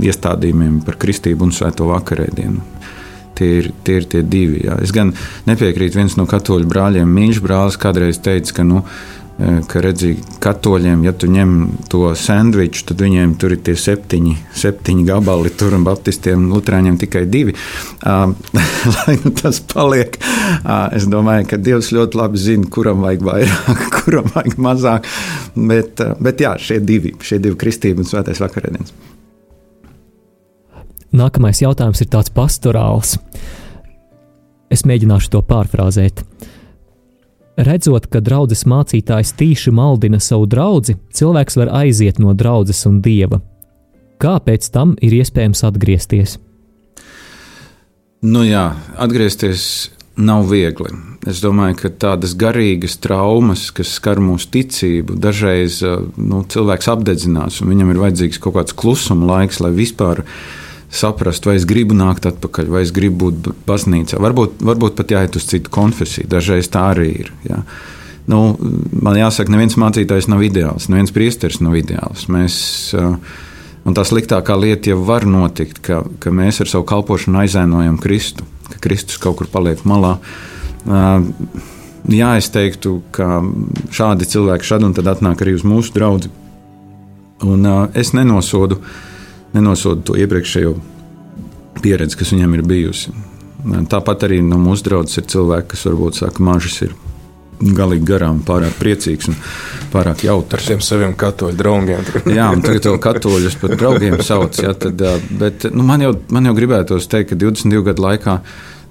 iestādījumiem, 0.00 0.80
par 0.86 0.98
kristību 1.00 1.46
un 1.46 1.54
svēto 1.54 1.88
vakarēdienu. 1.90 2.66
Tie 3.40 3.48
ir, 3.56 3.70
tie 3.86 3.94
ir 3.96 4.06
tie 4.10 4.20
divi. 4.26 4.66
Jā. 4.66 4.74
Es 4.84 4.90
gan 4.92 5.14
nepiekrītu 5.48 5.96
viens 5.96 6.16
no 6.18 6.26
katoļu 6.28 6.68
brāļiem, 6.68 7.08
mīļš 7.08 7.38
brālis, 7.40 7.78
kādreiz 7.80 8.18
teica, 8.20 8.58
ka 8.58 8.66
nu, 8.66 8.82
ka 9.40 9.80
redzi, 9.80 10.14
katoļiem, 10.42 11.04
ja 11.06 11.12
tu 11.16 11.28
ņem 11.30 11.52
to 11.92 12.10
sandviču, 12.18 12.82
tad 12.90 13.00
viņiem 13.00 13.34
tur 13.40 13.54
ir 13.54 13.62
tie 13.64 13.74
septiņi, 13.78 14.34
septiņi 14.60 15.06
gabali, 15.08 15.52
tur 15.56 15.76
un 15.78 15.86
baptistiem, 15.86 16.48
lutrāņiem 16.52 16.98
tikai 17.00 17.24
divi. 17.30 17.54
Uh, 18.04 18.34
lai 18.96 19.16
nu 19.22 19.32
tas 19.36 19.62
paliek, 19.72 20.18
uh, 20.20 20.90
es 20.96 21.08
domāju, 21.10 21.48
ka 21.52 21.60
Dievs 21.60 21.92
ļoti 21.96 22.20
labi 22.20 22.42
zina, 22.42 22.68
kuram 22.72 23.00
vajag 23.06 23.24
vairāk, 23.30 23.86
kuram 23.96 24.28
vajag 24.34 24.58
mazāk. 24.60 25.08
Bet, 25.56 26.04
uh, 26.04 26.12
bet 26.20 26.44
jā, 26.44 26.54
šie 26.60 26.80
divi, 26.84 27.14
šie 27.24 27.40
divi 27.40 27.56
kristība 27.60 28.04
un 28.04 28.10
svētais 28.10 28.42
vakarēdienas. 28.44 28.94
Nākamais 31.16 31.58
jautājums 31.64 32.04
ir 32.04 32.12
tāds 32.12 32.30
pastorāls. 32.30 33.16
Es 34.70 34.84
mēģināšu 34.86 35.32
to 35.32 35.40
pārfrāzēt. 35.48 36.20
Uh, 36.22 36.56
Redzot, 37.58 38.06
ka 38.06 38.22
draudzes 38.22 38.62
mācītājs 38.68 39.34
tīši 39.36 39.72
maldina 39.74 40.20
savu 40.22 40.46
draugu, 40.46 40.94
cilvēks 41.12 41.58
var 41.58 41.72
aiziet 41.82 42.20
no 42.22 42.34
draudzes 42.34 42.84
un 42.88 43.00
dieva. 43.04 43.40
Kā 44.20 44.36
pēc 44.44 44.68
tam 44.72 44.94
ir 45.00 45.16
iespējams 45.18 45.64
atgriezties? 45.66 46.36
Nu 48.20 48.44
jā, 48.44 48.66
atgriezties 49.00 49.90
nav 50.20 50.50
viegli. 50.50 50.92
Es 51.28 51.40
domāju, 51.44 51.78
ka 51.82 51.90
tādas 52.04 52.34
garīgas 52.38 52.98
traumas, 53.00 53.68
kas 53.76 53.92
skar 53.96 54.20
mūsu 54.24 54.48
ticību, 54.54 55.16
dažreiz 55.20 55.80
nu, 56.16 56.42
cilvēks 56.48 56.88
apdedzinās, 56.92 57.60
un 57.60 57.72
viņam 57.72 57.92
ir 57.92 58.02
vajadzīgs 58.04 58.40
kaut 58.40 58.56
kāds 58.58 58.76
klusuma 58.76 59.28
laiks, 59.34 59.60
lai 59.64 59.72
vispār 59.76 60.22
saprast, 60.90 61.46
vai 61.46 61.54
es 61.58 61.66
gribu 61.68 61.94
nākt 61.94 62.26
atpakaļ, 62.26 62.68
vai 62.70 62.82
es 62.84 62.92
gribu 62.94 63.30
būt 63.30 63.50
baznīcā. 63.68 64.18
Varbūt, 64.22 64.58
varbūt 64.66 64.96
pat 64.98 65.14
jāiet 65.14 65.38
uz 65.38 65.46
citu 65.46 65.70
konfesiju, 65.72 66.28
dažreiz 66.30 66.68
tā 66.72 66.88
arī 66.94 67.10
ir. 67.22 67.32
Jā. 67.46 67.62
Nu, 68.30 68.42
man 68.92 69.18
jāsaka, 69.18 69.52
neviens 69.54 69.78
mācītājs 69.80 70.28
nav 70.30 70.42
ideāls, 70.46 70.88
neviens 70.90 71.14
priesteris 71.14 71.60
nav 71.62 71.76
ideāls. 71.78 72.26
Mēs, 72.30 72.56
un 72.94 73.96
tā 73.96 74.04
sliktākā 74.06 74.56
lieta 74.58 74.92
jau 74.92 75.00
var 75.06 75.26
notikt, 75.30 75.78
ka, 75.86 76.02
ka 76.22 76.34
mēs 76.34 76.60
ar 76.62 76.70
savu 76.70 76.86
kalpošanu 76.90 77.44
aizēnojam 77.44 77.98
Kristu, 78.02 78.46
ka 78.74 78.82
Kristus 78.82 79.18
kaut 79.22 79.38
kur 79.40 79.50
paliek 79.50 79.82
malā. 79.88 80.16
Jā, 82.10 82.32
es 82.40 82.50
teiktu, 82.50 82.98
ka 83.14 83.40
šādi 83.94 84.26
cilvēki 84.26 84.66
šad 84.66 84.88
un 84.88 84.96
tad 84.96 85.10
atnāk 85.10 85.42
arī 85.44 85.54
uz 85.58 85.66
mūsu 85.66 85.94
draugu. 85.94 86.32
Un 87.46 87.64
es 87.96 88.10
nenosodu 88.12 88.76
uh, 88.76 88.98
nenosoda 89.54 90.02
to 90.06 90.16
iepriekšējo 90.20 90.74
pieredzi, 91.82 92.18
kas 92.20 92.34
viņam 92.34 92.56
ir 92.58 92.64
bijusi. 92.66 93.14
Tāpat 93.90 94.26
arī 94.28 94.40
no 94.44 94.58
mūsu 94.60 94.86
draudzes 94.88 95.20
ir 95.20 95.30
cilvēki, 95.30 95.72
kas 95.74 95.86
varbūt 95.88 96.20
saka, 96.22 96.44
mažas 96.44 96.80
ir 96.86 96.96
galīgi 97.60 98.06
garām, 98.08 98.38
pārāk 98.46 98.78
priecīgs 98.80 99.28
un 99.28 99.36
pārāk 99.92 100.24
jautrs. 100.24 100.64
Ar 100.64 100.72
tiem 100.72 100.84
saviem 100.84 101.12
katoļu 101.20 101.58
draugiem. 101.58 102.06
jā, 102.38 102.46
un 102.54 102.64
tagad 102.64 102.88
jau 102.88 102.96
katoļus 103.02 103.58
par 103.60 103.74
draugiem 103.76 104.16
sauc. 104.24 104.56
Jā, 104.64 104.72
tad, 104.80 105.02
bet 105.40 105.68
nu, 105.74 105.84
man, 105.86 106.06
jau, 106.06 106.14
man 106.32 106.48
jau 106.48 106.56
gribētos 106.56 107.08
teikt, 107.12 107.34
ka 107.34 107.40
22 107.42 107.84
gadu 107.90 108.06
laikā 108.06 108.38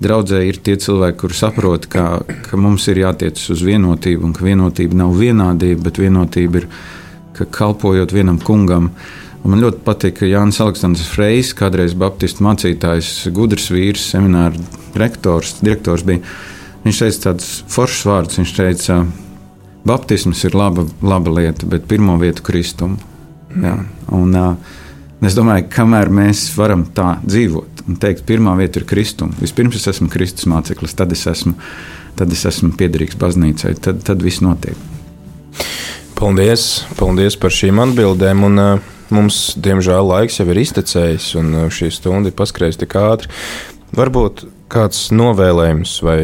draudzē 0.04 0.44
ir 0.48 0.62
tie 0.64 0.78
cilvēki, 0.80 1.18
kuri 1.20 1.36
saprot, 1.36 1.90
ka, 1.92 2.06
ka 2.46 2.60
mums 2.62 2.86
ir 2.92 3.02
jātiec 3.02 3.42
uz 3.52 3.66
vienotību 3.66 4.30
un 4.30 4.38
ka 4.38 4.46
vienotība 4.46 5.02
nav 5.02 5.18
vienādība, 5.18 5.90
bet 5.90 6.00
vienotība 6.00 6.62
ir, 6.62 6.70
ka 7.36 7.50
kalpojot 7.50 8.14
vienam 8.14 8.38
kungam, 8.44 8.92
uh, 8.94 9.29
man 9.48 9.64
ļoti 9.64 9.84
patīk, 9.86 10.18
ka 10.20 10.28
Jānis 10.30 10.60
Aleksandrs 10.64 11.10
Freis, 11.14 11.54
kādreiz 11.58 11.96
Baptistu 11.98 12.44
mācītājs, 12.46 13.30
gudrs 13.36 13.70
vīrs, 13.74 14.10
semināra 14.12 14.58
rektors, 15.00 15.58
direktors 15.64 16.04
bija. 16.08 16.24
Viņš 16.84 17.02
teica 17.04 17.24
tādus 17.30 17.50
foršus 17.72 18.06
vārdus. 18.08 18.40
Viņš 18.40 18.54
teica, 18.56 19.00
Baptisms 19.88 20.44
ir 20.48 20.56
laba, 20.58 20.86
laba 21.02 21.34
lieta, 21.40 21.68
bet 21.70 21.88
pirmo 21.90 22.18
vietu 22.20 22.44
kristumu. 22.46 23.00
Ja? 23.64 23.78
Un, 24.16 24.36
uh, 24.36 24.76
es 25.26 25.36
domāju, 25.38 25.68
kamēr 25.74 26.12
mēs 26.14 26.46
varam 26.58 26.86
tā 26.96 27.18
dzīvot 27.26 27.86
un 27.90 27.98
teikt, 28.00 28.26
pirmā 28.28 28.54
vieta 28.60 28.82
ir 28.82 28.88
kristuma. 28.90 29.34
Vispirms 29.42 29.80
es 29.80 29.88
esmu 29.96 30.10
Kristus 30.14 30.48
māceklis, 30.52 30.94
tad 30.98 31.16
es 31.16 31.26
esmu, 31.30 31.56
tad 32.20 32.32
es 32.36 32.46
esmu 32.46 32.76
piederīgs 32.78 33.18
baznīcai, 33.20 33.74
tad, 33.82 34.04
tad 34.06 34.24
viss 34.24 34.44
notiek. 34.46 34.78
Paldies, 36.20 36.84
paldies 37.00 37.40
par 37.40 37.54
šīm 37.56 37.80
atbildēm. 37.82 38.46
Un, 38.46 38.62
uh, 38.62 38.96
Mums, 39.14 39.56
diemžēl, 39.58 40.06
laiks 40.06 40.38
jau 40.38 40.46
ir 40.52 40.62
iztecējis, 40.62 41.32
un 41.40 41.56
uh, 41.56 41.66
šī 41.74 41.90
stunda 41.94 42.30
ir 42.30 42.38
paskrējusi 42.38 42.84
tik 42.84 42.96
ātri. 43.00 43.32
Varbūt 43.98 44.46
kāds 44.70 45.08
novēlējums 45.16 45.96
vai 46.06 46.20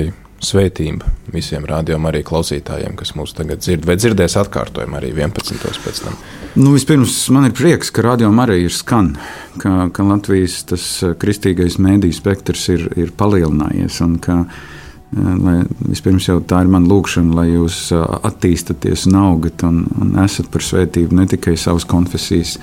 svētība 0.45 1.09
visiem 1.33 1.65
rādījumam, 1.65 2.11
arī 2.11 2.21
klausītājiem, 2.27 2.93
kas 2.99 3.15
mūs 3.17 3.33
tagad 3.33 3.63
dzird, 3.63 3.87
vai 3.87 3.95
dzirdēs 3.97 4.37
atkārtojumu 4.43 4.99
arī 4.99 5.09
11. 5.15 5.57
pēc 5.81 6.03
tam. 6.05 6.19
Nu, 6.53 6.75
vispirms 6.75 7.17
man 7.33 7.49
ir 7.49 7.55
prieks, 7.57 7.89
ka 7.91 8.05
rādījumam 8.05 8.43
arī 8.45 8.61
ir 8.67 8.75
skan, 8.75 9.15
ka, 9.61 9.89
ka 9.95 10.05
Latvijas 10.05 10.61
uh, 10.69 11.15
kristīgais 11.19 11.79
mēdīņu 11.81 12.19
spektrs 12.21 12.69
ir, 12.75 12.87
ir 13.01 13.13
palielinājies. 13.17 13.97
Un, 14.05 14.19
ka, 14.21 14.43
uh, 14.45 14.75
lai, 15.13 15.59
vispirms 15.85 16.27
jau 16.29 16.39
tā 16.41 16.63
ir 16.63 16.71
mana 16.71 16.89
lūkšana, 16.89 17.35
lai 17.37 17.47
jūs 17.51 17.87
attīstāties 17.95 19.07
un 19.09 19.19
augat 19.21 19.63
un, 19.67 19.85
un 20.01 20.17
esat 20.25 20.49
par 20.53 20.65
svētību 20.65 21.15
ne 21.15 21.27
tikai 21.29 21.55
savas 21.59 21.87
konfesijas 21.89 22.57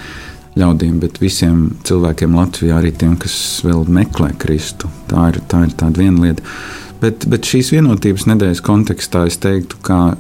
ļaudīm, 0.58 0.98
bet 1.00 1.20
visiem 1.22 1.70
cilvēkiem 1.86 2.36
Latvijā, 2.36 2.76
arī 2.76 2.92
tiem, 2.92 3.16
kas 3.20 3.34
vēl 3.64 3.86
meklē 3.88 4.34
Kristu. 4.40 4.90
Tā 5.08 5.30
ir, 5.32 5.40
tā 5.48 5.64
ir 5.64 5.96
viena 5.96 6.26
lieta. 6.26 6.44
Bet, 7.02 7.24
bet 7.26 7.48
šīs 7.48 7.72
vienotības 7.74 8.28
nedēļas 8.30 8.60
kontekstā 8.62 9.24
es 9.26 9.40
teiktu, 9.42 9.80
ka 9.82 10.14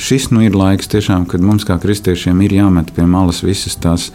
šis 0.00 0.30
nu 0.32 0.46
ir 0.46 0.54
laiks, 0.56 0.88
tiešām, 0.88 1.26
kad 1.28 1.42
mums 1.44 1.66
kā 1.68 1.76
kristiešiem 1.82 2.40
ir 2.46 2.54
jāmet 2.56 2.94
pie 2.96 3.04
malas 3.04 3.42
visas 3.44 3.76
tās 3.76 4.08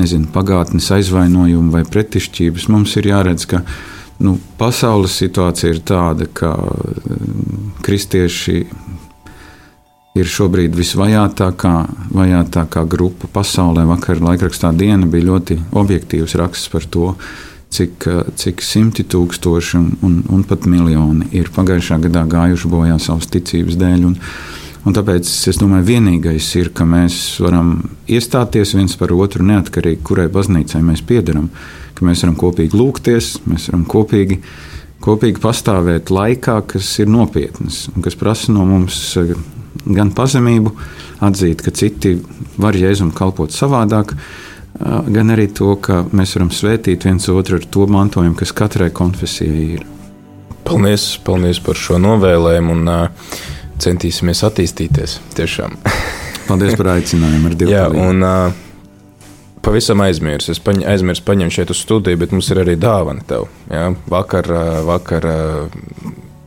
nezinu, 0.00 0.26
pagātnes 0.34 0.88
aizvainojumi 0.96 1.70
vai 1.70 1.84
pretišķības. 1.86 2.66
Mums 2.72 2.96
ir 2.98 3.12
jāredz, 3.12 3.46
ka 3.46 3.62
nu, 4.22 4.36
pasaules 4.58 5.14
situācija 5.18 5.72
ir 5.74 5.82
tāda, 5.86 6.28
ka 6.32 6.54
kristieši 7.82 8.58
ir 10.18 10.28
šobrīd 10.28 10.74
visvajātākā 10.76 11.76
vajātākā 12.12 12.84
grupa 12.90 13.30
pasaulē. 13.32 13.86
Vakar 13.88 14.20
laikrakstā 14.22 14.72
diena 14.76 15.08
bija 15.08 15.30
ļoti 15.30 15.58
objektīvs 15.80 16.36
raksts 16.40 16.72
par 16.72 16.84
to, 16.84 17.12
cik, 17.72 18.08
cik 18.36 18.64
simti 18.64 19.06
tūkstoši 19.08 19.78
un, 19.78 19.86
un, 20.04 20.18
un 20.36 20.42
pat 20.48 20.68
miljoni 20.68 21.30
ir 21.36 21.48
pagājušā 21.54 22.02
gadā 22.06 22.26
gājuši 22.28 22.72
bojā 22.72 22.98
savas 23.00 23.30
ticības 23.32 23.78
dēļ. 23.80 24.04
Un, 24.10 24.18
Un 24.82 24.96
tāpēc 24.96 25.28
es 25.50 25.60
domāju, 25.60 25.86
vienīgais 25.92 26.48
ir, 26.58 26.72
ka 26.74 26.82
mēs 26.88 27.16
varam 27.42 27.76
iestāties 28.10 28.74
viens 28.74 28.96
par 28.98 29.12
otru, 29.14 29.44
neatkarīgi 29.46 30.02
kurai 30.02 30.26
baznīcai 30.32 30.82
mēs 30.82 31.04
piedaram. 31.06 31.48
Ka 31.94 32.06
mēs 32.08 32.24
varam 32.24 32.34
kopīgi 32.40 32.78
lūgties, 32.78 33.28
mēs 33.46 33.68
varam 33.70 33.84
kopīgi, 33.86 34.40
kopīgi 35.04 35.42
pastāvēt 35.42 36.10
laikā, 36.10 36.56
kas 36.74 36.90
ir 36.98 37.12
nopietnas 37.14 37.84
un 37.92 38.02
kas 38.02 38.18
prasa 38.18 38.54
no 38.54 38.66
mums 38.66 38.98
eh, 39.22 39.36
gan 39.86 40.10
pazemību, 40.18 40.74
atzīt, 41.22 41.62
ka 41.62 41.70
citi 41.70 42.16
var 42.58 42.74
jēzum 42.74 43.14
kalpot 43.14 43.54
savādāk, 43.54 44.16
gan 44.82 45.30
arī 45.30 45.48
to, 45.54 45.74
ka 45.82 46.02
mēs 46.10 46.34
varam 46.36 46.50
svētīt 46.54 47.06
viens 47.06 47.28
otru 47.30 47.60
ar 47.60 47.66
to 47.70 47.86
mantojumu, 47.90 48.34
kas 48.38 48.54
katrai 48.56 48.90
konfesijai 48.94 49.64
ir. 49.76 49.88
Paldies, 50.62 51.04
paldies 51.26 51.58
par 51.62 51.78
šo 51.78 51.98
novēlējumu 52.02 52.74
un 52.76 52.90
uh, 52.90 53.32
centīsimies 53.82 54.44
attīstīties. 54.48 55.18
Tiešām. 55.38 55.78
paldies 56.48 56.76
par 56.78 56.94
aicinājumu. 56.96 57.54
Jā, 57.70 57.86
un 57.90 58.26
uh, 58.26 58.60
pavisam 59.64 60.02
aizmirsu. 60.04 60.52
Es 60.54 60.60
paņ, 60.62 60.84
aizmirsu 60.92 61.24
paņemt 61.26 61.54
šeit 61.54 61.72
uz 61.72 61.80
studiju, 61.82 62.20
bet 62.20 62.34
mums 62.34 62.50
ir 62.52 62.62
arī 62.64 62.76
dāvana 62.80 63.24
tev. 63.28 63.48
Jā? 63.70 63.88
Vakar, 64.10 64.50
vakar 64.88 65.28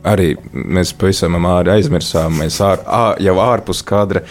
arī 0.06 0.30
mēs 0.52 0.92
pavisam 0.98 1.38
āri 1.50 1.74
aizmirsām. 1.76 2.40
Mēs 2.42 2.60
ār, 2.64 2.82
ār, 2.84 3.20
jau 3.24 3.36
ārpus 3.42 3.82
kadra 3.86 4.22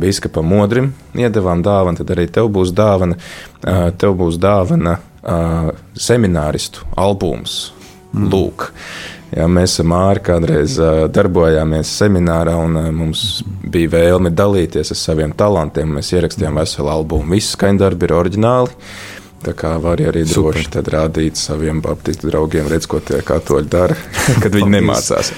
biskupam 0.00 0.48
Modrim 0.48 0.92
iedavām 1.16 1.62
dāvanu, 1.64 2.00
tad 2.00 2.14
arī 2.16 2.26
tev 2.32 2.50
būs 2.54 2.72
dāvana. 2.76 3.18
Tev 4.00 4.16
būs 4.18 4.40
dāvana 4.42 4.98
semināristu 5.98 6.86
albums. 6.96 7.66
Mm. 8.16 8.30
Lūk, 8.32 8.70
jā, 9.34 9.48
mēs 9.50 9.76
esam 9.76 9.94
ārā 9.96 10.22
kādreiz 10.30 10.78
darbojāmies 11.14 11.90
seminārā, 12.00 12.56
un 12.62 12.78
mums 12.96 13.42
bija 13.66 13.94
vēlme 13.96 14.32
dalīties 14.34 14.92
ar 14.94 15.00
saviem 15.00 15.34
talantiem. 15.36 15.98
Mēs 15.98 16.12
ierakstījām 16.14 16.60
veselu 16.60 16.92
albumu. 16.92 17.36
Visi 17.36 17.54
skaņdarbi 17.56 18.08
ir 18.08 18.16
oriģināli. 18.20 18.90
Tā 19.46 19.52
kā 19.54 19.74
var 19.78 20.00
arī 20.00 20.24
droši 20.26 20.64
Super. 20.64 20.88
rādīt 20.90 21.38
saviem 21.38 21.82
baptistu 21.84 22.30
draugiem, 22.30 22.66
redz, 22.72 22.88
ko 22.90 22.98
tie 23.04 23.20
katoļi 23.22 23.68
dara, 23.70 23.96
kad 24.42 24.50
viņi 24.50 24.72
nemācās. 24.78 25.32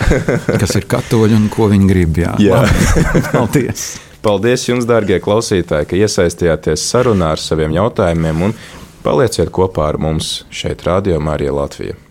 Kas 0.46 0.76
ir 0.78 0.86
katoļi 0.88 1.36
un 1.36 1.48
ko 1.52 1.68
viņi 1.72 1.90
grib? 1.90 2.20
Jā, 2.22 2.36
jā. 2.40 2.62
paldies! 3.34 3.90
Paldies 4.24 4.64
jums, 4.66 4.86
dārgie 4.88 5.20
klausītāji, 5.22 5.90
ka 5.90 5.98
iesaistījāties 5.98 6.88
sarunā 6.88 7.34
ar 7.36 7.42
saviem 7.42 7.76
jautājumiem 7.76 8.48
un 8.48 8.56
palieciet 9.04 9.52
kopā 9.54 9.92
ar 9.92 10.00
mums 10.02 10.40
šeit, 10.50 10.82
Radio 10.88 11.20
Mārija 11.22 11.54
Latvija. 11.54 12.07